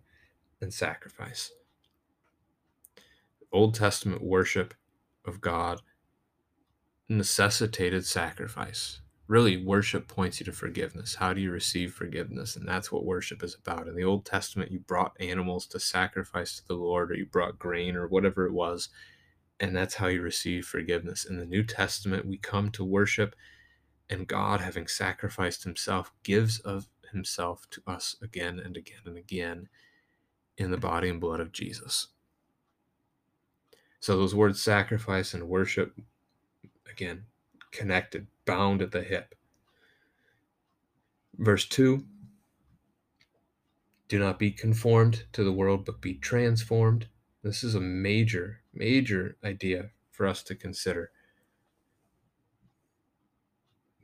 and 0.62 0.74
sacrifice. 0.74 1.52
Old 3.52 3.76
Testament 3.76 4.24
worship 4.24 4.74
of 5.26 5.42
God 5.42 5.82
necessitated 7.10 8.06
sacrifice. 8.06 9.02
really 9.28 9.58
worship 9.58 10.08
points 10.08 10.40
you 10.40 10.46
to 10.46 10.52
forgiveness. 10.52 11.16
How 11.16 11.34
do 11.34 11.42
you 11.42 11.52
receive 11.52 11.94
forgiveness? 11.94 12.56
And 12.56 12.68
that's 12.68 12.92
what 12.92 13.06
worship 13.06 13.44
is 13.44 13.56
about. 13.56 13.88
In 13.88 13.96
the 13.96 14.04
old 14.04 14.26
testament 14.26 14.72
you 14.72 14.80
brought 14.80 15.18
animals 15.20 15.66
to 15.68 15.80
sacrifice 15.80 16.58
to 16.58 16.68
the 16.68 16.76
lord 16.76 17.12
or 17.12 17.16
you 17.16 17.26
brought 17.26 17.58
grain 17.60 17.96
or 17.96 18.08
whatever 18.08 18.46
it 18.46 18.54
was 18.54 18.90
and 19.60 19.76
that's 19.76 19.96
how 19.96 20.08
you 20.08 20.22
receive 20.22 20.66
forgiveness. 20.68 21.26
In 21.26 21.38
the 21.38 21.46
new 21.46 21.64
testament 21.64 22.28
we 22.28 22.38
come 22.38 22.70
to 22.72 22.84
worship 22.84 23.36
and 24.10 24.28
god 24.28 24.62
having 24.62 24.88
sacrificed 24.88 25.64
himself 25.64 26.12
gives 26.24 26.60
of 26.60 26.88
himself 27.12 27.68
to 27.72 27.82
us 27.88 28.16
again 28.22 28.60
and 28.60 28.78
again 28.78 29.02
and 29.06 29.18
again 29.18 29.70
in 30.58 30.72
the 30.72 30.78
body 30.78 31.10
and 31.10 31.20
blood 31.22 31.40
of 31.40 31.52
jesus 31.52 32.10
so 34.00 34.18
those 34.18 34.36
words 34.36 34.62
sacrifice 34.62 35.34
and 35.34 35.48
worship 35.48 35.98
again 36.90 37.26
connected 37.72 38.28
bound 38.46 38.82
at 38.82 38.92
the 38.92 39.04
hip. 39.04 39.36
Verse 41.38 41.66
2 41.66 42.06
Do 44.08 44.20
not 44.20 44.40
be 44.40 44.52
conformed 44.52 45.26
to 45.34 45.44
the 45.44 45.52
world, 45.52 45.86
but 45.86 46.02
be 46.02 46.14
transformed. 46.14 47.08
This 47.44 47.64
is 47.64 47.76
a 47.76 47.82
major, 47.82 48.62
major 48.74 49.38
idea 49.44 49.92
for 50.12 50.26
us 50.26 50.42
to 50.44 50.56
consider. 50.56 51.12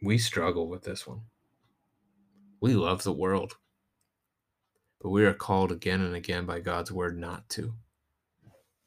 We 0.01 0.17
struggle 0.17 0.67
with 0.67 0.83
this 0.83 1.07
one. 1.07 1.21
We 2.59 2.73
love 2.73 3.03
the 3.03 3.13
world, 3.13 3.57
but 5.01 5.09
we 5.09 5.25
are 5.25 5.33
called 5.33 5.71
again 5.71 6.01
and 6.01 6.15
again 6.15 6.45
by 6.45 6.59
God's 6.59 6.91
word 6.91 7.17
not 7.17 7.49
to. 7.49 7.73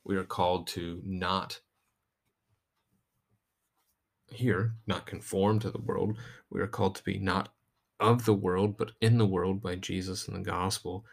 We 0.04 0.16
are 0.16 0.24
called 0.24 0.66
to 0.68 1.00
not 1.04 1.60
here, 4.30 4.74
not 4.86 5.06
conform 5.06 5.58
to 5.60 5.70
the 5.70 5.80
world. 5.80 6.18
We 6.50 6.60
are 6.60 6.66
called 6.66 6.96
to 6.96 7.04
be 7.04 7.18
not 7.18 7.50
of 8.00 8.24
the 8.24 8.34
world, 8.34 8.76
but 8.76 8.92
in 9.00 9.18
the 9.18 9.26
world 9.26 9.62
by 9.62 9.76
Jesus 9.76 10.28
and 10.28 10.36
the 10.36 10.50
gospel. 10.50 11.04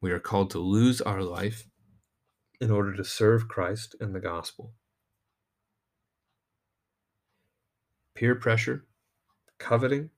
We 0.00 0.10
are 0.10 0.18
called 0.18 0.50
to 0.50 0.58
lose 0.58 1.00
our 1.00 1.22
life 1.22 1.66
in 2.60 2.70
order 2.70 2.94
to 2.94 3.04
serve 3.04 3.48
Christ 3.48 3.94
and 4.00 4.14
the 4.14 4.20
gospel. 4.20 4.72
Peer 8.14 8.34
pressure, 8.34 8.84
coveting, 9.58 10.10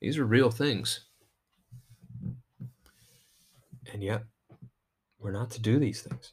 these 0.00 0.18
are 0.18 0.24
real 0.24 0.50
things. 0.50 1.06
And 3.92 4.02
yet, 4.02 4.24
we're 5.18 5.32
not 5.32 5.50
to 5.52 5.60
do 5.60 5.78
these 5.78 6.02
things. 6.02 6.32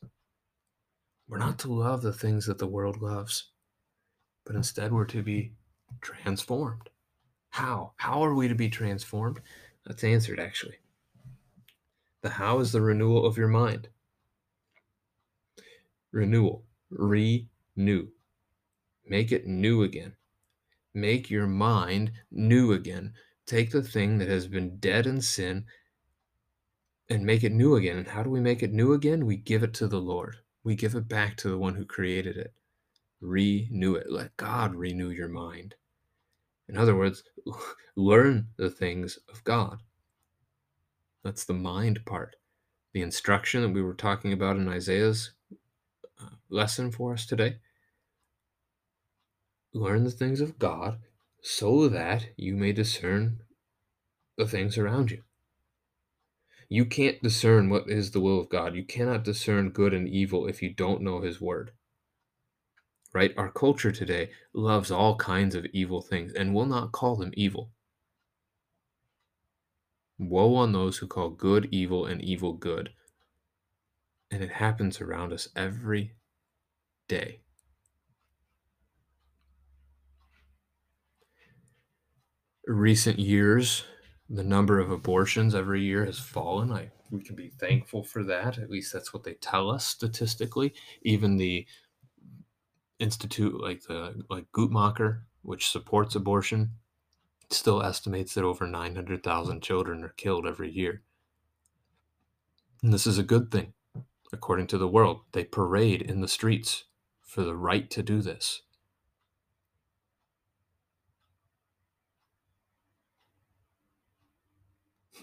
We're 1.27 1.37
not 1.37 1.59
to 1.59 1.73
love 1.73 2.01
the 2.01 2.13
things 2.13 2.45
that 2.45 2.57
the 2.57 2.67
world 2.67 3.01
loves 3.01 3.51
but 4.47 4.55
instead 4.55 4.93
we're 4.93 5.05
to 5.05 5.21
be 5.21 5.51
transformed. 5.99 6.89
How? 7.49 7.91
How 7.97 8.23
are 8.23 8.33
we 8.33 8.47
to 8.47 8.55
be 8.55 8.69
transformed? 8.69 9.41
That's 9.85 10.05
answered 10.05 10.39
actually. 10.39 10.77
The 12.21 12.29
how 12.29 12.59
is 12.59 12.71
the 12.71 12.81
renewal 12.81 13.25
of 13.25 13.37
your 13.37 13.49
mind. 13.49 13.89
Renewal, 16.13 16.63
renew. 16.89 18.07
Make 19.05 19.33
it 19.33 19.45
new 19.45 19.83
again. 19.83 20.15
Make 20.93 21.29
your 21.29 21.45
mind 21.45 22.13
new 22.31 22.71
again. 22.71 23.13
Take 23.45 23.71
the 23.71 23.83
thing 23.83 24.17
that 24.19 24.29
has 24.29 24.47
been 24.47 24.77
dead 24.77 25.05
in 25.05 25.21
sin 25.21 25.65
and 27.09 27.25
make 27.25 27.43
it 27.43 27.51
new 27.51 27.75
again. 27.75 27.97
And 27.97 28.07
how 28.07 28.23
do 28.23 28.29
we 28.29 28.39
make 28.39 28.63
it 28.63 28.71
new 28.71 28.93
again? 28.93 29.25
We 29.25 29.35
give 29.35 29.61
it 29.61 29.73
to 29.75 29.87
the 29.87 29.99
Lord. 29.99 30.37
We 30.67 30.75
give 30.75 30.95
it 30.95 31.07
back 31.07 31.37
to 31.37 31.49
the 31.49 31.57
one 31.57 31.75
who 31.75 31.85
created 31.85 32.35
it 32.35 32.53
renew 33.21 33.95
it. 33.95 34.11
Let 34.11 34.35
God 34.35 34.75
renew 34.75 35.07
your 35.07 35.29
mind. 35.29 35.75
In 36.67 36.77
other 36.77 36.93
words, 36.93 37.23
learn 37.95 38.49
the 38.57 38.69
things 38.69 39.17
of 39.31 39.45
God. 39.45 39.79
That's 41.23 41.45
the 41.45 41.53
mind 41.53 42.05
part. 42.05 42.35
The 42.93 43.01
instruction 43.01 43.61
that 43.61 43.69
we 43.69 43.81
were 43.81 43.93
talking 43.93 44.33
about 44.33 44.57
in 44.57 44.67
Isaiah's 44.67 45.31
uh, 46.21 46.35
lesson 46.49 46.91
for 46.91 47.13
us 47.13 47.25
today. 47.25 47.59
Learn 49.73 50.03
the 50.03 50.11
things 50.11 50.41
of 50.41 50.59
God 50.59 50.99
so 51.41 51.87
that 51.87 52.25
you 52.35 52.53
may 52.55 52.73
discern 52.73 53.39
the 54.37 54.45
things 54.45 54.77
around 54.77 55.11
you. 55.11 55.23
You 56.69 56.85
can't 56.85 57.21
discern 57.23 57.69
what 57.69 57.89
is 57.89 58.11
the 58.11 58.19
will 58.19 58.39
of 58.39 58.49
God. 58.49 58.75
You 58.75 58.83
cannot 58.83 59.23
discern 59.23 59.69
good 59.69 59.93
and 59.93 60.07
evil 60.07 60.47
if 60.47 60.61
you 60.61 60.73
don't 60.73 61.01
know 61.01 61.21
His 61.21 61.39
word 61.39 61.71
right? 63.17 63.33
Our 63.35 63.49
culture 63.49 63.91
today 63.91 64.29
loves 64.53 64.91
all 64.91 65.15
kinds 65.15 65.55
of 65.55 65.65
evil 65.73 66.01
things 66.01 66.33
and 66.33 66.53
will 66.53 66.67
not 66.67 66.91
call 66.91 67.15
them 67.15 67.31
evil. 67.33 67.71
Woe 70.19 70.53
on 70.55 70.71
those 70.71 70.97
who 70.97 71.07
call 71.07 71.31
good 71.31 71.67
evil 71.71 72.05
and 72.05 72.21
evil 72.21 72.53
good. 72.53 72.91
And 74.29 74.43
it 74.43 74.51
happens 74.51 75.01
around 75.01 75.33
us 75.33 75.49
every 75.55 76.13
day. 77.07 77.39
Recent 82.67 83.17
years, 83.17 83.85
the 84.29 84.43
number 84.43 84.79
of 84.79 84.91
abortions 84.91 85.55
every 85.55 85.81
year 85.81 86.05
has 86.05 86.19
fallen. 86.19 86.71
I 86.71 86.91
we 87.09 87.23
can 87.23 87.35
be 87.35 87.49
thankful 87.49 88.03
for 88.03 88.23
that. 88.25 88.57
At 88.57 88.69
least 88.69 88.91
that's 88.91 89.13
what 89.13 89.23
they 89.23 89.33
tell 89.35 89.69
us 89.69 89.85
statistically. 89.85 90.73
Even 91.01 91.37
the 91.37 91.65
institute 92.99 93.61
like 93.61 93.83
the 93.83 94.23
like 94.29 94.51
Guttmacher, 94.51 95.21
which 95.41 95.69
supports 95.69 96.15
abortion, 96.15 96.71
still 97.49 97.81
estimates 97.81 98.33
that 98.33 98.43
over 98.43 98.67
900,000 98.67 99.61
children 99.61 100.03
are 100.03 100.13
killed 100.17 100.45
every 100.45 100.71
year. 100.71 101.03
And 102.83 102.93
this 102.93 103.07
is 103.07 103.17
a 103.17 103.23
good 103.23 103.51
thing, 103.51 103.73
according 104.33 104.67
to 104.67 104.77
the 104.77 104.87
world. 104.87 105.21
They 105.31 105.45
parade 105.45 106.01
in 106.01 106.21
the 106.21 106.27
streets 106.27 106.85
for 107.21 107.43
the 107.43 107.55
right 107.55 107.89
to 107.91 108.03
do 108.03 108.21
this. 108.21 108.63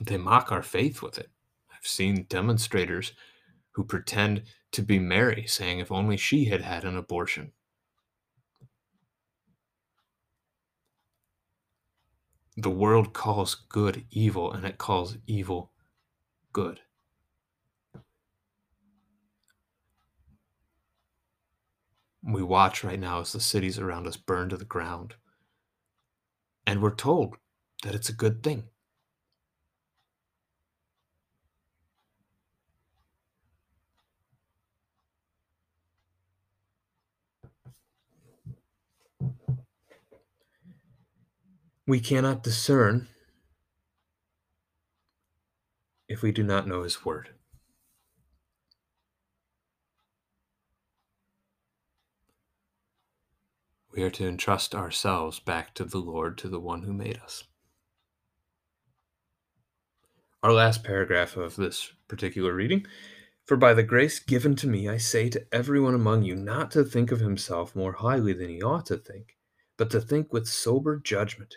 They 0.00 0.16
mock 0.16 0.50
our 0.50 0.62
faith 0.62 1.02
with 1.02 1.18
it. 1.18 1.30
I've 1.70 1.86
seen 1.86 2.26
demonstrators 2.28 3.12
who 3.72 3.84
pretend 3.84 4.42
to 4.72 4.82
be 4.82 4.98
Mary 4.98 5.46
saying 5.46 5.78
if 5.78 5.92
only 5.92 6.16
she 6.16 6.46
had 6.46 6.62
had 6.62 6.84
an 6.84 6.96
abortion. 6.96 7.52
The 12.56 12.70
world 12.70 13.12
calls 13.12 13.56
good 13.68 14.04
evil 14.10 14.52
and 14.52 14.64
it 14.64 14.78
calls 14.78 15.18
evil 15.26 15.72
good. 16.52 16.80
We 22.22 22.42
watch 22.42 22.82
right 22.84 22.98
now 22.98 23.20
as 23.20 23.32
the 23.32 23.40
cities 23.40 23.78
around 23.78 24.06
us 24.06 24.16
burn 24.16 24.48
to 24.48 24.56
the 24.56 24.64
ground. 24.64 25.14
And 26.66 26.80
we're 26.80 26.94
told 26.94 27.36
that 27.82 27.94
it's 27.94 28.08
a 28.08 28.14
good 28.14 28.42
thing. 28.42 28.64
We 41.86 42.00
cannot 42.00 42.42
discern 42.42 43.08
if 46.08 46.22
we 46.22 46.32
do 46.32 46.42
not 46.42 46.66
know 46.66 46.82
His 46.82 47.04
Word. 47.04 47.28
We 53.92 54.02
are 54.02 54.10
to 54.12 54.26
entrust 54.26 54.74
ourselves 54.74 55.40
back 55.40 55.74
to 55.74 55.84
the 55.84 55.98
Lord, 55.98 56.38
to 56.38 56.48
the 56.48 56.58
one 56.58 56.84
who 56.84 56.94
made 56.94 57.18
us. 57.18 57.44
Our 60.42 60.54
last 60.54 60.84
paragraph 60.84 61.36
of 61.36 61.56
this 61.56 61.92
particular 62.08 62.54
reading 62.54 62.86
For 63.44 63.58
by 63.58 63.74
the 63.74 63.82
grace 63.82 64.20
given 64.20 64.56
to 64.56 64.66
me, 64.66 64.88
I 64.88 64.96
say 64.96 65.28
to 65.28 65.46
everyone 65.52 65.94
among 65.94 66.22
you 66.22 66.34
not 66.34 66.70
to 66.70 66.82
think 66.82 67.12
of 67.12 67.20
himself 67.20 67.76
more 67.76 67.92
highly 67.92 68.32
than 68.32 68.48
he 68.48 68.62
ought 68.62 68.86
to 68.86 68.96
think, 68.96 69.36
but 69.76 69.90
to 69.90 70.00
think 70.00 70.32
with 70.32 70.48
sober 70.48 70.98
judgment 70.98 71.56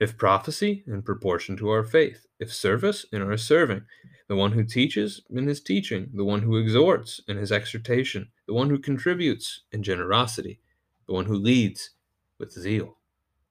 If 0.00 0.16
prophecy, 0.16 0.82
in 0.86 1.02
proportion 1.02 1.56
to 1.58 1.68
our 1.68 1.84
faith. 1.84 2.26
If 2.38 2.52
service, 2.52 3.04
in 3.12 3.20
our 3.20 3.36
serving. 3.36 3.82
The 4.28 4.36
one 4.36 4.52
who 4.52 4.64
teaches, 4.64 5.22
in 5.28 5.46
his 5.46 5.60
teaching. 5.60 6.08
The 6.14 6.24
one 6.24 6.40
who 6.40 6.56
exhorts, 6.56 7.20
in 7.28 7.36
his 7.36 7.52
exhortation. 7.52 8.28
The 8.46 8.54
one 8.54 8.70
who 8.70 8.78
contributes, 8.78 9.62
in 9.72 9.82
generosity. 9.82 10.58
The 11.06 11.12
one 11.12 11.26
who 11.26 11.34
leads, 11.34 11.90
with 12.38 12.50
zeal. 12.50 12.96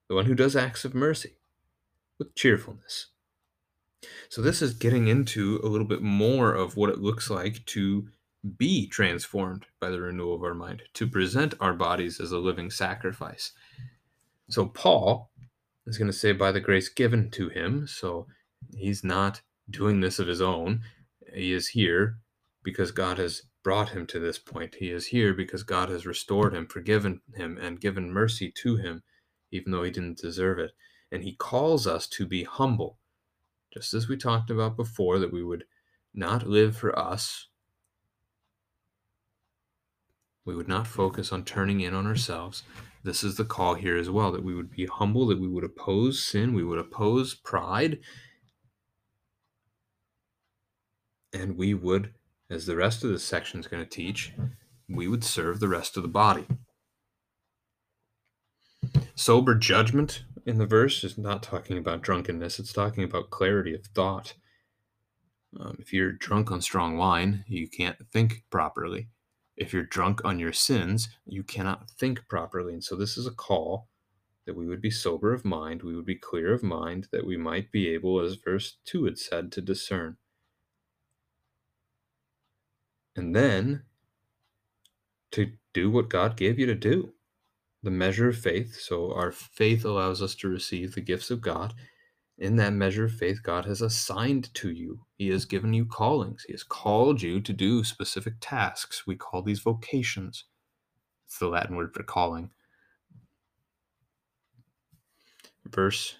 The 0.07 0.15
one 0.15 0.25
who 0.25 0.33
does 0.33 0.55
acts 0.55 0.83
of 0.85 0.95
mercy, 0.95 1.37
with 2.17 2.33
cheerfulness. 2.33 3.07
So, 4.29 4.41
this 4.41 4.63
is 4.63 4.73
getting 4.73 5.07
into 5.07 5.59
a 5.63 5.67
little 5.67 5.85
bit 5.85 6.01
more 6.01 6.55
of 6.55 6.75
what 6.75 6.89
it 6.89 6.99
looks 6.99 7.29
like 7.29 7.63
to 7.67 8.07
be 8.57 8.87
transformed 8.87 9.67
by 9.79 9.89
the 9.89 10.01
renewal 10.01 10.33
of 10.33 10.43
our 10.43 10.55
mind, 10.55 10.81
to 10.95 11.05
present 11.05 11.53
our 11.59 11.73
bodies 11.73 12.19
as 12.19 12.31
a 12.31 12.39
living 12.39 12.71
sacrifice. 12.71 13.51
So, 14.49 14.65
Paul 14.65 15.29
is 15.85 15.97
going 15.97 16.11
to 16.11 16.17
say, 16.17 16.31
by 16.31 16.51
the 16.51 16.59
grace 16.59 16.89
given 16.89 17.29
to 17.31 17.49
him. 17.49 17.87
So, 17.87 18.27
he's 18.75 19.03
not 19.03 19.41
doing 19.69 20.01
this 20.01 20.19
of 20.19 20.27
his 20.27 20.41
own. 20.41 20.81
He 21.33 21.53
is 21.53 21.69
here 21.69 22.17
because 22.63 22.91
God 22.91 23.17
has 23.17 23.43
brought 23.63 23.89
him 23.89 24.05
to 24.07 24.19
this 24.19 24.39
point. 24.39 24.75
He 24.75 24.91
is 24.91 25.07
here 25.07 25.33
because 25.33 25.63
God 25.63 25.89
has 25.89 26.05
restored 26.05 26.53
him, 26.53 26.67
forgiven 26.67 27.21
him, 27.35 27.57
and 27.61 27.79
given 27.79 28.11
mercy 28.11 28.51
to 28.63 28.77
him, 28.77 29.03
even 29.51 29.71
though 29.71 29.83
he 29.83 29.91
didn't 29.91 30.17
deserve 30.17 30.59
it. 30.59 30.71
And 31.11 31.23
he 31.23 31.35
calls 31.35 31.87
us 31.87 32.07
to 32.07 32.25
be 32.25 32.43
humble, 32.43 32.97
just 33.73 33.93
as 33.93 34.07
we 34.07 34.17
talked 34.17 34.49
about 34.49 34.75
before, 34.75 35.19
that 35.19 35.33
we 35.33 35.43
would 35.43 35.65
not 36.13 36.47
live 36.47 36.75
for 36.75 36.97
us 36.97 37.49
we 40.49 40.55
would 40.55 40.67
not 40.67 40.87
focus 40.87 41.31
on 41.31 41.43
turning 41.43 41.81
in 41.81 41.93
on 41.93 42.07
ourselves. 42.07 42.63
This 43.09 43.23
is 43.23 43.37
the 43.37 43.43
call 43.43 43.73
here 43.73 43.97
as 43.97 44.07
well 44.07 44.31
that 44.31 44.43
we 44.43 44.53
would 44.53 44.69
be 44.69 44.85
humble, 44.85 45.25
that 45.25 45.39
we 45.39 45.47
would 45.47 45.63
oppose 45.63 46.21
sin, 46.21 46.53
we 46.53 46.63
would 46.63 46.77
oppose 46.77 47.33
pride, 47.33 47.97
and 51.33 51.57
we 51.57 51.73
would, 51.73 52.13
as 52.51 52.67
the 52.67 52.75
rest 52.75 53.03
of 53.03 53.09
this 53.09 53.23
section 53.23 53.59
is 53.59 53.65
going 53.65 53.83
to 53.83 53.89
teach, 53.89 54.33
we 54.87 55.07
would 55.07 55.23
serve 55.23 55.59
the 55.59 55.67
rest 55.67 55.97
of 55.97 56.03
the 56.03 56.07
body. 56.07 56.45
Sober 59.15 59.55
judgment 59.55 60.23
in 60.45 60.59
the 60.59 60.67
verse 60.67 61.03
is 61.03 61.17
not 61.17 61.41
talking 61.41 61.79
about 61.79 62.03
drunkenness, 62.03 62.59
it's 62.59 62.71
talking 62.71 63.03
about 63.03 63.31
clarity 63.31 63.73
of 63.73 63.87
thought. 63.87 64.35
Um, 65.59 65.77
if 65.79 65.91
you're 65.91 66.11
drunk 66.11 66.51
on 66.51 66.61
strong 66.61 66.95
wine, 66.95 67.43
you 67.47 67.67
can't 67.67 67.97
think 68.11 68.43
properly 68.51 69.07
if 69.59 69.73
you're 69.73 69.83
drunk 69.83 70.23
on 70.23 70.39
your 70.39 70.53
sins, 70.53 71.09
you 71.25 71.43
cannot 71.43 71.91
think 71.91 72.27
properly. 72.27 72.73
And 72.73 72.83
so 72.83 72.95
this 72.95 73.17
is 73.17 73.27
a 73.27 73.31
call 73.31 73.87
that 74.45 74.55
we 74.55 74.65
would 74.65 74.81
be 74.81 74.89
sober 74.89 75.33
of 75.33 75.45
mind, 75.45 75.83
we 75.83 75.95
would 75.95 76.05
be 76.05 76.15
clear 76.15 76.53
of 76.53 76.63
mind, 76.63 77.07
that 77.11 77.25
we 77.25 77.37
might 77.37 77.71
be 77.71 77.89
able, 77.89 78.19
as 78.19 78.35
verse 78.35 78.77
2 78.85 79.05
had 79.05 79.19
said, 79.19 79.51
to 79.51 79.61
discern. 79.61 80.17
And 83.15 83.35
then 83.35 83.83
to 85.31 85.51
do 85.73 85.91
what 85.91 86.09
God 86.09 86.37
gave 86.37 86.57
you 86.57 86.65
to 86.65 86.75
do 86.75 87.13
the 87.83 87.91
measure 87.91 88.29
of 88.29 88.37
faith. 88.37 88.79
So 88.79 89.13
our 89.13 89.31
faith 89.31 89.85
allows 89.85 90.21
us 90.21 90.35
to 90.35 90.49
receive 90.49 90.95
the 90.95 91.01
gifts 91.01 91.31
of 91.31 91.41
God 91.41 91.73
in 92.39 92.55
that 92.55 92.73
measure 92.73 93.05
of 93.05 93.11
faith 93.11 93.43
God 93.43 93.65
has 93.65 93.81
assigned 93.81 94.53
to 94.55 94.71
you. 94.71 95.01
He 95.17 95.29
has 95.29 95.45
given 95.45 95.73
you 95.73 95.85
callings. 95.85 96.45
He 96.47 96.53
has 96.53 96.63
called 96.63 97.21
you 97.21 97.41
to 97.41 97.53
do 97.53 97.83
specific 97.83 98.35
tasks. 98.39 99.05
We 99.05 99.15
call 99.15 99.41
these 99.41 99.59
vocations. 99.59 100.45
It's 101.27 101.37
the 101.37 101.47
Latin 101.47 101.75
word 101.75 101.93
for 101.93 102.03
calling. 102.03 102.49
Verse 105.65 106.15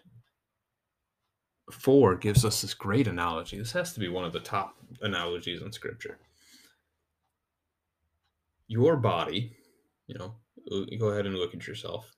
4 1.72 2.16
gives 2.16 2.44
us 2.44 2.62
this 2.62 2.74
great 2.74 3.08
analogy. 3.08 3.58
This 3.58 3.72
has 3.72 3.94
to 3.94 4.00
be 4.00 4.10
one 4.10 4.26
of 4.26 4.34
the 4.34 4.40
top 4.40 4.76
analogies 5.02 5.62
in 5.62 5.72
Scripture. 5.72 6.20
Your 8.68 8.98
body, 8.98 9.56
you 10.08 10.18
know, 10.20 10.36
go 11.00 11.08
ahead 11.10 11.26
and 11.26 11.36
look 11.36 11.56
at 11.56 11.66
yourself. 11.66 12.12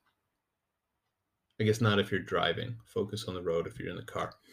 I 1.61 1.63
guess 1.63 1.79
not 1.79 1.99
if 1.99 2.11
you're 2.11 2.19
driving. 2.19 2.75
Focus 2.85 3.25
on 3.25 3.35
the 3.35 3.41
road 3.43 3.67
if 3.67 3.79
you're 3.79 3.91
in 3.91 3.95
the 3.95 4.01
car. 4.01 4.33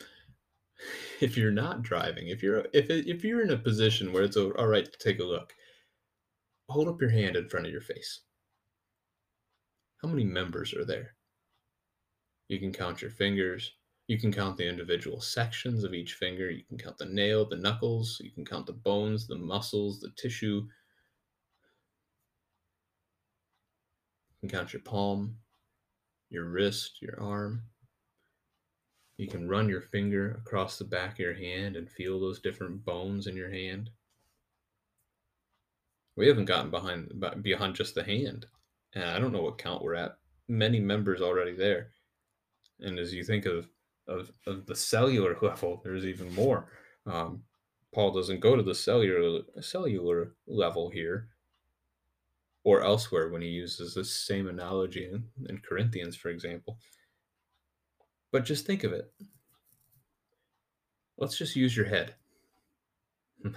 If 1.20 1.36
you're 1.36 1.50
not 1.50 1.82
driving, 1.82 2.28
if 2.28 2.40
you're 2.40 2.66
if 2.72 2.88
if 2.88 3.24
you're 3.24 3.42
in 3.42 3.50
a 3.50 3.56
position 3.56 4.12
where 4.12 4.22
it's 4.22 4.36
all 4.36 4.68
right 4.68 4.84
to 4.84 4.98
take 5.00 5.18
a 5.18 5.24
look, 5.24 5.52
hold 6.68 6.86
up 6.86 7.00
your 7.00 7.10
hand 7.10 7.34
in 7.34 7.48
front 7.48 7.66
of 7.66 7.72
your 7.72 7.80
face. 7.80 8.20
How 10.00 10.08
many 10.08 10.22
members 10.22 10.72
are 10.74 10.84
there? 10.84 11.16
You 12.46 12.60
can 12.60 12.72
count 12.72 13.02
your 13.02 13.10
fingers. 13.10 13.72
You 14.06 14.20
can 14.20 14.30
count 14.30 14.56
the 14.56 14.68
individual 14.68 15.20
sections 15.20 15.82
of 15.82 15.94
each 15.94 16.12
finger. 16.12 16.48
You 16.48 16.62
can 16.68 16.78
count 16.78 16.98
the 16.98 17.06
nail, 17.06 17.44
the 17.44 17.56
knuckles. 17.56 18.20
You 18.22 18.30
can 18.30 18.44
count 18.44 18.66
the 18.66 18.74
bones, 18.74 19.26
the 19.26 19.34
muscles, 19.34 19.98
the 19.98 20.10
tissue. 20.16 20.68
You 24.30 24.48
can 24.48 24.56
count 24.56 24.72
your 24.72 24.82
palm, 24.82 25.38
your 26.30 26.44
wrist, 26.44 27.00
your 27.00 27.20
arm. 27.20 27.62
You 29.16 29.26
can 29.26 29.48
run 29.48 29.68
your 29.68 29.80
finger 29.80 30.30
across 30.32 30.78
the 30.78 30.84
back 30.84 31.14
of 31.14 31.18
your 31.18 31.34
hand 31.34 31.76
and 31.76 31.90
feel 31.90 32.20
those 32.20 32.40
different 32.40 32.84
bones 32.84 33.26
in 33.26 33.36
your 33.36 33.50
hand. 33.50 33.90
We 36.16 36.26
haven't 36.28 36.46
gotten 36.46 36.70
behind 36.70 37.24
beyond 37.42 37.74
just 37.74 37.94
the 37.94 38.02
hand, 38.02 38.46
and 38.94 39.04
I 39.04 39.18
don't 39.18 39.32
know 39.32 39.42
what 39.42 39.58
count 39.58 39.82
we're 39.82 39.94
at. 39.94 40.18
Many 40.48 40.80
members 40.80 41.20
already 41.20 41.52
there, 41.52 41.90
and 42.80 42.98
as 42.98 43.14
you 43.14 43.22
think 43.22 43.46
of 43.46 43.68
of, 44.08 44.32
of 44.46 44.66
the 44.66 44.74
cellular 44.74 45.36
level, 45.42 45.80
there's 45.84 46.04
even 46.04 46.34
more. 46.34 46.66
Um, 47.06 47.42
Paul 47.94 48.12
doesn't 48.12 48.40
go 48.40 48.56
to 48.56 48.62
the 48.62 48.74
cellular 48.74 49.42
cellular 49.60 50.34
level 50.46 50.90
here, 50.90 51.28
or 52.68 52.84
elsewhere 52.84 53.30
when 53.30 53.40
he 53.40 53.48
uses 53.48 53.94
this 53.94 54.12
same 54.12 54.46
analogy 54.46 55.08
in, 55.10 55.24
in 55.48 55.56
Corinthians, 55.66 56.14
for 56.14 56.28
example. 56.28 56.76
But 58.30 58.44
just 58.44 58.66
think 58.66 58.84
of 58.84 58.92
it. 58.92 59.10
Let's 61.16 61.38
just 61.38 61.56
use 61.56 61.74
your 61.74 61.86
head. 61.86 62.14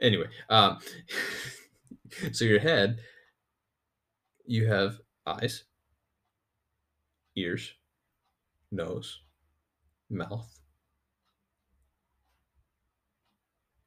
anyway, 0.00 0.28
um, 0.48 0.78
so 2.32 2.46
your 2.46 2.60
head, 2.60 3.00
you 4.46 4.66
have 4.68 5.00
eyes, 5.26 5.64
ears, 7.36 7.74
nose, 8.72 9.20
mouth, 10.08 10.48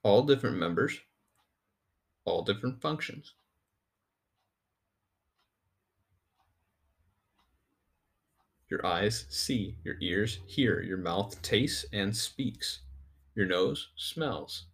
all 0.04 0.22
different 0.22 0.58
members, 0.58 1.00
all 2.24 2.44
different 2.44 2.80
functions. 2.84 3.34
Your 8.74 8.88
eyes 8.88 9.28
see, 9.30 9.78
your 9.84 9.98
ears 10.02 10.40
hear, 10.48 10.82
your 10.82 10.98
mouth 10.98 11.40
tastes 11.44 11.86
and 11.94 12.18
speaks, 12.18 12.80
your 13.36 13.46
nose 13.46 13.92
smells. 13.96 14.66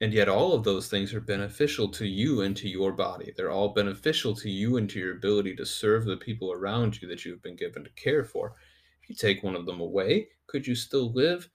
And 0.00 0.14
yet, 0.14 0.30
all 0.30 0.54
of 0.54 0.64
those 0.64 0.88
things 0.88 1.12
are 1.12 1.20
beneficial 1.20 1.88
to 1.88 2.06
you 2.06 2.40
and 2.40 2.56
to 2.56 2.70
your 2.70 2.90
body. 2.90 3.34
They're 3.36 3.50
all 3.50 3.74
beneficial 3.74 4.34
to 4.36 4.48
you 4.48 4.78
and 4.78 4.88
to 4.88 4.98
your 4.98 5.12
ability 5.12 5.54
to 5.56 5.66
serve 5.66 6.06
the 6.06 6.16
people 6.16 6.52
around 6.52 7.02
you 7.02 7.08
that 7.08 7.26
you've 7.26 7.42
been 7.42 7.56
given 7.56 7.84
to 7.84 7.90
care 7.90 8.24
for. 8.24 8.54
If 9.02 9.10
you 9.10 9.14
take 9.14 9.42
one 9.42 9.56
of 9.56 9.66
them 9.66 9.82
away, 9.82 10.28
could 10.46 10.66
you 10.66 10.74
still 10.74 11.12
live? 11.12 11.50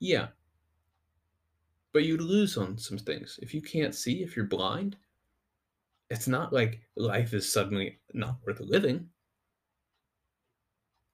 Yeah. 0.00 0.28
But 1.92 2.04
you'd 2.04 2.22
lose 2.22 2.56
on 2.56 2.78
some 2.78 2.96
things. 2.96 3.38
If 3.42 3.52
you 3.52 3.60
can't 3.60 3.94
see, 3.94 4.22
if 4.22 4.36
you're 4.36 4.46
blind, 4.46 4.96
it's 6.08 6.28
not 6.28 6.50
like 6.50 6.80
life 6.96 7.34
is 7.34 7.52
suddenly 7.52 7.98
not 8.14 8.38
worth 8.46 8.60
living 8.60 9.10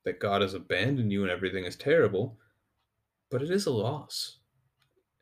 that 0.04 0.20
God 0.20 0.42
has 0.42 0.54
abandoned 0.54 1.12
you 1.12 1.22
and 1.22 1.30
everything 1.30 1.64
is 1.64 1.76
terrible, 1.76 2.38
but 3.30 3.42
it 3.42 3.50
is 3.50 3.66
a 3.66 3.72
loss. 3.72 4.38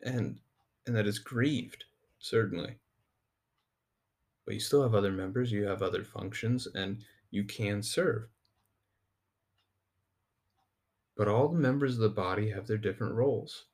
And 0.02 0.38
and 0.86 0.96
that 0.96 1.06
is 1.06 1.18
grieved, 1.18 1.84
certainly. 2.18 2.76
But 4.44 4.54
you 4.54 4.60
still 4.60 4.82
have 4.82 4.94
other 4.94 5.12
members, 5.12 5.52
you 5.52 5.64
have 5.66 5.82
other 5.82 6.02
functions, 6.02 6.66
and 6.74 7.04
you 7.30 7.44
can 7.44 7.82
serve. 7.82 8.24
But 11.16 11.28
all 11.28 11.48
the 11.48 11.58
members 11.58 11.94
of 11.94 12.00
the 12.00 12.08
body 12.08 12.50
have 12.50 12.66
their 12.66 12.78
different 12.78 13.14
roles. 13.14 13.66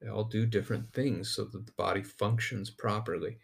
They 0.00 0.08
all 0.08 0.24
do 0.24 0.46
different 0.46 0.92
things 0.92 1.34
so 1.34 1.44
that 1.44 1.66
the 1.66 1.72
body 1.72 2.02
functions 2.02 2.70
properly. 2.70 3.38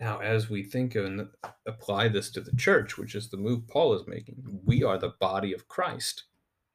Now, 0.00 0.18
as 0.18 0.50
we 0.50 0.62
think 0.62 0.94
and 0.96 1.28
apply 1.66 2.08
this 2.08 2.30
to 2.32 2.40
the 2.40 2.56
church, 2.56 2.98
which 2.98 3.14
is 3.14 3.28
the 3.30 3.36
move 3.36 3.68
Paul 3.68 3.94
is 3.94 4.06
making, 4.06 4.60
we 4.64 4.82
are 4.82 4.98
the 4.98 5.14
body 5.20 5.52
of 5.54 5.68
Christ. 5.68 6.24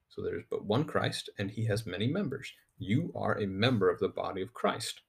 So 0.10 0.22
there's 0.22 0.46
but 0.50 0.66
one 0.66 0.86
Christ, 0.86 1.30
and 1.38 1.52
he 1.52 1.66
has 1.66 1.86
many 1.86 2.08
members. 2.08 2.52
You 2.78 3.12
are 3.16 3.38
a 3.40 3.48
member 3.48 3.90
of 3.90 4.00
the 4.00 4.10
body 4.10 4.42
of 4.42 4.54
Christ. 4.54 5.02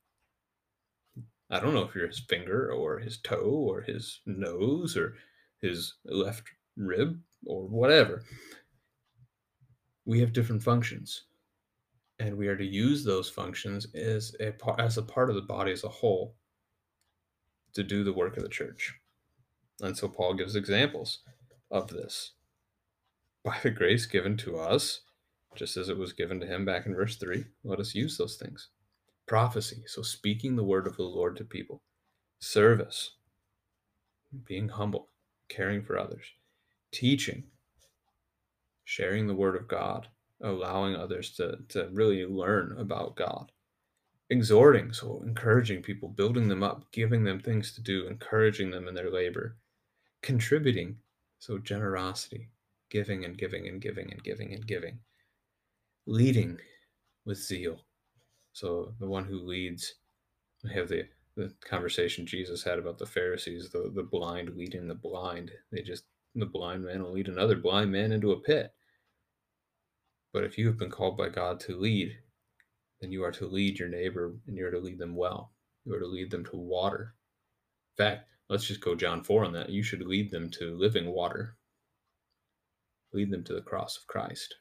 I 1.51 1.61
don't 1.61 1.75
know 1.75 1.83
if 1.83 1.95
you're 1.95 2.09
his 2.09 2.21
finger 2.21 2.73
or 2.73 2.99
his 2.99 3.19
toe 3.19 3.51
or 3.69 3.83
his 3.83 4.21
nose 4.27 4.97
or 4.97 5.17
his 5.61 5.95
left 6.05 6.49
rib 6.77 7.21
or 7.47 7.67
whatever. 7.69 8.25
we 10.05 10.21
have 10.21 10.33
different 10.33 10.63
functions 10.63 11.25
and 12.19 12.37
we 12.37 12.49
are 12.49 12.57
to 12.57 12.65
use 12.67 13.05
those 13.05 13.31
functions 13.31 13.87
as 13.95 14.35
a 14.41 14.53
as 14.81 14.99
a 14.99 15.03
part 15.03 15.31
of 15.31 15.37
the 15.37 15.43
body 15.43 15.73
as 15.73 15.85
a 15.85 15.89
whole 15.89 16.35
to 17.75 17.83
do 17.83 18.05
the 18.05 18.13
work 18.13 18.37
of 18.37 18.43
the 18.43 18.49
church. 18.49 18.95
And 19.81 19.97
so 19.97 20.09
Paul 20.09 20.35
gives 20.35 20.57
examples 20.57 21.21
of 21.71 21.89
this. 21.89 22.33
By 23.45 23.57
the 23.63 23.71
grace 23.71 24.07
given 24.07 24.37
to 24.39 24.59
us, 24.59 25.01
just 25.57 25.77
as 25.77 25.89
it 25.89 25.97
was 25.97 26.13
given 26.13 26.41
to 26.41 26.47
him 26.47 26.65
back 26.65 26.87
in 26.87 26.95
verse 26.95 27.17
3, 27.17 27.45
let 27.65 27.81
us 27.81 27.95
use 27.95 28.17
those 28.17 28.37
things. 28.37 28.69
Prophecy, 29.27 29.83
so 29.87 30.03
speaking 30.03 30.57
the 30.57 30.65
word 30.65 30.87
of 30.87 30.97
the 30.97 31.03
Lord 31.03 31.37
to 31.37 31.45
people. 31.45 31.83
Service, 32.41 33.13
being 34.47 34.69
humble, 34.69 35.09
caring 35.49 35.83
for 35.83 35.99
others. 35.99 36.25
Teaching, 36.93 37.45
sharing 38.85 39.27
the 39.27 39.35
word 39.35 39.57
of 39.57 39.69
God, 39.69 40.09
allowing 40.43 40.97
others 40.97 41.31
to, 41.37 41.59
to 41.69 41.89
really 41.93 42.25
learn 42.27 42.77
about 42.79 43.17
God. 43.17 43.53
Exhorting, 44.31 44.93
so 44.93 45.23
encouraging 45.27 45.83
people, 45.83 46.09
building 46.09 46.47
them 46.47 46.63
up, 46.63 46.85
giving 46.93 47.25
them 47.25 47.41
things 47.41 47.73
to 47.75 47.81
do, 47.81 48.07
encouraging 48.07 48.71
them 48.71 48.87
in 48.87 48.95
their 48.95 49.11
labor. 49.11 49.57
Contributing, 50.23 50.99
so 51.41 51.59
generosity, 51.59 52.49
giving 52.91 53.25
and 53.25 53.37
giving 53.37 53.67
and 53.67 53.81
giving 53.81 54.13
and 54.13 54.23
giving 54.23 54.53
and 54.55 54.65
giving. 54.67 55.01
Leading 56.07 56.59
with 57.25 57.39
zeal. 57.39 57.81
So 58.53 58.95
the 59.01 59.09
one 59.09 59.25
who 59.25 59.39
leads, 59.41 59.95
I 60.69 60.73
have 60.75 60.89
the, 60.89 61.09
the 61.37 61.53
conversation 61.69 62.25
Jesus 62.25 62.63
had 62.63 62.79
about 62.79 62.99
the 62.99 63.07
Pharisees, 63.07 63.71
the, 63.71 63.91
the 63.93 64.05
blind 64.05 64.57
leading 64.57 64.87
the 64.87 64.95
blind. 64.95 65.51
They 65.73 65.83
just, 65.83 66.05
the 66.37 66.47
blind 66.47 66.85
man 66.85 67.03
will 67.03 67.13
lead 67.13 67.29
another 67.29 67.57
blind 67.57 67.91
man 67.91 68.13
into 68.13 68.31
a 68.31 68.41
pit. 68.41 68.73
But 70.33 70.45
if 70.45 70.57
you 70.57 70.69
have 70.69 70.79
been 70.79 70.91
called 70.91 71.17
by 71.17 71.31
God 71.31 71.59
to 71.61 71.77
lead, 71.77 72.17
then 73.01 73.11
you 73.11 73.25
are 73.25 73.33
to 73.33 73.47
lead 73.47 73.79
your 73.79 73.89
neighbor 73.89 74.35
and 74.47 74.57
you 74.57 74.67
are 74.67 74.71
to 74.71 74.79
lead 74.79 74.99
them 74.99 75.17
well. 75.17 75.53
You 75.85 75.95
are 75.95 76.01
to 76.01 76.07
lead 76.07 76.31
them 76.31 76.45
to 76.45 76.57
water. 76.57 77.15
In 77.97 78.05
fact, 78.05 78.29
let's 78.49 78.67
just 78.67 78.81
go 78.81 78.95
John 78.95 79.25
4 79.25 79.45
on 79.45 79.53
that. 79.55 79.71
You 79.71 79.83
should 79.83 80.03
lead 80.03 80.31
them 80.31 80.51
to 80.51 80.77
living 80.77 81.07
water, 81.11 81.57
lead 83.13 83.31
them 83.31 83.45
to 83.45 83.55
the 83.55 83.63
cross 83.63 83.97
of 83.97 84.07
Christ. 84.07 84.57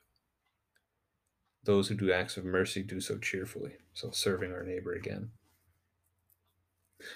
Those 1.66 1.90
who 1.90 1.96
do 1.96 2.12
acts 2.12 2.38
of 2.38 2.46
mercy 2.46 2.82
do 2.82 3.02
so 3.02 3.18
cheerfully. 3.18 3.74
So, 3.94 4.12
serving 4.12 4.54
our 4.54 4.64
neighbor 4.64 4.94
again. 4.94 5.32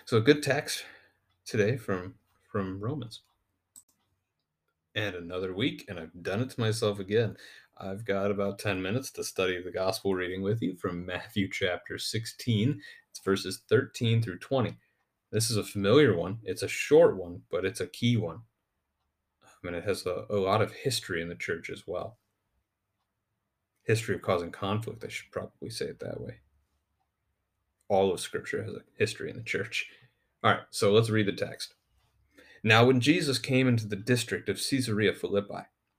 So, 0.05 0.17
a 0.17 0.21
good 0.21 0.43
text 0.43 0.83
today 1.45 1.77
from, 1.77 2.15
from 2.51 2.81
Romans. 2.81 3.21
And 4.95 5.15
another 5.15 5.53
week, 5.53 5.85
and 5.87 5.97
I've 5.97 6.21
done 6.21 6.41
it 6.41 6.49
to 6.51 6.59
myself 6.59 6.99
again. 6.99 7.37
I've 7.77 8.05
got 8.05 8.29
about 8.29 8.59
10 8.59 8.81
minutes 8.81 9.09
to 9.11 9.23
study 9.23 9.61
the 9.61 9.71
gospel 9.71 10.13
reading 10.13 10.41
with 10.43 10.61
you 10.61 10.75
from 10.75 11.05
Matthew 11.05 11.49
chapter 11.49 11.97
16. 11.97 12.79
It's 13.09 13.19
verses 13.19 13.61
13 13.67 14.21
through 14.21 14.39
20. 14.39 14.77
This 15.31 15.49
is 15.49 15.57
a 15.57 15.63
familiar 15.63 16.15
one. 16.15 16.37
It's 16.43 16.61
a 16.61 16.67
short 16.67 17.17
one, 17.17 17.41
but 17.49 17.65
it's 17.65 17.81
a 17.81 17.87
key 17.87 18.15
one. 18.15 18.41
I 19.43 19.47
mean, 19.63 19.73
it 19.73 19.83
has 19.85 20.05
a, 20.05 20.25
a 20.29 20.35
lot 20.35 20.61
of 20.61 20.71
history 20.71 21.21
in 21.21 21.29
the 21.29 21.35
church 21.35 21.71
as 21.71 21.87
well. 21.87 22.19
History 23.85 24.15
of 24.15 24.21
causing 24.21 24.51
conflict, 24.51 25.03
I 25.03 25.09
should 25.09 25.31
probably 25.31 25.71
say 25.71 25.85
it 25.85 25.99
that 25.99 26.21
way. 26.21 26.35
All 27.89 28.13
of 28.13 28.19
Scripture 28.19 28.63
has 28.63 28.73
a 28.73 28.83
history 28.97 29.31
in 29.31 29.35
the 29.35 29.43
church. 29.43 29.87
All 30.43 30.51
right, 30.51 30.61
so 30.69 30.91
let's 30.91 31.09
read 31.09 31.25
the 31.25 31.31
text. 31.31 31.73
Now, 32.63 32.85
when 32.85 33.01
Jesus 33.01 33.39
came 33.39 33.67
into 33.67 33.87
the 33.87 33.95
district 33.95 34.47
of 34.47 34.61
Caesarea 34.61 35.13
Philippi, 35.13 35.65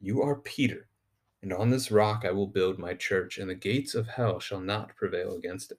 you 0.00 0.22
are 0.22 0.36
Peter, 0.36 0.88
and 1.42 1.52
on 1.52 1.70
this 1.70 1.90
rock 1.90 2.24
I 2.24 2.30
will 2.30 2.46
build 2.46 2.78
my 2.78 2.94
church, 2.94 3.38
and 3.38 3.50
the 3.50 3.54
gates 3.54 3.94
of 3.94 4.08
hell 4.08 4.40
shall 4.40 4.60
not 4.60 4.96
prevail 4.96 5.34
against 5.34 5.72
it. 5.72 5.78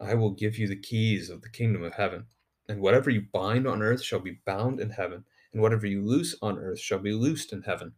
I 0.00 0.14
will 0.14 0.30
give 0.30 0.58
you 0.58 0.68
the 0.68 0.76
keys 0.76 1.30
of 1.30 1.42
the 1.42 1.48
kingdom 1.48 1.82
of 1.82 1.94
heaven, 1.94 2.26
and 2.68 2.80
whatever 2.80 3.10
you 3.10 3.26
bind 3.32 3.66
on 3.66 3.82
earth 3.82 4.02
shall 4.02 4.20
be 4.20 4.40
bound 4.44 4.78
in 4.80 4.90
heaven, 4.90 5.24
and 5.52 5.62
whatever 5.62 5.86
you 5.86 6.04
loose 6.04 6.36
on 6.42 6.58
earth 6.58 6.78
shall 6.78 6.98
be 6.98 7.12
loosed 7.12 7.52
in 7.52 7.62
heaven. 7.62 7.92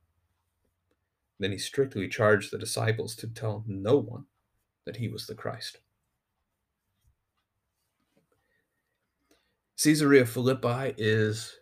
Then 1.39 1.53
he 1.53 1.59
strictly 1.59 2.09
charged 2.09 2.51
the 2.51 2.59
disciples 2.59 3.17
to 3.17 3.27
tell 3.27 3.65
no 3.67 3.97
one 3.97 4.27
that 4.85 4.97
he 4.97 5.09
was 5.09 5.27
the 5.27 5.35
Christ. 5.35 5.79
Caesarea 9.83 10.27
Philippi 10.27 10.95
is 10.99 11.60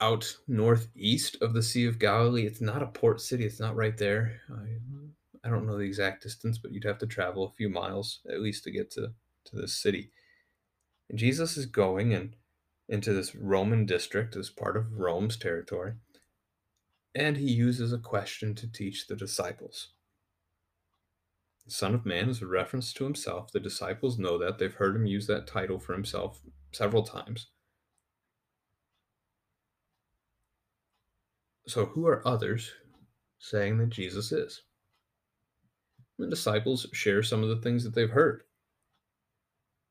out 0.00 0.36
northeast 0.46 1.36
of 1.40 1.54
the 1.54 1.62
Sea 1.62 1.86
of 1.86 1.98
Galilee. 1.98 2.46
It's 2.46 2.60
not 2.60 2.82
a 2.82 2.86
port 2.86 3.20
city. 3.20 3.44
It's 3.44 3.60
not 3.60 3.76
right 3.76 3.96
there. 3.96 4.40
I, 4.50 5.46
I 5.46 5.50
don't 5.50 5.66
know 5.66 5.78
the 5.78 5.84
exact 5.84 6.22
distance, 6.22 6.58
but 6.58 6.72
you'd 6.72 6.84
have 6.84 6.98
to 6.98 7.06
travel 7.06 7.44
a 7.44 7.52
few 7.52 7.68
miles 7.68 8.20
at 8.28 8.40
least 8.40 8.64
to 8.64 8.70
get 8.70 8.90
to, 8.92 9.12
to 9.46 9.56
this 9.56 9.80
city. 9.80 10.10
And 11.08 11.18
Jesus 11.18 11.56
is 11.56 11.66
going 11.66 12.12
and 12.12 12.34
into 12.88 13.12
this 13.12 13.34
Roman 13.34 13.86
district 13.86 14.36
as 14.36 14.50
part 14.50 14.76
of 14.76 14.92
Rome's 14.92 15.36
territory. 15.36 15.94
And 17.14 17.36
he 17.36 17.50
uses 17.50 17.92
a 17.92 17.98
question 17.98 18.54
to 18.56 18.70
teach 18.70 19.06
the 19.06 19.16
disciples. 19.16 19.88
The 21.64 21.72
Son 21.72 21.94
of 21.94 22.06
Man 22.06 22.28
is 22.28 22.42
a 22.42 22.46
reference 22.46 22.92
to 22.92 23.04
himself. 23.04 23.50
The 23.50 23.58
disciples 23.58 24.18
know 24.18 24.38
that. 24.38 24.58
They've 24.58 24.72
heard 24.72 24.94
him 24.94 25.06
use 25.06 25.26
that 25.26 25.46
title 25.46 25.80
for 25.80 25.94
himself 25.94 26.40
several 26.72 27.02
times. 27.02 27.48
So, 31.68 31.86
who 31.86 32.06
are 32.06 32.26
others 32.26 32.72
saying 33.38 33.78
that 33.78 33.90
Jesus 33.90 34.30
is? 34.30 34.62
The 36.18 36.28
disciples 36.28 36.86
share 36.92 37.22
some 37.22 37.42
of 37.42 37.48
the 37.48 37.60
things 37.60 37.82
that 37.84 37.94
they've 37.94 38.08
heard. 38.08 38.42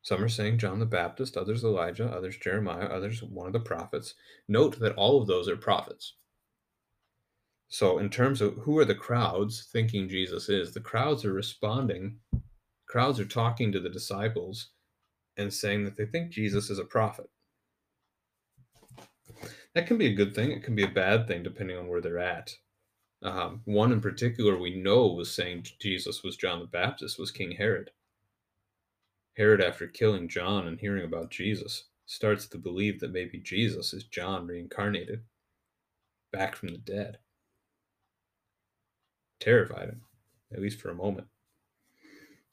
Some 0.01 0.23
are 0.23 0.29
saying 0.29 0.59
John 0.59 0.79
the 0.79 0.85
Baptist, 0.85 1.35
others 1.35 1.63
Elijah, 1.63 2.05
others 2.05 2.37
Jeremiah, 2.37 2.85
others 2.85 3.21
one 3.23 3.47
of 3.47 3.53
the 3.53 3.59
prophets. 3.59 4.13
Note 4.47 4.79
that 4.79 4.95
all 4.95 5.19
of 5.19 5.27
those 5.27 5.49
are 5.49 5.57
prophets. 5.57 6.13
So, 7.67 7.97
in 7.97 8.09
terms 8.09 8.39
of 8.39 8.55
who 8.57 8.77
are 8.77 8.85
the 8.85 8.95
crowds 8.95 9.67
thinking 9.71 10.07
Jesus 10.07 10.47
is, 10.47 10.73
the 10.73 10.79
crowds 10.79 11.25
are 11.25 11.33
responding, 11.33 12.19
crowds 12.87 13.19
are 13.19 13.25
talking 13.25 13.71
to 13.71 13.79
the 13.79 13.89
disciples 13.89 14.69
and 15.37 15.53
saying 15.53 15.83
that 15.83 15.97
they 15.97 16.05
think 16.05 16.31
Jesus 16.31 16.69
is 16.69 16.79
a 16.79 16.85
prophet. 16.85 17.29
That 19.75 19.87
can 19.87 19.97
be 19.97 20.07
a 20.07 20.15
good 20.15 20.33
thing. 20.33 20.51
It 20.51 20.63
can 20.63 20.73
be 20.73 20.83
a 20.83 20.89
bad 20.89 21.27
thing 21.27 21.43
depending 21.43 21.77
on 21.77 21.87
where 21.87 22.01
they're 22.01 22.17
at. 22.17 22.55
Um, 23.21 23.61
one 23.65 23.91
in 23.91 24.01
particular 24.01 24.57
we 24.57 24.81
know 24.81 25.07
was 25.07 25.33
saying 25.33 25.67
Jesus 25.79 26.23
was 26.23 26.37
John 26.37 26.59
the 26.59 26.65
Baptist 26.65 27.19
was 27.19 27.31
King 27.31 27.51
Herod. 27.51 27.91
Herod, 29.35 29.61
after 29.61 29.87
killing 29.87 30.29
John 30.29 30.67
and 30.67 30.79
hearing 30.79 31.03
about 31.03 31.29
Jesus, 31.29 31.85
starts 32.05 32.47
to 32.47 32.57
believe 32.57 33.01
that 33.01 33.11
maybe 33.11 33.39
Jesus 33.39 33.93
is 33.93 34.05
John 34.05 34.47
reincarnated, 34.47 35.23
back 36.31 36.55
from 36.55 36.69
the 36.69 36.77
dead. 36.77 37.17
Terrified 39.41 39.89
him, 39.89 40.01
at 40.53 40.61
least 40.61 40.79
for 40.79 40.89
a 40.89 40.95
moment. 40.95 41.27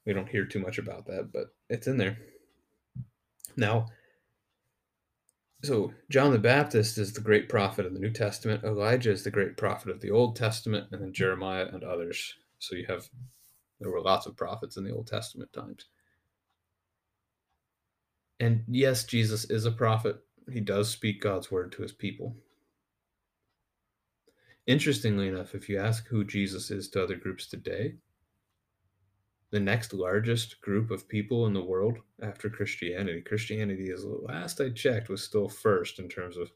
We 0.05 0.13
don't 0.13 0.29
hear 0.29 0.45
too 0.45 0.59
much 0.59 0.79
about 0.79 1.07
that, 1.07 1.33
but 1.33 1.55
it's 1.69 1.87
in 1.87 1.99
there. 1.99 2.19
Now, 3.57 3.87
so 5.63 5.93
John 6.11 6.33
the 6.33 6.39
Baptist 6.39 6.99
is 6.99 7.13
the 7.13 7.21
great 7.21 7.49
prophet 7.49 7.87
of 7.87 7.95
the 7.95 8.01
New 8.01 8.11
Testament. 8.11 8.65
Elijah 8.65 9.11
is 9.11 9.25
the 9.25 9.31
great 9.31 9.57
prophet 9.57 9.91
of 9.91 10.01
the 10.01 10.11
Old 10.11 10.37
Testament, 10.37 10.89
and 10.93 11.03
then 11.03 11.13
Jeremiah 11.13 11.69
and 11.73 11.85
others. 11.85 12.35
So 12.59 12.77
you 12.77 12.87
have 12.89 13.09
there 13.81 13.91
were 13.91 14.01
lots 14.01 14.27
of 14.27 14.37
prophets 14.37 14.77
in 14.77 14.85
the 14.85 14.93
Old 14.93 15.09
Testament 15.09 15.53
times. 15.53 15.87
And 18.39 18.65
yes, 18.69 19.05
Jesus 19.05 19.45
is 19.51 19.67
a 19.67 19.73
prophet. 19.73 20.17
He 20.51 20.61
does 20.61 20.91
speak 20.91 21.21
God's 21.21 21.51
word 21.51 21.73
to 21.73 21.83
his 21.83 21.93
people. 21.93 22.37
Interestingly 24.67 25.29
enough, 25.29 25.55
if 25.55 25.69
you 25.69 25.79
ask 25.79 26.07
who 26.07 26.25
Jesus 26.25 26.71
is 26.71 26.89
to 26.91 27.03
other 27.03 27.17
groups 27.17 27.47
today, 27.47 27.95
the 29.53 29.61
next 29.61 29.93
largest 29.93 30.61
group 30.63 30.91
of 30.91 31.07
people 31.07 31.47
in 31.47 31.53
the 31.53 31.63
world 31.63 31.99
after 32.23 32.49
Christianity. 32.49 33.21
Christianity, 33.21 33.91
is 33.91 34.03
the 34.03 34.19
last 34.23 34.61
I 34.63 34.71
checked, 34.71 35.11
was 35.11 35.23
still 35.23 35.49
first 35.49 35.99
in 35.99 36.09
terms 36.09 36.39
of 36.39 36.51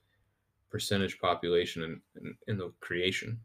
percentage 0.71 1.21
population 1.21 1.83
in, 1.83 2.01
in, 2.21 2.35
in 2.49 2.59
the 2.59 2.73
creation. 2.81 3.39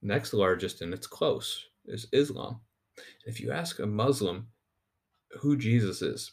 Next 0.00 0.32
largest, 0.32 0.80
and 0.80 0.94
it's 0.94 1.06
close, 1.06 1.66
is 1.84 2.06
Islam. 2.12 2.60
If 3.26 3.38
you 3.38 3.52
ask 3.52 3.80
a 3.80 3.86
Muslim 3.86 4.46
who 5.38 5.54
Jesus 5.58 6.00
is, 6.00 6.32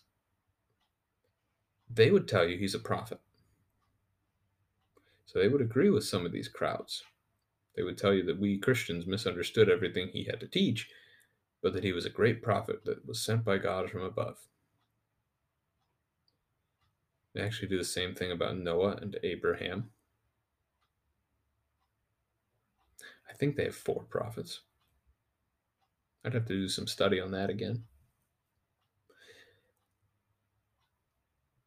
they 1.94 2.12
would 2.12 2.30
tell 2.30 2.48
you 2.48 2.58
he's 2.58 2.76
a 2.76 2.80
prophet. 2.80 3.20
So 5.26 5.40
they 5.40 5.50
would 5.50 5.62
agree 5.62 5.90
with 5.90 6.06
some 6.06 6.26
of 6.26 6.32
these 6.32 6.48
crowds. 6.48 7.04
They 7.76 7.84
would 7.84 7.98
tell 7.98 8.14
you 8.14 8.24
that 8.26 8.40
we 8.40 8.58
Christians 8.58 9.06
misunderstood 9.06 9.70
everything 9.70 10.08
he 10.08 10.24
had 10.24 10.40
to 10.40 10.48
teach, 10.48 10.90
but 11.64 11.74
that 11.74 11.84
he 11.84 11.94
was 11.94 12.06
a 12.06 12.10
great 12.10 12.44
prophet 12.44 12.84
that 12.84 13.08
was 13.08 13.22
sent 13.22 13.46
by 13.46 13.58
God 13.58 13.90
from 13.90 14.02
above. 14.02 14.38
They 17.34 17.42
actually 17.42 17.70
do 17.70 17.78
the 17.78 17.86
same 17.86 18.14
thing 18.14 18.32
about 18.32 18.58
Noah 18.58 19.00
and 19.02 19.18
Abraham. 19.24 19.90
I 23.28 23.34
think 23.34 23.56
they 23.56 23.64
have 23.64 23.76
four 23.76 24.04
prophets. 24.04 24.60
I'd 26.24 26.34
have 26.34 26.46
to 26.46 26.54
do 26.54 26.68
some 26.68 26.86
study 26.86 27.20
on 27.20 27.32
that 27.32 27.50
again. 27.50 27.84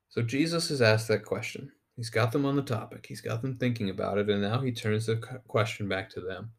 So 0.09 0.23
Jesus 0.23 0.69
has 0.69 0.81
asked 0.81 1.09
that 1.09 1.25
question. 1.25 1.73
He's 1.97 2.11
got 2.11 2.33
them 2.33 2.45
on 2.45 2.57
the 2.57 2.63
topic. 2.63 3.07
He's 3.07 3.21
got 3.23 3.43
them 3.43 3.57
thinking 3.57 3.91
about 3.91 4.19
it, 4.19 4.29
and 4.29 4.43
now 4.43 4.61
he 4.61 4.73
turns 4.73 5.07
the 5.07 5.17
question 5.49 5.89
back 5.89 6.11
to 6.11 6.21
them. 6.21 6.53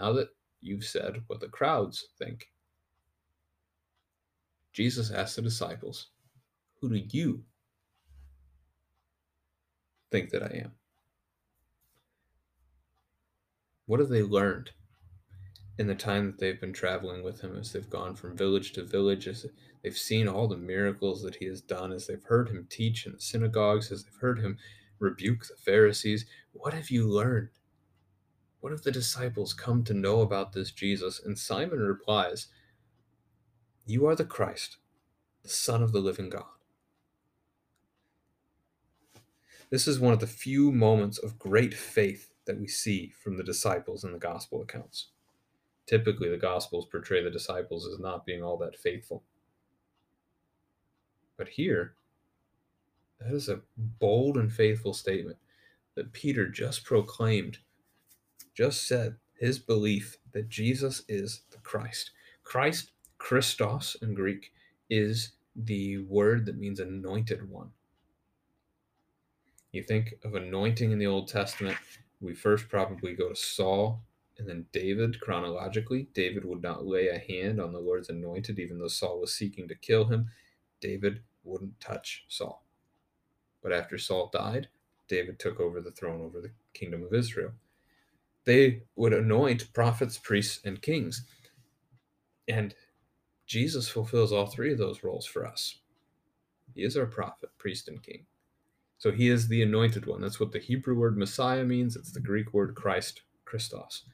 Now 0.00 0.12
that 0.12 0.28
you've 0.60 0.84
said 0.84 1.22
what 1.26 1.40
the 1.40 1.48
crowds 1.48 2.08
think, 2.18 2.48
Jesus 4.72 5.10
asks 5.10 5.36
the 5.36 5.42
disciples, 5.42 6.08
Who 6.80 6.88
do 6.88 7.02
you 7.10 7.44
think 10.10 10.30
that 10.30 10.42
I 10.42 10.62
am? 10.64 10.72
What 13.86 14.00
have 14.00 14.08
they 14.08 14.22
learned 14.22 14.70
in 15.78 15.86
the 15.86 15.94
time 15.94 16.26
that 16.26 16.38
they've 16.38 16.60
been 16.60 16.72
traveling 16.72 17.22
with 17.22 17.40
him 17.40 17.56
as 17.56 17.72
they've 17.72 17.88
gone 17.88 18.14
from 18.14 18.36
village 18.36 18.72
to 18.72 18.84
village, 18.84 19.28
as 19.28 19.46
they've 19.82 19.96
seen 19.96 20.28
all 20.28 20.48
the 20.48 20.56
miracles 20.56 21.22
that 21.22 21.36
he 21.36 21.46
has 21.46 21.60
done, 21.60 21.92
as 21.92 22.06
they've 22.06 22.24
heard 22.24 22.48
him 22.48 22.66
teach 22.68 23.06
in 23.06 23.12
the 23.12 23.20
synagogues, 23.20 23.90
as 23.92 24.04
they've 24.04 24.20
heard 24.20 24.40
him 24.40 24.58
rebuke 24.98 25.46
the 25.46 25.56
Pharisees? 25.56 26.26
What 26.52 26.74
have 26.74 26.90
you 26.90 27.08
learned? 27.08 27.50
What 28.60 28.72
have 28.72 28.82
the 28.82 28.90
disciples 28.90 29.54
come 29.54 29.84
to 29.84 29.94
know 29.94 30.20
about 30.20 30.52
this 30.52 30.72
Jesus? 30.72 31.20
And 31.24 31.38
Simon 31.38 31.78
replies, 31.78 32.48
You 33.88 34.06
are 34.06 34.14
the 34.14 34.26
Christ, 34.26 34.76
the 35.42 35.48
Son 35.48 35.82
of 35.82 35.92
the 35.92 36.00
living 36.00 36.28
God. 36.28 36.44
This 39.70 39.88
is 39.88 39.98
one 39.98 40.12
of 40.12 40.20
the 40.20 40.26
few 40.26 40.70
moments 40.70 41.16
of 41.16 41.38
great 41.38 41.72
faith 41.72 42.34
that 42.44 42.60
we 42.60 42.68
see 42.68 43.14
from 43.18 43.38
the 43.38 43.42
disciples 43.42 44.04
in 44.04 44.12
the 44.12 44.18
gospel 44.18 44.60
accounts. 44.60 45.06
Typically, 45.86 46.28
the 46.28 46.36
gospels 46.36 46.84
portray 46.84 47.24
the 47.24 47.30
disciples 47.30 47.86
as 47.86 47.98
not 47.98 48.26
being 48.26 48.42
all 48.42 48.58
that 48.58 48.78
faithful. 48.78 49.22
But 51.38 51.48
here, 51.48 51.94
that 53.18 53.32
is 53.32 53.48
a 53.48 53.62
bold 53.78 54.36
and 54.36 54.52
faithful 54.52 54.92
statement 54.92 55.38
that 55.94 56.12
Peter 56.12 56.46
just 56.46 56.84
proclaimed, 56.84 57.60
just 58.54 58.86
said 58.86 59.16
his 59.40 59.58
belief 59.58 60.18
that 60.32 60.50
Jesus 60.50 61.04
is 61.08 61.40
the 61.50 61.58
Christ. 61.58 62.10
Christ, 62.44 62.90
Christos 63.18 63.96
in 64.00 64.14
Greek, 64.14 64.52
is 64.90 65.32
the 65.54 65.98
word 65.98 66.46
that 66.46 66.58
means 66.58 66.80
anointed 66.80 67.48
one. 67.50 67.70
You 69.72 69.82
think 69.82 70.14
of 70.24 70.34
anointing 70.34 70.92
in 70.92 70.98
the 70.98 71.06
Old 71.06 71.28
Testament, 71.28 71.76
we 72.20 72.34
first 72.34 72.68
probably 72.68 73.14
go 73.14 73.28
to 73.28 73.36
Saul 73.36 74.02
and 74.38 74.48
then 74.48 74.66
David 74.72 75.20
chronologically. 75.20 76.08
David 76.14 76.44
would 76.44 76.62
not 76.62 76.86
lay 76.86 77.08
a 77.08 77.18
hand 77.18 77.60
on 77.60 77.72
the 77.72 77.78
Lord's 77.80 78.08
anointed, 78.08 78.58
even 78.58 78.78
though 78.78 78.88
Saul 78.88 79.20
was 79.20 79.34
seeking 79.34 79.68
to 79.68 79.74
kill 79.74 80.06
him. 80.06 80.28
David 80.80 81.20
wouldn't 81.44 81.80
touch 81.80 82.24
Saul. 82.28 82.64
But 83.62 83.72
after 83.72 83.98
Saul 83.98 84.30
died, 84.32 84.68
David 85.08 85.38
took 85.38 85.60
over 85.60 85.80
the 85.80 85.90
throne 85.90 86.22
over 86.22 86.40
the 86.40 86.52
kingdom 86.72 87.02
of 87.02 87.12
Israel. 87.12 87.52
They 88.44 88.82
would 88.96 89.12
anoint 89.12 89.72
prophets, 89.72 90.18
priests, 90.18 90.60
and 90.64 90.80
kings. 90.80 91.24
And 92.46 92.74
Jesus 93.48 93.88
fulfills 93.88 94.30
all 94.30 94.46
three 94.46 94.72
of 94.72 94.78
those 94.78 95.02
roles 95.02 95.26
for 95.26 95.46
us. 95.46 95.78
He 96.74 96.84
is 96.84 96.96
our 96.96 97.06
prophet, 97.06 97.48
priest, 97.58 97.88
and 97.88 98.00
king. 98.02 98.26
So 98.98 99.10
he 99.10 99.28
is 99.30 99.48
the 99.48 99.62
anointed 99.62 100.06
one. 100.06 100.20
That's 100.20 100.38
what 100.38 100.52
the 100.52 100.58
Hebrew 100.58 100.98
word 100.98 101.16
Messiah 101.16 101.64
means. 101.64 101.96
It's 101.96 102.12
the 102.12 102.20
Greek 102.20 102.52
word 102.52 102.74
Christ, 102.74 103.22
Christos. 103.46 104.04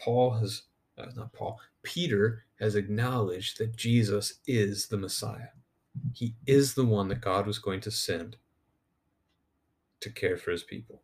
Paul 0.00 0.30
has, 0.30 0.62
uh, 0.96 1.06
not 1.14 1.32
Paul, 1.34 1.60
Peter 1.82 2.44
has 2.58 2.74
acknowledged 2.74 3.58
that 3.58 3.76
Jesus 3.76 4.34
is 4.46 4.86
the 4.88 4.96
Messiah. 4.96 5.48
He 6.14 6.34
is 6.46 6.74
the 6.74 6.86
one 6.86 7.08
that 7.08 7.20
God 7.20 7.46
was 7.46 7.58
going 7.58 7.80
to 7.82 7.90
send 7.90 8.36
to 10.00 10.10
care 10.10 10.38
for 10.38 10.52
his 10.52 10.62
people. 10.62 11.02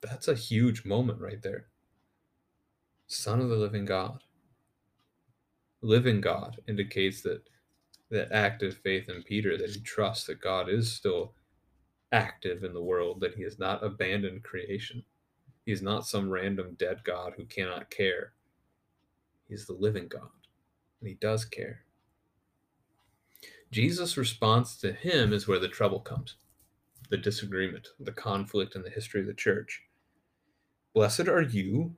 That's 0.00 0.26
a 0.26 0.34
huge 0.34 0.84
moment 0.84 1.20
right 1.20 1.42
there. 1.42 1.66
Son 3.06 3.40
of 3.40 3.50
the 3.50 3.56
living 3.56 3.84
God. 3.84 4.24
Living 5.82 6.20
God 6.20 6.60
indicates 6.68 7.22
that 7.22 7.42
that 8.10 8.32
active 8.32 8.76
faith 8.78 9.08
in 9.08 9.22
Peter, 9.22 9.56
that 9.56 9.70
he 9.70 9.80
trusts 9.80 10.26
that 10.26 10.40
God 10.40 10.68
is 10.68 10.92
still 10.92 11.32
active 12.12 12.64
in 12.64 12.74
the 12.74 12.82
world, 12.82 13.20
that 13.20 13.36
he 13.36 13.44
has 13.44 13.58
not 13.58 13.84
abandoned 13.84 14.42
creation. 14.42 15.04
He's 15.64 15.82
not 15.82 16.06
some 16.06 16.28
random 16.28 16.74
dead 16.78 17.04
God 17.04 17.34
who 17.36 17.44
cannot 17.44 17.90
care. 17.90 18.32
He's 19.48 19.66
the 19.66 19.74
living 19.74 20.08
God, 20.08 20.30
and 21.00 21.08
he 21.08 21.14
does 21.14 21.44
care. 21.44 21.84
Jesus' 23.70 24.16
response 24.16 24.76
to 24.78 24.92
him 24.92 25.32
is 25.32 25.46
where 25.46 25.60
the 25.60 25.68
trouble 25.68 26.00
comes 26.00 26.36
the 27.08 27.16
disagreement, 27.16 27.88
the 27.98 28.12
conflict 28.12 28.76
in 28.76 28.82
the 28.82 28.90
history 28.90 29.20
of 29.20 29.26
the 29.26 29.34
church. 29.34 29.82
Blessed 30.94 31.26
are 31.26 31.42
you, 31.42 31.96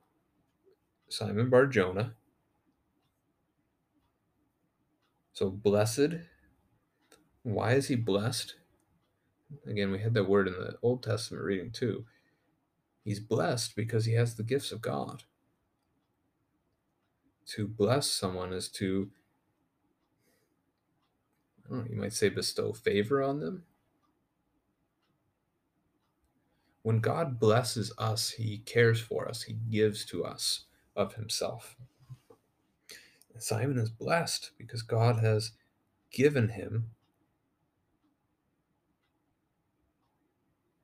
Simon 1.07 1.51
Bar 1.51 1.67
Jonah. 1.67 2.13
So, 5.33 5.49
blessed, 5.49 6.15
why 7.43 7.73
is 7.73 7.87
he 7.87 7.95
blessed? 7.95 8.55
Again, 9.67 9.91
we 9.91 9.99
had 9.99 10.13
that 10.13 10.29
word 10.29 10.47
in 10.47 10.53
the 10.53 10.77
Old 10.81 11.03
Testament 11.03 11.43
reading 11.43 11.71
too. 11.71 12.05
He's 13.03 13.19
blessed 13.19 13.75
because 13.75 14.05
he 14.05 14.13
has 14.13 14.35
the 14.35 14.43
gifts 14.43 14.71
of 14.71 14.81
God. 14.81 15.23
To 17.47 17.67
bless 17.67 18.09
someone 18.09 18.53
is 18.53 18.69
to, 18.69 19.09
I 21.65 21.69
don't 21.69 21.79
know, 21.79 21.87
you 21.89 21.99
might 21.99 22.13
say 22.13 22.29
bestow 22.29 22.71
favor 22.71 23.21
on 23.21 23.39
them. 23.39 23.63
When 26.83 26.99
God 26.99 27.39
blesses 27.39 27.93
us, 27.97 28.31
he 28.31 28.59
cares 28.59 28.99
for 28.99 29.27
us, 29.27 29.43
he 29.43 29.53
gives 29.53 30.05
to 30.05 30.23
us 30.25 30.65
of 30.95 31.15
himself. 31.15 31.75
Simon 33.39 33.77
is 33.77 33.89
blessed 33.89 34.51
because 34.57 34.81
God 34.81 35.19
has 35.19 35.51
given 36.11 36.49
him 36.49 36.91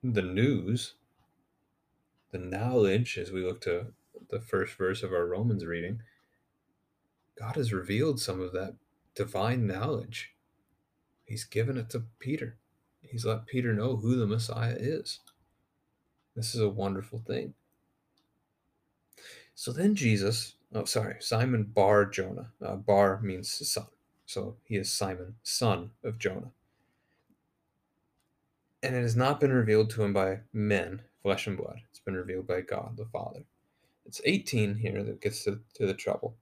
the 0.04 0.22
news, 0.22 0.96
the 2.32 2.38
knowledge, 2.38 3.18
as 3.18 3.32
we 3.32 3.44
look 3.44 3.62
to 3.62 3.88
the 4.30 4.40
first 4.40 4.76
verse 4.76 5.04
of 5.04 5.12
our 5.12 5.26
Romans 5.26 5.66
reading, 5.66 6.02
God 7.38 7.56
has 7.56 7.74
revealed 7.74 8.20
some 8.20 8.42
of 8.42 8.52
that 8.54 8.76
divine 9.16 9.68
knowledge. 9.68 10.34
He's 11.26 11.44
given 11.44 11.78
it 11.78 11.90
to 11.92 12.04
Peter. 12.20 12.58
He's 13.02 13.26
let 13.26 13.46
Peter 13.46 13.74
know 13.74 13.98
who 13.98 14.16
the 14.16 14.28
Messiah 14.28 14.76
is. 14.78 15.20
This 16.36 16.56
is 16.56 16.62
a 16.62 16.70
wonderful 16.70 17.20
thing. 17.20 17.54
So 19.56 19.72
then 19.72 19.96
Jesus, 19.96 20.56
oh, 20.74 20.86
sorry, 20.86 21.18
Simon 21.20 21.64
Bar 21.64 22.06
Jonah. 22.06 22.52
Uh, 22.66 22.76
Bar 22.76 23.20
means 23.22 23.50
son. 23.70 23.88
So 24.26 24.58
he 24.64 24.76
is 24.76 24.92
Simon, 24.92 25.36
son 25.44 25.92
of 26.04 26.20
Jonah 26.20 26.52
and 28.82 28.96
it 28.96 29.02
has 29.02 29.16
not 29.16 29.40
been 29.40 29.52
revealed 29.52 29.90
to 29.92 30.04
him 30.04 30.14
by 30.14 30.40
men, 30.54 31.02
flesh 31.22 31.48
and 31.48 31.58
blood. 31.58 31.82
It's 31.90 32.00
been 32.00 32.16
revealed 32.16 32.48
by 32.48 32.62
God 32.62 32.96
the 32.98 33.06
Father. 33.06 33.44
It's 34.06 34.22
18 34.24 34.76
here 34.76 35.04
that 35.04 35.22
gets 35.22 35.44
to, 35.44 35.60
to 35.76 35.86
the 35.86 35.94
trouble. 35.94 36.36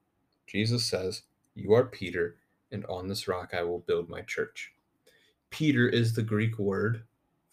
Jesus 0.46 0.86
says, 0.86 1.24
You 1.56 1.74
are 1.74 1.86
Peter, 1.86 2.36
and 2.72 2.86
on 2.86 3.08
this 3.08 3.28
rock 3.28 3.54
I 3.54 3.64
will 3.64 3.80
build 3.80 4.10
my 4.10 4.22
church. 4.22 4.72
Peter 5.50 5.88
is 5.88 6.14
the 6.14 6.22
Greek 6.22 6.60
word 6.60 7.04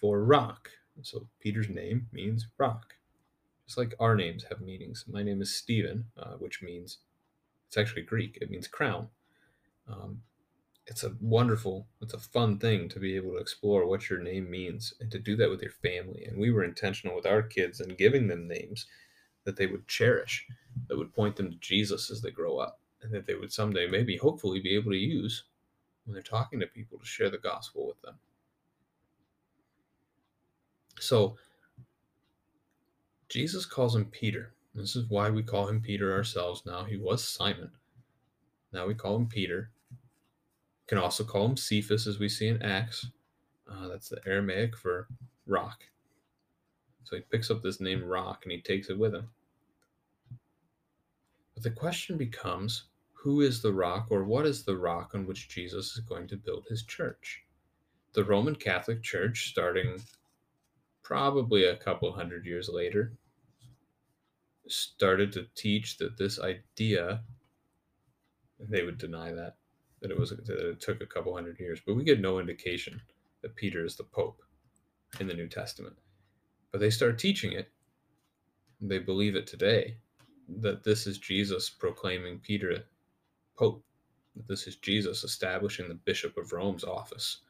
for 0.01 0.23
rock. 0.23 0.71
So 1.03 1.27
Peter's 1.41 1.69
name 1.69 2.09
means 2.13 2.47
rock. 2.59 2.95
Just 3.67 3.79
like 3.79 3.95
our 3.99 4.15
names 4.15 4.45
have 4.51 4.61
meanings. 4.61 5.05
My 5.11 5.23
name 5.23 5.41
is 5.41 5.55
Stephen, 5.55 6.07
uh, 6.19 6.35
which 6.39 6.63
means, 6.63 6.99
it's 7.67 7.79
actually 7.79 8.03
Greek, 8.03 8.39
it 8.41 8.51
means 8.51 8.69
crown. 8.69 9.09
Um, 9.89 10.23
it's 10.87 11.03
a 11.03 11.15
wonderful, 11.21 11.87
it's 12.03 12.13
a 12.13 12.19
fun 12.19 12.59
thing 12.59 12.89
to 12.91 13.01
be 13.01 13.17
able 13.17 13.33
to 13.33 13.39
explore 13.39 13.87
what 13.87 14.11
your 14.11 14.19
name 14.21 14.51
means 14.51 14.93
and 15.01 15.11
to 15.11 15.19
do 15.19 15.35
that 15.37 15.49
with 15.49 15.63
your 15.63 15.73
family. 15.73 16.25
And 16.27 16.39
we 16.39 16.51
were 16.51 16.65
intentional 16.65 17.17
with 17.17 17.27
our 17.27 17.43
kids 17.43 17.81
and 17.81 17.97
giving 17.97 18.29
them 18.29 18.47
names 18.47 18.87
that 19.45 19.57
they 19.57 19.67
would 19.67 19.89
cherish. 19.89 20.47
that 20.89 20.99
would 20.99 21.15
point 21.15 21.37
them 21.37 21.51
to 21.51 21.57
Jesus 21.59 22.11
as 22.11 22.21
they 22.21 22.31
grow 22.31 22.59
up, 22.59 22.81
and 23.03 23.13
that 23.13 23.27
they 23.27 23.35
would 23.35 23.53
someday, 23.53 23.87
maybe, 23.87 24.17
hopefully, 24.17 24.61
be 24.61 24.75
able 24.75 24.91
to 24.91 24.99
use 24.99 25.45
when 26.05 26.15
they're 26.15 26.23
talking 26.23 26.61
to 26.61 26.67
people 26.67 26.99
to 26.99 27.07
share 27.07 27.31
the 27.31 27.39
gospel 27.39 27.87
with 27.87 28.01
them. 28.03 28.15
So, 30.99 31.37
Jesus 33.29 33.67
calls 33.67 33.97
him 33.97 34.07
Peter. 34.07 34.53
This 34.75 34.97
is 34.97 35.09
why 35.09 35.31
we 35.31 35.43
call 35.43 35.69
him 35.69 35.81
Peter 35.81 36.13
ourselves 36.13 36.63
now. 36.67 36.85
He 36.85 36.97
was 36.97 37.27
Simon. 37.27 37.71
Now 38.73 38.87
we 38.87 38.95
call 38.95 39.17
him 39.17 39.27
Peter. 39.27 39.71
We 39.91 40.89
can 40.89 40.99
also 40.99 41.25
call 41.25 41.47
him 41.47 41.57
Cephas, 41.57 42.07
as 42.07 42.19
we 42.19 42.29
see 42.29 42.49
in 42.49 42.63
Acts. 42.63 43.07
Uh, 43.71 43.89
that's 43.89 44.09
the 44.09 44.21
Aramaic 44.27 44.77
for 44.77 45.09
rock. 45.47 45.85
So 47.05 47.17
he 47.17 47.23
picks 47.23 47.51
up 47.51 47.63
this 47.63 47.81
name 47.81 48.05
rock 48.05 48.41
and 48.43 48.53
he 48.53 48.61
takes 48.61 48.91
it 48.91 48.99
with 48.99 49.15
him. 49.15 49.29
But 51.55 51.63
the 51.63 51.71
question 51.71 52.17
becomes 52.17 52.85
who 53.13 53.41
is 53.41 53.63
the 53.63 53.73
rock 53.73 54.09
or 54.11 54.25
what 54.25 54.45
is 54.45 54.65
the 54.65 54.77
rock 54.77 55.15
on 55.15 55.27
which 55.27 55.49
Jesus 55.49 55.93
is 55.93 56.01
going 56.01 56.27
to 56.29 56.37
build 56.37 56.67
his 56.69 56.83
church? 56.83 57.43
The 58.13 58.25
Roman 58.25 58.55
Catholic 58.55 59.03
Church, 59.03 59.49
starting 59.51 60.03
probably 61.05 61.67
a 61.67 61.77
couple 61.77 62.11
hundred 62.11 62.45
years 62.45 62.69
later, 62.69 63.13
started 64.67 65.31
to 65.31 65.47
teach 65.55 65.99
that 65.99 66.17
this 66.17 66.41
idea, 66.41 67.23
they 68.59 68.83
would 68.83 68.99
deny 68.99 69.31
that, 69.31 69.57
that 70.01 70.11
it 70.11 70.19
was 70.19 70.31
that 70.31 70.49
it 70.49 70.81
took 70.81 71.03
a 71.03 71.07
couple 71.07 71.35
hundred 71.35 71.61
years, 71.61 71.81
but 71.87 71.95
we 71.95 72.03
get 72.03 72.21
no 72.21 72.41
indication 72.41 73.01
that 73.43 73.55
Peter 73.55 73.85
is 73.85 73.95
the 73.95 74.05
Pope 74.05 74.41
in 75.21 75.29
the 75.29 75.35
New 75.35 75.47
Testament. 75.47 75.97
But 76.73 76.81
they 76.81 76.91
start 76.91 77.19
teaching 77.19 77.53
it. 77.53 77.71
They 78.81 78.99
believe 78.99 79.37
it 79.37 79.47
today 79.47 79.99
that 80.61 80.83
this 80.83 81.07
is 81.07 81.19
Jesus 81.19 81.71
proclaiming 81.71 82.39
Peter 82.39 82.85
Pope, 83.57 83.85
that 84.37 84.49
this 84.49 84.67
is 84.67 84.77
Jesus 84.77 85.23
establishing 85.23 85.89
the 85.89 85.95
Bishop 85.95 86.37
of 86.37 86.53
Rome's 86.53 86.85
office 86.85 87.43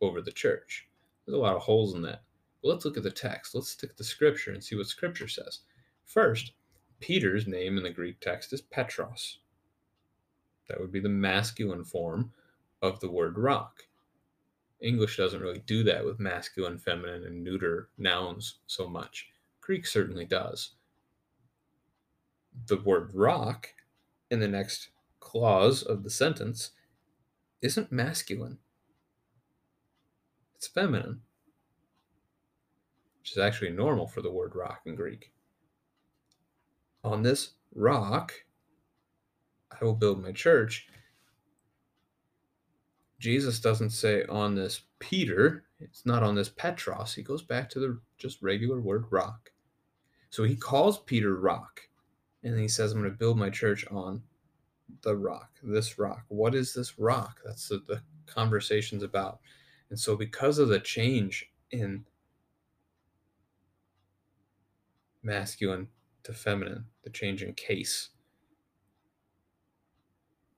over 0.00 0.20
the 0.20 0.30
church. 0.30 0.86
There's 1.24 1.36
a 1.36 1.40
lot 1.40 1.56
of 1.56 1.62
holes 1.62 1.94
in 1.94 2.02
that. 2.02 2.22
But 2.62 2.68
let's 2.68 2.84
look 2.84 2.96
at 2.96 3.02
the 3.02 3.10
text. 3.10 3.54
Let's 3.54 3.68
stick 3.68 3.90
to 3.90 3.96
the 3.96 4.04
Scripture 4.04 4.52
and 4.52 4.62
see 4.62 4.76
what 4.76 4.86
Scripture 4.86 5.28
says. 5.28 5.60
First, 6.04 6.52
Peter's 7.00 7.46
name 7.46 7.76
in 7.76 7.82
the 7.82 7.90
Greek 7.90 8.20
text 8.20 8.52
is 8.52 8.60
Petros. 8.60 9.38
That 10.68 10.80
would 10.80 10.92
be 10.92 11.00
the 11.00 11.08
masculine 11.08 11.84
form 11.84 12.32
of 12.82 13.00
the 13.00 13.10
word 13.10 13.38
rock. 13.38 13.84
English 14.80 15.16
doesn't 15.16 15.40
really 15.40 15.62
do 15.66 15.82
that 15.84 16.04
with 16.04 16.20
masculine, 16.20 16.78
feminine, 16.78 17.24
and 17.24 17.42
neuter 17.42 17.88
nouns 17.98 18.58
so 18.66 18.88
much. 18.88 19.28
Greek 19.60 19.86
certainly 19.86 20.24
does. 20.24 20.72
The 22.66 22.76
word 22.78 23.10
rock 23.14 23.68
in 24.30 24.40
the 24.40 24.48
next 24.48 24.88
clause 25.20 25.82
of 25.82 26.02
the 26.02 26.10
sentence 26.10 26.70
isn't 27.62 27.90
masculine, 27.90 28.58
it's 30.54 30.66
feminine, 30.66 31.20
which 33.26 33.32
is 33.32 33.38
actually 33.38 33.70
normal 33.70 34.06
for 34.06 34.22
the 34.22 34.30
word 34.30 34.54
rock 34.54 34.82
in 34.86 34.94
Greek. 34.94 35.32
On 37.02 37.24
this 37.24 37.54
rock, 37.74 38.32
I 39.68 39.84
will 39.84 39.96
build 39.96 40.22
my 40.22 40.30
church. 40.30 40.86
Jesus 43.18 43.58
doesn't 43.58 43.90
say 43.90 44.22
on 44.26 44.54
this 44.54 44.82
Peter, 45.00 45.64
it's 45.80 46.06
not 46.06 46.22
on 46.22 46.36
this 46.36 46.50
Petros. 46.50 47.14
He 47.14 47.24
goes 47.24 47.42
back 47.42 47.68
to 47.70 47.80
the 47.80 47.98
just 48.16 48.40
regular 48.42 48.80
word 48.80 49.06
rock. 49.10 49.50
So 50.30 50.44
he 50.44 50.54
calls 50.54 51.00
Peter 51.00 51.34
rock. 51.34 51.80
And 52.44 52.56
he 52.56 52.68
says, 52.68 52.92
I'm 52.92 53.00
going 53.00 53.10
to 53.10 53.18
build 53.18 53.38
my 53.38 53.50
church 53.50 53.84
on 53.90 54.22
the 55.02 55.16
rock, 55.16 55.50
this 55.64 55.98
rock. 55.98 56.22
What 56.28 56.54
is 56.54 56.72
this 56.72 56.96
rock? 56.96 57.40
That's 57.44 57.66
the, 57.66 57.82
the 57.88 58.02
conversation's 58.26 59.02
about. 59.02 59.40
And 59.90 59.98
so, 59.98 60.14
because 60.14 60.60
of 60.60 60.68
the 60.68 60.78
change 60.78 61.50
in 61.72 62.04
masculine 65.26 65.88
to 66.22 66.32
feminine, 66.32 66.86
the 67.02 67.10
change 67.10 67.42
in 67.42 67.52
case, 67.54 68.10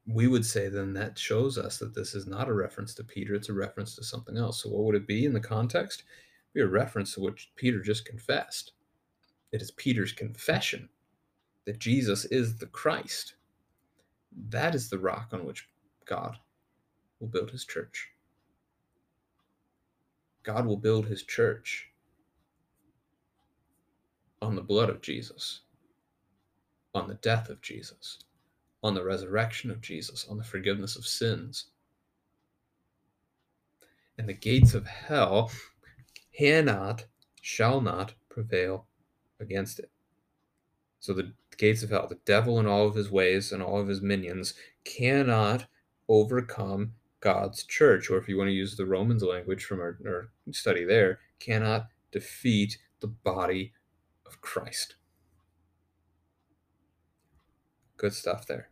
we 0.06 0.26
would 0.26 0.44
say 0.44 0.68
then 0.68 0.92
that 0.94 1.18
shows 1.18 1.58
us 1.58 1.78
that 1.78 1.94
this 1.94 2.14
is 2.14 2.26
not 2.26 2.48
a 2.48 2.54
reference 2.54 2.94
to 2.94 3.04
Peter, 3.04 3.34
it's 3.34 3.48
a 3.48 3.54
reference 3.54 3.94
to 3.96 4.04
something 4.04 4.36
else. 4.36 4.62
So, 4.62 4.70
what 4.70 4.84
would 4.84 4.94
it 4.94 5.06
be 5.06 5.26
in 5.26 5.32
the 5.32 5.40
context? 5.40 6.04
It'd 6.54 6.54
be 6.54 6.60
a 6.60 6.66
reference 6.66 7.14
to 7.14 7.20
what 7.20 7.34
Peter 7.56 7.82
just 7.82 8.04
confessed. 8.06 8.72
It 9.52 9.60
is 9.60 9.70
Peter's 9.72 10.12
confession 10.12 10.88
that 11.66 11.78
Jesus 11.78 12.24
is 12.26 12.56
the 12.56 12.66
Christ. 12.66 13.34
That 14.48 14.74
is 14.74 14.88
the 14.88 14.98
rock 14.98 15.30
on 15.32 15.44
which 15.44 15.68
God 16.06 16.36
will 17.20 17.28
build 17.28 17.50
his 17.50 17.64
church. 17.64 18.10
God 20.42 20.64
will 20.64 20.76
build 20.76 21.06
his 21.06 21.22
church 21.24 21.87
on 24.40 24.54
the 24.54 24.62
blood 24.62 24.90
of 24.90 25.00
Jesus, 25.00 25.60
on 26.94 27.08
the 27.08 27.14
death 27.14 27.48
of 27.48 27.60
Jesus 27.60 28.18
on 28.82 28.94
the 28.94 29.04
resurrection 29.04 29.70
of 29.70 29.80
Jesus, 29.80 30.26
on 30.28 30.38
the 30.38 30.44
forgiveness 30.44 30.96
of 30.96 31.06
sins. 31.06 31.66
And 34.16 34.28
the 34.28 34.34
gates 34.34 34.74
of 34.74 34.86
hell 34.86 35.50
cannot, 36.36 37.06
shall 37.40 37.80
not 37.80 38.14
prevail 38.28 38.86
against 39.40 39.78
it. 39.78 39.90
So 41.00 41.12
the 41.12 41.32
gates 41.56 41.82
of 41.82 41.90
hell, 41.90 42.06
the 42.08 42.18
devil 42.24 42.58
and 42.58 42.68
all 42.68 42.86
of 42.86 42.94
his 42.94 43.10
ways 43.10 43.52
and 43.52 43.62
all 43.62 43.80
of 43.80 43.88
his 43.88 44.00
minions, 44.00 44.54
cannot 44.84 45.66
overcome 46.08 46.92
God's 47.20 47.64
church, 47.64 48.10
or 48.10 48.18
if 48.18 48.28
you 48.28 48.36
want 48.36 48.48
to 48.48 48.54
use 48.54 48.76
the 48.76 48.86
Romans 48.86 49.22
language 49.22 49.64
from 49.64 49.80
our, 49.80 49.98
our 50.06 50.30
study 50.52 50.84
there, 50.84 51.18
cannot 51.40 51.88
defeat 52.12 52.78
the 53.00 53.08
body 53.08 53.72
of 54.28 54.40
Christ. 54.40 54.94
Good 57.96 58.12
stuff 58.12 58.46
there. 58.46 58.68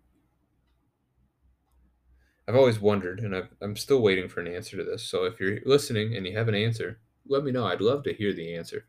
I've 2.49 2.55
always 2.55 2.79
wondered, 2.79 3.19
and 3.19 3.35
i 3.35 3.43
am 3.61 3.75
still 3.75 4.01
waiting 4.01 4.29
for 4.29 4.41
an 4.41 4.47
answer 4.47 4.77
to 4.77 4.85
this. 4.85 5.03
So 5.03 5.25
if 5.25 5.41
you're 5.41 5.59
listening 5.65 6.15
and 6.15 6.25
you 6.25 6.37
have 6.37 6.47
an 6.47 6.55
answer, 6.55 7.01
let 7.27 7.43
me 7.43 7.51
know. 7.51 7.67
I'd 7.67 7.81
love 7.81 8.05
to 8.05 8.15
hear 8.15 8.33
the 8.33 8.55
answer. 8.55 8.87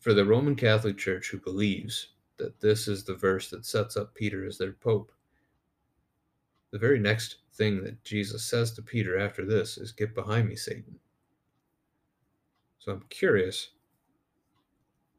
For 0.00 0.12
the 0.12 0.24
Roman 0.24 0.56
Catholic 0.56 0.98
Church 0.98 1.30
who 1.30 1.38
believes 1.38 2.08
that 2.38 2.60
this 2.60 2.88
is 2.88 3.04
the 3.04 3.14
verse 3.14 3.50
that 3.50 3.64
sets 3.64 3.96
up 3.96 4.14
Peter 4.14 4.44
as 4.44 4.58
their 4.58 4.72
pope, 4.72 5.12
the 6.72 6.78
very 6.78 6.98
next 6.98 7.36
thing 7.52 7.84
that 7.84 8.02
Jesus 8.02 8.44
says 8.44 8.72
to 8.72 8.82
Peter 8.82 9.16
after 9.16 9.44
this 9.46 9.78
is, 9.78 9.92
Get 9.92 10.12
behind 10.12 10.48
me, 10.48 10.56
Satan. 10.56 10.98
So 12.80 12.90
I'm 12.90 13.04
curious 13.10 13.70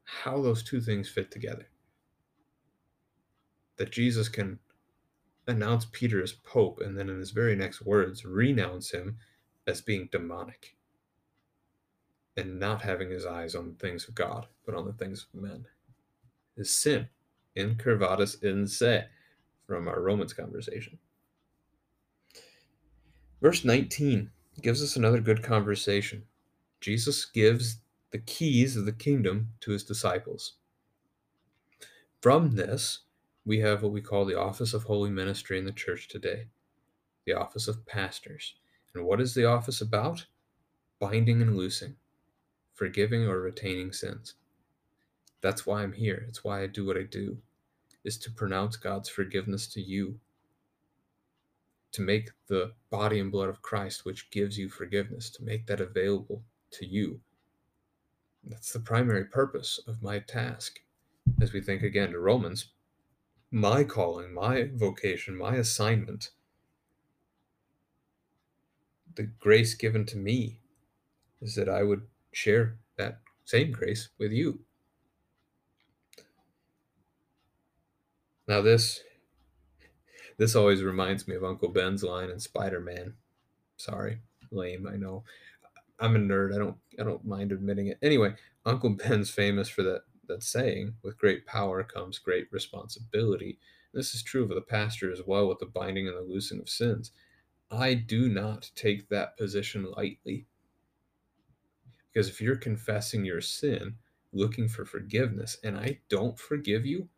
how 0.06 0.40
those 0.40 0.62
two 0.62 0.80
things 0.80 1.08
fit 1.08 1.30
together. 1.30 1.66
That 3.76 3.90
Jesus 3.90 4.28
can 4.28 4.58
announce 5.46 5.86
Peter 5.92 6.22
as 6.22 6.32
Pope 6.32 6.80
and 6.80 6.96
then 6.96 7.08
in 7.10 7.18
his 7.18 7.30
very 7.32 7.54
next 7.54 7.82
words 7.82 8.24
renounce 8.24 8.90
him 8.90 9.18
as 9.66 9.80
being 9.80 10.08
demonic 10.10 10.76
and 12.36 12.58
not 12.58 12.82
having 12.82 13.10
his 13.10 13.26
eyes 13.26 13.54
on 13.54 13.68
the 13.68 13.86
things 13.86 14.08
of 14.08 14.14
God, 14.14 14.46
but 14.64 14.74
on 14.74 14.86
the 14.86 14.92
things 14.92 15.26
of 15.34 15.40
men. 15.40 15.66
His 16.56 16.74
sin, 16.74 17.08
incurvatus 17.56 18.42
in 18.42 18.66
se, 18.66 19.06
from 19.66 19.88
our 19.88 20.00
Romans 20.00 20.32
conversation. 20.32 20.98
Verse 23.42 23.64
19 23.64 24.30
gives 24.62 24.82
us 24.82 24.96
another 24.96 25.20
good 25.20 25.42
conversation. 25.42 26.24
Jesus 26.80 27.24
gives 27.24 27.78
the 28.10 28.18
keys 28.18 28.76
of 28.76 28.86
the 28.86 28.92
kingdom 28.92 29.48
to 29.60 29.72
his 29.72 29.84
disciples. 29.84 30.54
From 32.20 32.56
this, 32.56 33.00
we 33.44 33.60
have 33.60 33.82
what 33.82 33.92
we 33.92 34.00
call 34.00 34.24
the 34.24 34.38
office 34.38 34.74
of 34.74 34.84
holy 34.84 35.10
ministry 35.10 35.58
in 35.58 35.64
the 35.64 35.72
church 35.72 36.08
today, 36.08 36.46
the 37.24 37.34
office 37.34 37.68
of 37.68 37.86
pastors. 37.86 38.54
And 38.94 39.04
what 39.04 39.20
is 39.20 39.34
the 39.34 39.44
office 39.44 39.80
about? 39.80 40.26
Binding 40.98 41.42
and 41.42 41.56
loosing, 41.56 41.96
forgiving 42.74 43.24
or 43.24 43.40
retaining 43.40 43.92
sins. 43.92 44.34
That's 45.42 45.66
why 45.66 45.82
I'm 45.82 45.92
here. 45.92 46.24
It's 46.28 46.42
why 46.42 46.62
I 46.62 46.66
do 46.66 46.86
what 46.86 46.96
I 46.96 47.02
do, 47.02 47.38
is 48.04 48.18
to 48.18 48.30
pronounce 48.30 48.76
God's 48.76 49.08
forgiveness 49.08 49.66
to 49.68 49.80
you, 49.80 50.18
to 51.92 52.02
make 52.02 52.30
the 52.48 52.72
body 52.90 53.20
and 53.20 53.30
blood 53.30 53.48
of 53.48 53.62
Christ, 53.62 54.04
which 54.04 54.30
gives 54.30 54.58
you 54.58 54.68
forgiveness, 54.68 55.30
to 55.30 55.44
make 55.44 55.66
that 55.66 55.80
available 55.80 56.42
to 56.72 56.86
you. 56.86 57.20
That's 58.46 58.72
the 58.72 58.78
primary 58.80 59.24
purpose 59.24 59.80
of 59.88 60.02
my 60.02 60.20
task. 60.20 60.78
As 61.40 61.52
we 61.52 61.60
think 61.60 61.82
again 61.82 62.12
to 62.12 62.20
Romans, 62.20 62.68
my 63.50 63.82
calling, 63.82 64.32
my 64.32 64.70
vocation, 64.72 65.36
my 65.36 65.56
assignment, 65.56 66.30
the 69.16 69.24
grace 69.24 69.74
given 69.74 70.06
to 70.06 70.16
me 70.16 70.60
is 71.42 71.56
that 71.56 71.68
I 71.68 71.82
would 71.82 72.02
share 72.32 72.78
that 72.96 73.18
same 73.44 73.72
grace 73.72 74.10
with 74.18 74.30
you. 74.30 74.60
Now 78.46 78.62
this 78.62 79.02
this 80.38 80.54
always 80.54 80.82
reminds 80.82 81.26
me 81.26 81.34
of 81.34 81.44
Uncle 81.44 81.70
Ben's 81.70 82.04
line 82.04 82.30
in 82.30 82.38
Spider-Man. 82.38 83.14
Sorry, 83.76 84.18
lame, 84.50 84.86
I 84.86 84.96
know. 84.96 85.24
I'm 85.98 86.16
a 86.16 86.18
nerd. 86.18 86.54
I 86.54 86.58
don't 86.58 86.76
I 86.98 87.04
don't 87.04 87.24
mind 87.24 87.52
admitting 87.52 87.88
it. 87.88 87.98
Anyway, 88.02 88.34
Uncle 88.64 88.90
Ben's 88.96 89.30
famous 89.30 89.68
for 89.68 89.82
that 89.82 90.02
that 90.28 90.42
saying, 90.42 90.94
with 91.02 91.18
great 91.18 91.46
power 91.46 91.82
comes 91.84 92.18
great 92.18 92.48
responsibility. 92.50 93.58
This 93.94 94.14
is 94.14 94.22
true 94.22 94.42
of 94.42 94.48
the 94.50 94.60
pastor 94.60 95.12
as 95.12 95.22
well 95.24 95.48
with 95.48 95.58
the 95.60 95.66
binding 95.66 96.08
and 96.08 96.16
the 96.16 96.20
loosing 96.20 96.60
of 96.60 96.68
sins. 96.68 97.12
I 97.70 97.94
do 97.94 98.28
not 98.28 98.70
take 98.74 99.08
that 99.08 99.36
position 99.36 99.90
lightly. 99.96 100.46
Because 102.12 102.28
if 102.28 102.40
you're 102.40 102.56
confessing 102.56 103.24
your 103.24 103.40
sin, 103.40 103.94
looking 104.32 104.68
for 104.68 104.84
forgiveness, 104.84 105.58
and 105.62 105.76
I 105.76 106.00
don't 106.08 106.38
forgive 106.38 106.86
you, 106.86 107.08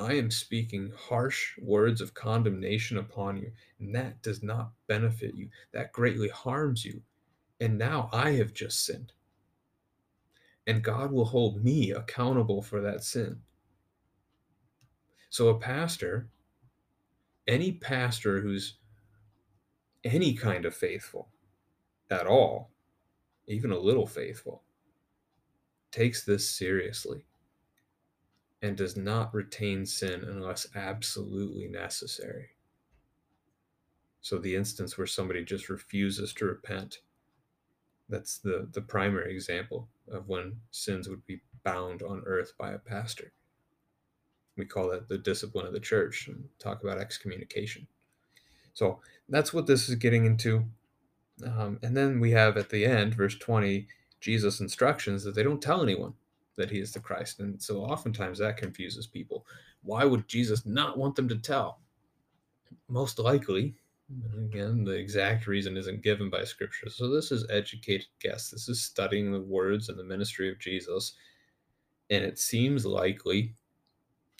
I 0.00 0.14
am 0.14 0.30
speaking 0.30 0.92
harsh 0.96 1.58
words 1.58 2.00
of 2.00 2.14
condemnation 2.14 2.96
upon 2.96 3.36
you, 3.36 3.52
and 3.78 3.94
that 3.94 4.22
does 4.22 4.42
not 4.42 4.72
benefit 4.86 5.34
you. 5.34 5.50
That 5.72 5.92
greatly 5.92 6.30
harms 6.30 6.86
you. 6.86 7.02
And 7.60 7.76
now 7.76 8.08
I 8.10 8.30
have 8.32 8.54
just 8.54 8.86
sinned. 8.86 9.12
And 10.66 10.82
God 10.82 11.12
will 11.12 11.26
hold 11.26 11.62
me 11.62 11.90
accountable 11.90 12.62
for 12.62 12.80
that 12.80 13.04
sin. 13.04 13.40
So, 15.28 15.48
a 15.48 15.58
pastor, 15.58 16.30
any 17.46 17.72
pastor 17.72 18.40
who's 18.40 18.78
any 20.02 20.32
kind 20.32 20.64
of 20.64 20.74
faithful 20.74 21.28
at 22.10 22.26
all, 22.26 22.70
even 23.46 23.70
a 23.70 23.78
little 23.78 24.06
faithful, 24.06 24.62
takes 25.92 26.24
this 26.24 26.48
seriously 26.48 27.26
and 28.62 28.76
does 28.76 28.96
not 28.96 29.34
retain 29.34 29.86
sin 29.86 30.24
unless 30.24 30.66
absolutely 30.74 31.66
necessary. 31.66 32.50
So, 34.20 34.38
the 34.38 34.54
instance 34.54 34.98
where 34.98 35.06
somebody 35.06 35.44
just 35.44 35.68
refuses 35.70 36.34
to 36.34 36.44
repent, 36.44 36.98
that's 38.08 38.38
the, 38.38 38.68
the 38.72 38.82
primary 38.82 39.32
example 39.32 39.88
of 40.10 40.28
when 40.28 40.56
sins 40.70 41.08
would 41.08 41.24
be 41.26 41.40
bound 41.64 42.02
on 42.02 42.22
earth 42.26 42.52
by 42.58 42.72
a 42.72 42.78
pastor. 42.78 43.32
We 44.56 44.66
call 44.66 44.90
that 44.90 45.08
the 45.08 45.16
discipline 45.16 45.66
of 45.66 45.72
the 45.72 45.80
church 45.80 46.28
and 46.28 46.48
talk 46.58 46.82
about 46.82 46.98
excommunication. 46.98 47.86
So, 48.74 49.00
that's 49.28 49.54
what 49.54 49.66
this 49.66 49.88
is 49.88 49.94
getting 49.94 50.26
into. 50.26 50.66
Um, 51.42 51.78
and 51.82 51.96
then 51.96 52.20
we 52.20 52.32
have 52.32 52.58
at 52.58 52.68
the 52.68 52.84
end, 52.84 53.14
verse 53.14 53.38
20, 53.38 53.86
Jesus' 54.20 54.60
instructions 54.60 55.24
that 55.24 55.34
they 55.34 55.42
don't 55.42 55.62
tell 55.62 55.82
anyone 55.82 56.12
that 56.60 56.70
he 56.70 56.78
is 56.78 56.92
the 56.92 57.00
Christ. 57.00 57.40
And 57.40 57.60
so 57.60 57.80
oftentimes 57.80 58.38
that 58.38 58.56
confuses 58.56 59.06
people. 59.06 59.46
Why 59.82 60.04
would 60.04 60.28
Jesus 60.28 60.66
not 60.66 60.98
want 60.98 61.16
them 61.16 61.28
to 61.28 61.38
tell? 61.38 61.80
Most 62.88 63.18
likely, 63.18 63.74
again, 64.36 64.84
the 64.84 64.92
exact 64.92 65.46
reason 65.46 65.76
isn't 65.76 66.02
given 66.02 66.30
by 66.30 66.44
Scripture. 66.44 66.90
So 66.90 67.08
this 67.08 67.32
is 67.32 67.46
educated 67.50 68.06
guess. 68.20 68.50
This 68.50 68.68
is 68.68 68.82
studying 68.82 69.32
the 69.32 69.40
words 69.40 69.88
and 69.88 69.98
the 69.98 70.04
ministry 70.04 70.50
of 70.50 70.58
Jesus. 70.58 71.14
And 72.10 72.24
it 72.24 72.38
seems 72.38 72.84
likely 72.84 73.54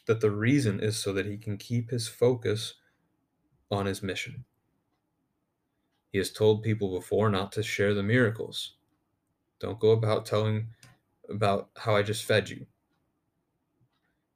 that 0.06 0.20
the 0.20 0.30
reason 0.30 0.80
is 0.80 0.96
so 0.96 1.12
that 1.12 1.26
he 1.26 1.36
can 1.36 1.56
keep 1.56 1.90
his 1.90 2.08
focus 2.08 2.74
on 3.70 3.86
his 3.86 4.02
mission. 4.02 4.44
He 6.12 6.18
has 6.18 6.32
told 6.32 6.62
people 6.62 6.98
before 6.98 7.30
not 7.30 7.52
to 7.52 7.62
share 7.62 7.94
the 7.94 8.02
miracles. 8.02 8.74
Don't 9.60 9.78
go 9.78 9.90
about 9.90 10.26
telling 10.26 10.68
about 11.30 11.70
how 11.76 11.96
I 11.96 12.02
just 12.02 12.24
fed 12.24 12.48
you, 12.48 12.66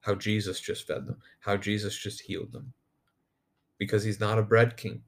how 0.00 0.14
Jesus 0.14 0.60
just 0.60 0.86
fed 0.86 1.06
them, 1.06 1.18
how 1.40 1.56
Jesus 1.56 1.96
just 1.96 2.22
healed 2.22 2.52
them. 2.52 2.72
Because 3.78 4.04
he's 4.04 4.20
not 4.20 4.38
a 4.38 4.42
bread 4.42 4.76
king. 4.76 5.02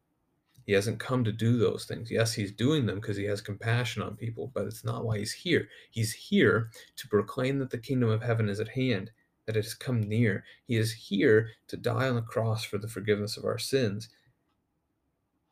He 0.66 0.72
hasn't 0.72 0.98
come 0.98 1.22
to 1.22 1.32
do 1.32 1.58
those 1.58 1.84
things. 1.84 2.10
Yes, 2.10 2.32
he's 2.32 2.50
doing 2.50 2.86
them 2.86 2.96
because 2.96 3.16
he 3.16 3.24
has 3.24 3.40
compassion 3.40 4.02
on 4.02 4.16
people, 4.16 4.50
but 4.52 4.66
it's 4.66 4.84
not 4.84 5.04
why 5.04 5.18
he's 5.18 5.32
here. 5.32 5.68
He's 5.90 6.12
here 6.12 6.70
to 6.96 7.08
proclaim 7.08 7.60
that 7.60 7.70
the 7.70 7.78
kingdom 7.78 8.10
of 8.10 8.22
heaven 8.22 8.48
is 8.48 8.58
at 8.58 8.68
hand, 8.68 9.12
that 9.46 9.56
it 9.56 9.62
has 9.62 9.74
come 9.74 10.00
near. 10.00 10.42
He 10.66 10.76
is 10.76 10.92
here 10.92 11.50
to 11.68 11.76
die 11.76 12.08
on 12.08 12.16
the 12.16 12.22
cross 12.22 12.64
for 12.64 12.78
the 12.78 12.88
forgiveness 12.88 13.36
of 13.36 13.44
our 13.44 13.58
sins. 13.58 14.08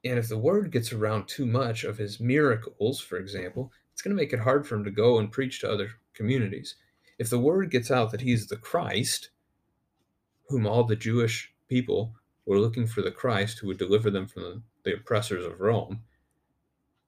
And 0.04 0.18
if 0.18 0.28
the 0.28 0.36
word 0.36 0.72
gets 0.72 0.92
around 0.92 1.28
too 1.28 1.46
much 1.46 1.84
of 1.84 1.96
his 1.96 2.18
miracles, 2.18 3.00
for 3.00 3.16
example, 3.16 3.72
it's 3.92 4.02
going 4.02 4.14
to 4.14 4.20
make 4.20 4.32
it 4.32 4.40
hard 4.40 4.66
for 4.66 4.74
him 4.74 4.84
to 4.84 4.90
go 4.90 5.18
and 5.18 5.30
preach 5.30 5.60
to 5.60 5.70
other 5.70 5.90
communities. 6.14 6.76
If 7.18 7.30
the 7.30 7.38
word 7.38 7.70
gets 7.70 7.90
out 7.90 8.10
that 8.10 8.20
he's 8.20 8.46
the 8.46 8.56
Christ, 8.56 9.30
whom 10.48 10.66
all 10.66 10.84
the 10.84 10.96
Jewish 10.96 11.52
people 11.68 12.14
were 12.46 12.58
looking 12.58 12.86
for 12.86 13.02
the 13.02 13.10
Christ 13.10 13.58
who 13.58 13.68
would 13.68 13.78
deliver 13.78 14.10
them 14.10 14.26
from 14.26 14.64
the, 14.84 14.94
oppressors 14.94 15.44
of 15.44 15.60
Rome, 15.60 16.02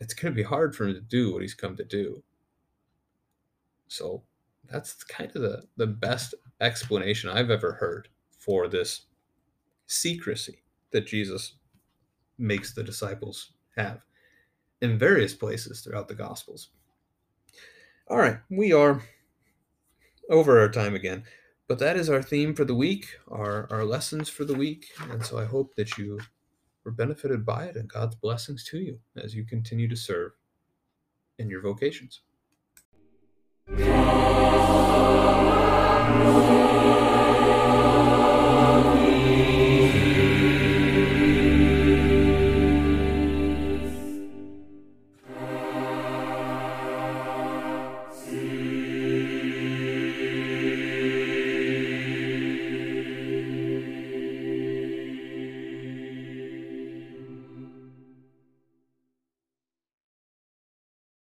it's 0.00 0.14
going 0.14 0.32
to 0.32 0.36
be 0.36 0.42
hard 0.42 0.74
for 0.74 0.86
him 0.86 0.94
to 0.94 1.00
do 1.00 1.32
what 1.32 1.42
he's 1.42 1.54
come 1.54 1.76
to 1.76 1.84
do. 1.84 2.22
So 3.88 4.22
that's 4.70 5.04
kind 5.04 5.30
of 5.34 5.42
the, 5.42 5.64
the 5.76 5.86
best 5.86 6.34
explanation 6.60 7.30
I've 7.30 7.50
ever 7.50 7.72
heard 7.72 8.08
for 8.38 8.68
this 8.68 9.02
secrecy 9.86 10.62
that 10.90 11.06
Jesus 11.06 11.54
makes 12.38 12.72
the 12.72 12.82
disciples 12.82 13.52
have 13.76 14.00
in 14.80 14.98
various 14.98 15.34
places 15.34 15.80
throughout 15.80 16.08
the 16.08 16.14
Gospels. 16.14 16.70
All 18.08 18.18
right, 18.18 18.38
we 18.48 18.72
are 18.72 19.02
over 20.30 20.60
our 20.60 20.68
time 20.68 20.94
again, 20.94 21.24
but 21.66 21.80
that 21.80 21.96
is 21.96 22.08
our 22.08 22.22
theme 22.22 22.54
for 22.54 22.64
the 22.64 22.74
week, 22.74 23.18
our, 23.28 23.66
our 23.68 23.84
lessons 23.84 24.28
for 24.28 24.44
the 24.44 24.54
week. 24.54 24.86
And 25.10 25.26
so 25.26 25.40
I 25.40 25.44
hope 25.44 25.74
that 25.74 25.98
you 25.98 26.20
were 26.84 26.92
benefited 26.92 27.44
by 27.44 27.64
it 27.64 27.74
and 27.74 27.88
God's 27.88 28.14
blessings 28.14 28.62
to 28.66 28.78
you 28.78 29.00
as 29.16 29.34
you 29.34 29.44
continue 29.44 29.88
to 29.88 29.96
serve 29.96 30.30
in 31.40 31.50
your 31.50 31.60
vocations. 31.60 32.20